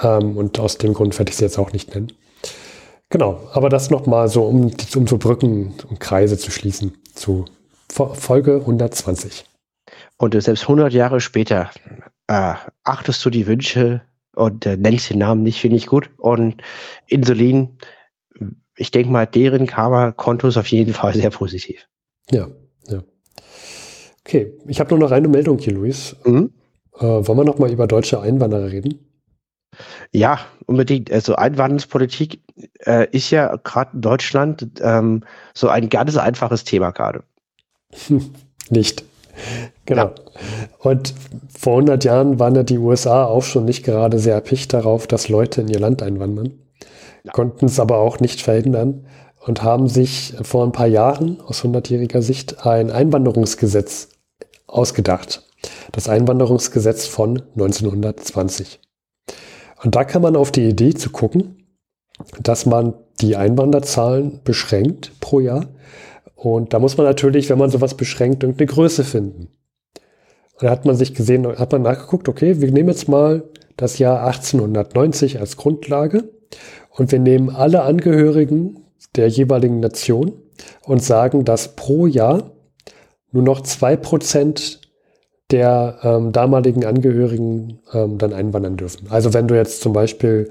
Ähm, 0.02 0.36
und 0.36 0.58
aus 0.60 0.76
dem 0.76 0.92
Grund 0.92 1.18
werde 1.18 1.30
ich 1.30 1.36
sie 1.36 1.44
jetzt 1.44 1.58
auch 1.58 1.72
nicht 1.72 1.94
nennen. 1.94 2.12
Genau, 3.10 3.40
aber 3.52 3.68
das 3.68 3.90
nochmal 3.90 4.28
so, 4.28 4.44
um, 4.44 4.70
um 4.94 5.06
so 5.06 5.18
Brücken 5.18 5.74
und 5.88 5.98
Kreise 5.98 6.38
zu 6.38 6.52
schließen 6.52 6.96
zu 7.12 7.44
Folge 7.90 8.56
120. 8.60 9.44
Und 10.16 10.40
selbst 10.40 10.62
100 10.62 10.92
Jahre 10.92 11.20
später 11.20 11.70
äh, 12.28 12.54
achtest 12.84 13.24
du 13.24 13.30
die 13.30 13.48
Wünsche 13.48 14.02
und 14.36 14.64
äh, 14.64 14.76
nennst 14.76 15.10
den 15.10 15.18
Namen 15.18 15.42
nicht, 15.42 15.60
finde 15.60 15.76
ich 15.76 15.86
gut. 15.86 16.10
Und 16.18 16.62
Insulin, 17.08 17.78
ich 18.76 18.92
denke 18.92 19.10
mal, 19.10 19.26
deren 19.26 19.66
Karma-Konto 19.66 20.46
ist 20.46 20.56
auf 20.56 20.68
jeden 20.68 20.94
Fall 20.94 21.12
sehr 21.14 21.30
positiv. 21.30 21.88
Ja, 22.30 22.48
ja. 22.86 23.02
Okay, 24.20 24.52
ich 24.68 24.78
habe 24.78 24.90
nur 24.90 25.00
noch 25.00 25.10
eine 25.10 25.26
Meldung 25.26 25.58
hier, 25.58 25.72
Luis. 25.72 26.14
Mhm. 26.24 26.52
Äh, 26.94 27.00
wollen 27.00 27.38
wir 27.38 27.44
noch 27.44 27.58
mal 27.58 27.72
über 27.72 27.88
deutsche 27.88 28.20
Einwanderer 28.20 28.70
reden? 28.70 29.09
Ja, 30.12 30.40
unbedingt. 30.66 31.10
Also 31.12 31.36
Einwanderungspolitik 31.36 32.40
äh, 32.84 33.08
ist 33.10 33.30
ja 33.30 33.56
gerade 33.56 33.90
in 33.94 34.00
Deutschland 34.00 34.66
ähm, 34.80 35.22
so 35.54 35.68
ein 35.68 35.88
ganz 35.88 36.16
einfaches 36.16 36.64
Thema 36.64 36.90
gerade. 36.90 37.22
Nicht. 38.70 39.04
Genau. 39.86 40.06
Ja. 40.06 40.14
Und 40.78 41.14
vor 41.56 41.74
100 41.74 42.04
Jahren 42.04 42.38
waren 42.38 42.54
ja 42.54 42.62
die 42.62 42.78
USA 42.78 43.24
auch 43.24 43.42
schon 43.42 43.64
nicht 43.64 43.84
gerade 43.84 44.18
sehr 44.18 44.34
erpicht 44.34 44.72
darauf, 44.72 45.06
dass 45.06 45.28
Leute 45.28 45.62
in 45.62 45.68
ihr 45.68 45.80
Land 45.80 46.02
einwandern, 46.02 46.52
ja. 47.24 47.32
konnten 47.32 47.66
es 47.66 47.80
aber 47.80 47.98
auch 47.98 48.20
nicht 48.20 48.42
verhindern 48.42 49.06
und 49.46 49.62
haben 49.62 49.88
sich 49.88 50.34
vor 50.42 50.64
ein 50.64 50.72
paar 50.72 50.86
Jahren 50.86 51.40
aus 51.40 51.64
100-jähriger 51.64 52.22
Sicht 52.22 52.66
ein 52.66 52.90
Einwanderungsgesetz 52.90 54.08
ausgedacht. 54.66 55.42
Das 55.92 56.08
Einwanderungsgesetz 56.08 57.06
von 57.06 57.42
1920. 57.54 58.80
Und 59.82 59.94
da 59.94 60.04
kann 60.04 60.22
man 60.22 60.36
auf 60.36 60.52
die 60.52 60.68
Idee 60.68 60.94
zu 60.94 61.10
gucken, 61.10 61.66
dass 62.42 62.66
man 62.66 62.94
die 63.20 63.36
Einwanderzahlen 63.36 64.40
beschränkt 64.44 65.12
pro 65.20 65.40
Jahr 65.40 65.66
und 66.42 66.72
da 66.72 66.78
muss 66.78 66.96
man 66.96 67.06
natürlich, 67.06 67.50
wenn 67.50 67.58
man 67.58 67.68
sowas 67.68 67.94
beschränkt, 67.94 68.42
irgendeine 68.42 68.66
Größe 68.66 69.04
finden. 69.04 69.48
Und 70.54 70.62
da 70.62 70.70
hat 70.70 70.86
man 70.86 70.96
sich 70.96 71.14
gesehen, 71.14 71.46
hat 71.46 71.72
man 71.72 71.82
nachgeguckt, 71.82 72.30
okay, 72.30 72.62
wir 72.62 72.72
nehmen 72.72 72.88
jetzt 72.88 73.10
mal 73.10 73.44
das 73.76 73.98
Jahr 73.98 74.24
1890 74.24 75.38
als 75.38 75.58
Grundlage 75.58 76.30
und 76.90 77.12
wir 77.12 77.18
nehmen 77.18 77.50
alle 77.50 77.82
Angehörigen 77.82 78.86
der 79.16 79.28
jeweiligen 79.28 79.80
Nation 79.80 80.32
und 80.84 81.02
sagen, 81.02 81.44
dass 81.44 81.76
pro 81.76 82.06
Jahr 82.06 82.52
nur 83.32 83.42
noch 83.42 83.60
zwei 83.60 83.96
Prozent 83.96 84.79
der 85.50 85.98
ähm, 86.02 86.32
damaligen 86.32 86.84
Angehörigen 86.84 87.80
ähm, 87.92 88.18
dann 88.18 88.32
einwandern 88.32 88.76
dürfen. 88.76 89.08
Also 89.10 89.34
wenn 89.34 89.48
du 89.48 89.56
jetzt 89.56 89.80
zum 89.82 89.92
Beispiel 89.92 90.50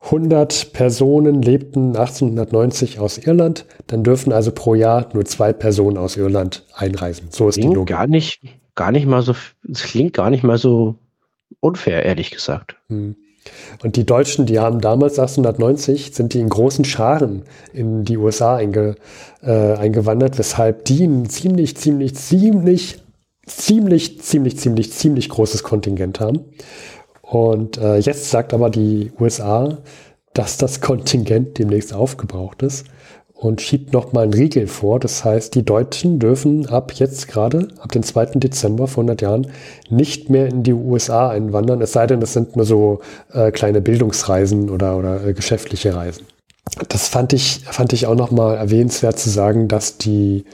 100 0.00 0.72
Personen 0.72 1.42
lebten 1.42 1.96
1890 1.96 3.00
aus 3.00 3.18
Irland, 3.18 3.66
dann 3.88 4.04
dürfen 4.04 4.32
also 4.32 4.52
pro 4.52 4.74
Jahr 4.74 5.08
nur 5.12 5.24
zwei 5.24 5.52
Personen 5.52 5.96
aus 5.96 6.16
Irland 6.16 6.64
einreisen. 6.74 7.28
So 7.30 7.48
ist 7.48 7.56
klingt 7.56 7.72
die 7.72 7.76
Logik. 7.76 7.96
Gar 7.96 8.06
nicht, 8.06 8.40
gar 8.74 8.92
nicht 8.92 9.06
mal 9.06 9.22
so, 9.22 9.34
es 9.70 9.82
klingt 9.82 10.12
gar 10.12 10.30
nicht 10.30 10.44
mal 10.44 10.58
so 10.58 10.96
unfair, 11.60 12.04
ehrlich 12.04 12.30
gesagt. 12.30 12.76
Hm. 12.88 13.16
Und 13.82 13.96
die 13.96 14.04
Deutschen, 14.04 14.46
die 14.46 14.58
haben 14.58 14.80
damals 14.80 15.18
1890, 15.18 16.14
sind 16.14 16.34
die 16.34 16.40
in 16.40 16.48
großen 16.48 16.84
Scharen 16.84 17.44
in 17.72 18.04
die 18.04 18.18
USA 18.18 18.56
einge, 18.56 18.96
äh, 19.42 19.74
eingewandert, 19.74 20.38
weshalb 20.38 20.84
die 20.84 21.04
ein 21.04 21.28
ziemlich, 21.28 21.76
ziemlich, 21.76 22.14
ziemlich, 22.14 22.98
ziemlich, 23.48 24.20
ziemlich, 24.20 24.58
ziemlich, 24.58 24.92
ziemlich 24.92 25.28
großes 25.28 25.62
Kontingent 25.62 26.20
haben. 26.20 26.40
Und 27.22 27.76
äh, 27.78 27.98
jetzt 27.98 28.30
sagt 28.30 28.54
aber 28.54 28.70
die 28.70 29.12
USA, 29.20 29.78
dass 30.32 30.56
das 30.56 30.80
Kontingent 30.80 31.58
demnächst 31.58 31.92
aufgebraucht 31.92 32.62
ist 32.62 32.86
und 33.34 33.60
schiebt 33.60 33.92
nochmal 33.92 34.24
einen 34.24 34.34
Riegel 34.34 34.66
vor. 34.66 34.98
Das 34.98 35.24
heißt, 35.24 35.54
die 35.54 35.64
Deutschen 35.64 36.18
dürfen 36.18 36.66
ab 36.66 36.92
jetzt 36.94 37.28
gerade, 37.28 37.68
ab 37.78 37.92
dem 37.92 38.02
2. 38.02 38.26
Dezember 38.36 38.88
vor 38.88 39.02
100 39.02 39.22
Jahren, 39.22 39.46
nicht 39.90 40.28
mehr 40.28 40.48
in 40.48 40.64
die 40.64 40.72
USA 40.72 41.28
einwandern, 41.28 41.80
es 41.80 41.92
sei 41.92 42.06
denn, 42.06 42.20
es 42.20 42.32
sind 42.32 42.56
nur 42.56 42.64
so 42.64 43.00
äh, 43.32 43.52
kleine 43.52 43.80
Bildungsreisen 43.80 44.70
oder, 44.70 44.96
oder 44.96 45.24
äh, 45.24 45.34
geschäftliche 45.34 45.94
Reisen. 45.94 46.26
Das 46.88 47.08
fand 47.08 47.32
ich, 47.32 47.60
fand 47.64 47.92
ich 47.92 48.06
auch 48.06 48.16
nochmal 48.16 48.56
erwähnenswert 48.56 49.18
zu 49.18 49.30
sagen, 49.30 49.68
dass 49.68 49.98
die 49.98 50.44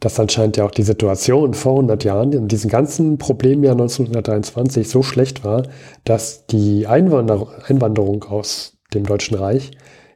dass 0.00 0.20
anscheinend 0.20 0.56
ja 0.56 0.64
auch 0.64 0.70
die 0.70 0.82
Situation 0.82 1.54
vor 1.54 1.72
100 1.72 2.04
Jahren 2.04 2.32
in 2.32 2.48
diesem 2.48 2.70
ganzen 2.70 3.18
Problemjahr 3.18 3.72
1923 3.72 4.88
so 4.88 5.02
schlecht 5.02 5.44
war, 5.44 5.64
dass 6.04 6.46
die 6.46 6.86
Einwander 6.86 7.48
Einwanderung 7.66 8.24
aus 8.24 8.78
dem 8.94 9.04
Deutschen 9.04 9.36
Reich 9.36 9.72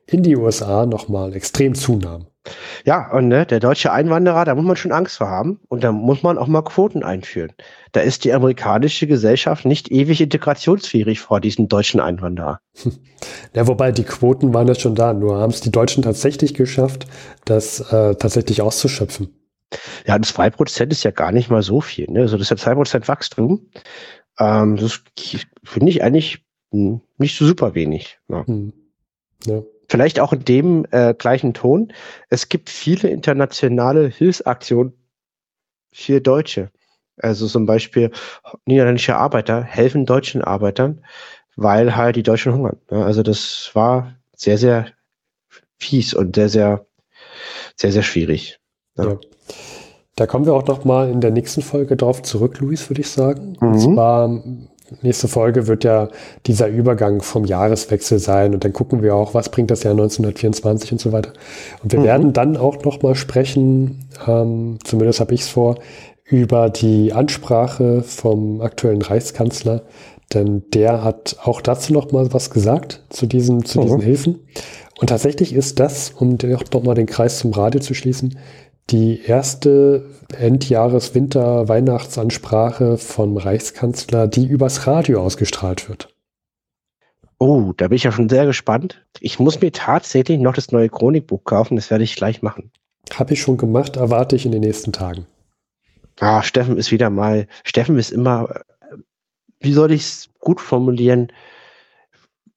in 0.07 0.22
die 0.22 0.37
USA 0.37 0.87
nochmal 0.87 1.35
extrem 1.35 1.74
zunahm. 1.74 2.26
Ja, 2.85 3.12
und 3.12 3.28
ne, 3.28 3.47
der 3.47 3.61
deutsche 3.61 3.93
Einwanderer, 3.93 4.45
da 4.45 4.57
muss 4.57 4.64
man 4.64 4.74
schon 4.74 4.91
Angst 4.91 5.18
vor 5.18 5.28
haben 5.28 5.61
und 5.68 5.85
da 5.85 5.93
muss 5.93 6.24
man 6.24 6.39
auch 6.39 6.49
mal 6.49 6.62
Quoten 6.62 7.05
einführen. 7.05 7.53
Da 7.93 8.01
ist 8.01 8.24
die 8.24 8.33
amerikanische 8.33 9.07
Gesellschaft 9.07 9.64
nicht 9.64 9.93
ewig 9.93 10.20
integrationsfähig 10.20 11.20
vor 11.20 11.41
diesen 11.41 11.68
deutschen 11.68 12.01
Einwanderer. 12.01 12.61
Ja, 13.55 13.68
wobei 13.68 13.93
die 13.93 14.03
Quoten 14.03 14.53
waren 14.53 14.66
ja 14.66 14.74
schon 14.74 14.97
da, 14.97 15.12
nur 15.12 15.37
haben 15.37 15.53
es 15.53 15.61
die 15.61 15.70
Deutschen 15.70 16.03
tatsächlich 16.03 16.55
geschafft, 16.55 17.07
das 17.45 17.78
äh, 17.93 18.16
tatsächlich 18.16 18.62
auszuschöpfen. 18.62 19.41
Ja, 20.06 20.18
das 20.18 20.34
2% 20.34 20.92
ist 20.92 21.02
ja 21.04 21.10
gar 21.10 21.32
nicht 21.32 21.50
mal 21.50 21.62
so 21.62 21.80
viel. 21.80 22.10
Ne? 22.10 22.20
Also 22.20 22.36
das 22.36 22.50
ist 22.50 22.50
ja 22.50 22.56
2% 22.56 23.08
Wachstum. 23.08 23.70
Ähm, 24.38 24.76
das 24.76 25.02
finde 25.64 25.90
ich 25.90 26.02
eigentlich 26.02 26.44
nicht 26.70 27.36
so 27.36 27.46
super 27.46 27.74
wenig. 27.74 28.18
Ja. 28.28 28.46
Hm. 28.46 28.72
Ja. 29.44 29.62
Vielleicht 29.88 30.20
auch 30.20 30.32
in 30.32 30.44
dem 30.44 30.86
äh, 30.90 31.14
gleichen 31.14 31.52
Ton. 31.52 31.92
Es 32.30 32.48
gibt 32.48 32.70
viele 32.70 33.10
internationale 33.10 34.08
Hilfsaktionen 34.08 34.94
für 35.92 36.20
Deutsche. 36.20 36.70
Also 37.18 37.46
zum 37.46 37.66
Beispiel 37.66 38.10
niederländische 38.64 39.16
Arbeiter 39.16 39.62
helfen 39.62 40.06
deutschen 40.06 40.42
Arbeitern, 40.42 41.04
weil 41.56 41.94
halt 41.94 42.16
die 42.16 42.22
Deutschen 42.22 42.54
hungern. 42.54 42.78
Ja, 42.90 43.02
also 43.02 43.22
das 43.22 43.70
war 43.74 44.16
sehr, 44.34 44.56
sehr 44.56 44.86
fies 45.78 46.14
und 46.14 46.36
sehr, 46.36 46.48
sehr, 46.48 46.86
sehr, 47.76 47.92
sehr 47.92 48.02
schwierig. 48.02 48.60
Ja. 48.96 49.18
Da 50.16 50.26
kommen 50.26 50.45
wir 50.45 50.55
auch 50.55 50.66
noch 50.66 50.84
mal 50.84 51.11
in 51.11 51.20
der 51.20 51.30
nächsten 51.30 51.62
Folge 51.62 51.97
drauf 51.97 52.22
zurück, 52.22 52.59
Luis, 52.61 52.88
würde 52.90 53.01
ich 53.01 53.09
sagen. 53.09 53.57
Mhm. 53.61 53.68
Und 53.68 53.78
zwar 53.78 54.43
nächste 55.01 55.28
Folge 55.28 55.66
wird 55.66 55.84
ja 55.84 56.09
dieser 56.47 56.68
Übergang 56.68 57.22
vom 57.22 57.45
Jahreswechsel 57.45 58.18
sein 58.18 58.53
und 58.53 58.64
dann 58.64 58.72
gucken 58.72 59.03
wir 59.03 59.14
auch, 59.14 59.32
was 59.32 59.49
bringt 59.49 59.70
das 59.70 59.82
Jahr 59.84 59.93
1924 59.93 60.93
und 60.93 61.01
so 61.01 61.12
weiter. 61.12 61.32
Und 61.82 61.93
wir 61.93 62.01
mhm. 62.01 62.05
werden 62.05 62.32
dann 62.32 62.57
auch 62.57 62.82
nochmal 62.84 63.14
sprechen, 63.14 64.05
ähm, 64.26 64.78
zumindest 64.84 65.20
habe 65.20 65.34
ich 65.34 65.43
es 65.43 65.49
vor, 65.49 65.76
über 66.24 66.70
die 66.70 67.12
Ansprache 67.12 68.03
vom 68.03 68.61
aktuellen 68.61 69.03
Reichskanzler, 69.03 69.82
denn 70.32 70.62
der 70.72 71.05
hat 71.05 71.36
auch 71.43 71.61
dazu 71.61 71.93
nochmal 71.93 72.32
was 72.32 72.51
gesagt, 72.51 73.03
zu 73.11 73.26
diesen, 73.26 73.64
zu 73.64 73.80
mhm. 73.80 73.84
diesen 73.84 74.01
Hilfen. 74.01 74.38
Und 75.01 75.09
tatsächlich 75.09 75.53
ist 75.53 75.80
das, 75.80 76.12
um 76.16 76.38
doch 76.38 76.82
mal 76.84 76.95
den 76.95 77.07
Kreis 77.07 77.38
zum 77.38 77.53
Radio 77.53 77.80
zu 77.80 77.93
schließen, 77.93 78.38
die 78.91 79.22
erste 79.22 80.11
Endjahres-Winter-Weihnachtsansprache 80.37 82.99
vom 82.99 83.37
Reichskanzler, 83.37 84.28
die 84.28 84.47
übers 84.47 84.87
Radio 84.87 85.22
ausgestrahlt 85.22 85.89
wird. 85.89 86.14
Oh, 87.39 87.72
da 87.76 87.89
bin 87.89 87.97
ich 87.97 88.05
ja 88.05 88.12
schon 88.12 88.28
sehr 88.28 88.47
gespannt. 88.47 89.05
Ich 89.20 89.41
muss 89.41 89.61
mir 89.61 89.72
tatsächlich 89.72 90.39
noch 90.39 90.55
das 90.55 90.70
neue 90.70 90.89
Chronikbuch 90.89 91.43
kaufen, 91.45 91.76
das 91.76 91.91
werde 91.91 92.05
ich 92.05 92.14
gleich 92.14 92.43
machen. 92.43 92.70
Habe 93.12 93.33
ich 93.33 93.43
schon 93.43 93.57
gemacht, 93.57 93.97
erwarte 93.97 94.37
ich 94.37 94.47
in 94.47 94.53
den 94.53 94.61
nächsten 94.61 94.93
Tagen. 94.93 95.26
Ah, 96.20 96.43
Steffen 96.43 96.76
ist 96.76 96.93
wieder 96.93 97.11
mal, 97.11 97.49
Steffen 97.64 97.99
ist 97.99 98.11
immer, 98.11 98.62
wie 99.59 99.72
soll 99.72 99.93
ich 99.93 100.03
es 100.03 100.30
gut 100.39 100.61
formulieren? 100.61 101.33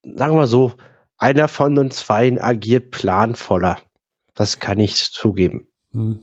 Sagen 0.03 0.35
wir 0.35 0.47
so, 0.47 0.73
einer 1.17 1.47
von 1.47 1.77
uns 1.77 2.03
beiden 2.03 2.39
agiert 2.39 2.91
planvoller. 2.91 3.79
Das 4.35 4.59
kann 4.59 4.79
ich 4.79 5.11
zugeben. 5.11 5.67
Hm. 5.95 6.19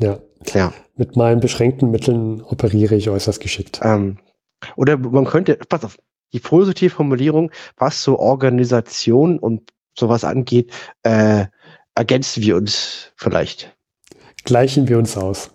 Ja. 0.00 0.18
ja. 0.52 0.72
Mit 0.96 1.16
meinen 1.16 1.40
beschränkten 1.40 1.90
Mitteln 1.90 2.42
operiere 2.42 2.96
ich 2.96 3.08
äußerst 3.08 3.40
geschickt. 3.40 3.80
Ähm, 3.82 4.18
oder 4.76 4.98
man 4.98 5.24
könnte, 5.24 5.56
pass 5.56 5.84
auf, 5.84 5.96
die 6.32 6.40
positive 6.40 6.90
Formulierung, 6.90 7.50
was 7.76 8.02
so 8.02 8.18
Organisation 8.18 9.38
und 9.38 9.70
sowas 9.96 10.24
angeht, 10.24 10.72
äh, 11.02 11.46
ergänzen 11.94 12.42
wir 12.42 12.56
uns 12.56 13.12
vielleicht. 13.16 13.76
Gleichen 14.44 14.88
wir 14.88 14.98
uns 14.98 15.16
aus. 15.16 15.50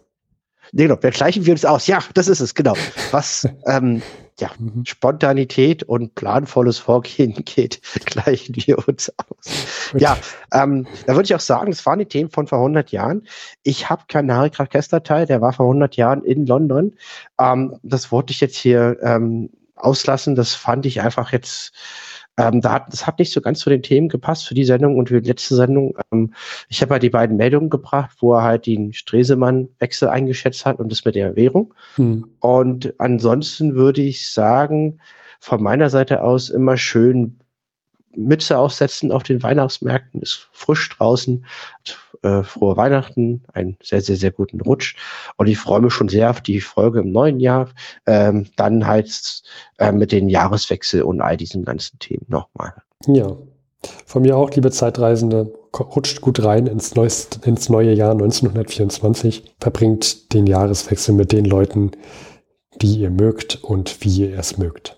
Nee, 0.71 0.83
genau, 0.83 1.01
wir 1.01 1.11
gleichen 1.11 1.45
wir 1.45 1.53
uns 1.53 1.65
aus. 1.65 1.87
Ja, 1.87 1.99
das 2.13 2.27
ist 2.27 2.39
es, 2.39 2.53
genau. 2.53 2.75
Was 3.11 3.47
ähm, 3.65 4.01
ja, 4.39 4.51
mhm. 4.57 4.85
Spontanität 4.85 5.83
und 5.83 6.15
planvolles 6.15 6.77
Vorgehen 6.77 7.33
geht, 7.45 7.81
gleichen 8.05 8.55
wir 8.55 8.87
uns 8.87 9.11
aus. 9.17 9.91
Okay. 9.93 10.03
Ja, 10.03 10.17
ähm, 10.53 10.87
da 11.05 11.15
würde 11.15 11.25
ich 11.25 11.35
auch 11.35 11.39
sagen, 11.39 11.71
das 11.71 11.85
waren 11.85 11.99
die 11.99 12.05
Themen 12.05 12.29
von 12.29 12.47
vor 12.47 12.59
100 12.59 12.91
Jahren. 12.91 13.27
Ich 13.63 13.89
habe 13.89 14.03
keinen 14.07 14.31
Harry 14.31 14.49
Krach 14.49 14.67
Teil, 14.69 15.25
der 15.25 15.41
war 15.41 15.53
vor 15.53 15.65
100 15.65 15.95
Jahren 15.95 16.23
in 16.23 16.45
London. 16.45 16.95
Ähm, 17.39 17.77
das 17.83 18.11
wollte 18.11 18.31
ich 18.31 18.41
jetzt 18.41 18.57
hier 18.57 18.97
ähm, 19.01 19.49
auslassen. 19.75 20.35
Das 20.35 20.53
fand 20.53 20.85
ich 20.85 21.01
einfach 21.01 21.31
jetzt 21.31 21.71
ähm, 22.37 22.61
da 22.61 22.73
hat, 22.73 22.93
das 22.93 23.07
hat 23.07 23.19
nicht 23.19 23.31
so 23.31 23.41
ganz 23.41 23.59
zu 23.59 23.69
den 23.69 23.81
Themen 23.81 24.09
gepasst 24.09 24.47
für 24.47 24.53
die 24.53 24.63
Sendung 24.63 24.97
und 24.97 25.09
für 25.09 25.21
die 25.21 25.29
letzte 25.29 25.55
Sendung. 25.55 25.97
Ähm, 26.11 26.33
ich 26.69 26.81
habe 26.81 26.93
halt 26.93 27.03
die 27.03 27.09
beiden 27.09 27.35
Meldungen 27.35 27.69
gebracht, 27.69 28.17
wo 28.19 28.33
er 28.33 28.43
halt 28.43 28.67
den 28.67 28.93
Stresemann-Wechsel 28.93 30.07
eingeschätzt 30.07 30.65
hat 30.65 30.79
und 30.79 30.91
das 30.91 31.03
mit 31.03 31.15
der 31.15 31.35
Währung. 31.35 31.73
Hm. 31.95 32.27
Und 32.39 32.93
ansonsten 32.99 33.75
würde 33.75 34.01
ich 34.01 34.29
sagen, 34.29 34.99
von 35.39 35.61
meiner 35.61 35.89
Seite 35.89 36.21
aus 36.21 36.49
immer 36.49 36.77
schön 36.77 37.39
Mütze 38.17 38.57
aufsetzen 38.57 39.11
auf 39.11 39.23
den 39.23 39.43
Weihnachtsmärkten, 39.43 40.21
ist 40.21 40.49
frisch 40.51 40.89
draußen. 40.89 41.45
Äh, 42.23 42.43
frohe 42.43 42.75
Weihnachten, 42.75 43.43
einen 43.53 43.77
sehr, 43.81 44.01
sehr, 44.01 44.15
sehr 44.15 44.31
guten 44.31 44.59
Rutsch. 44.59 44.95
Und 45.37 45.47
ich 45.47 45.57
freue 45.57 45.81
mich 45.81 45.93
schon 45.93 46.09
sehr 46.09 46.31
auf 46.31 46.41
die 46.41 46.61
Folge 46.61 46.99
im 46.99 47.11
neuen 47.11 47.39
Jahr. 47.39 47.69
Ähm, 48.07 48.47
dann 48.55 48.87
halt 48.87 49.43
äh, 49.77 49.91
mit 49.91 50.11
den 50.11 50.27
Jahreswechsel 50.27 51.03
und 51.03 51.21
all 51.21 51.37
diesen 51.37 51.63
ganzen 51.63 51.99
Themen 51.99 52.25
nochmal. 52.27 52.73
Ja, 53.05 53.37
von 54.05 54.23
mir 54.23 54.35
auch, 54.35 54.49
liebe 54.51 54.71
Zeitreisende, 54.71 55.53
rutscht 55.77 56.21
gut 56.21 56.43
rein 56.43 56.67
ins, 56.67 56.95
neues, 56.95 57.29
ins 57.45 57.69
neue 57.69 57.93
Jahr 57.93 58.11
1924, 58.11 59.55
verbringt 59.59 60.33
den 60.33 60.47
Jahreswechsel 60.47 61.13
mit 61.13 61.31
den 61.31 61.45
Leuten, 61.45 61.91
die 62.81 62.99
ihr 62.99 63.11
mögt 63.11 63.63
und 63.63 64.03
wie 64.03 64.29
ihr 64.29 64.39
es 64.39 64.57
mögt. 64.57 64.96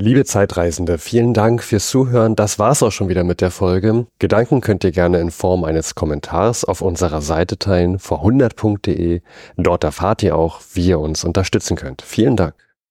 Liebe 0.00 0.24
Zeitreisende, 0.24 0.96
vielen 0.96 1.34
Dank 1.34 1.60
fürs 1.60 1.88
Zuhören. 1.88 2.36
Das 2.36 2.60
war's 2.60 2.84
auch 2.84 2.92
schon 2.92 3.08
wieder 3.08 3.24
mit 3.24 3.40
der 3.40 3.50
Folge. 3.50 4.06
Gedanken 4.20 4.60
könnt 4.60 4.84
ihr 4.84 4.92
gerne 4.92 5.18
in 5.18 5.32
Form 5.32 5.64
eines 5.64 5.96
Kommentars 5.96 6.64
auf 6.64 6.82
unserer 6.82 7.20
Seite 7.20 7.58
teilen, 7.58 7.98
vor100.de. 7.98 9.22
Dort 9.56 9.82
erfahrt 9.82 10.22
ihr 10.22 10.36
auch, 10.36 10.60
wie 10.72 10.86
ihr 10.90 11.00
uns 11.00 11.24
unterstützen 11.24 11.76
könnt. 11.76 12.02
Vielen 12.02 12.36
Dank. 12.36 12.67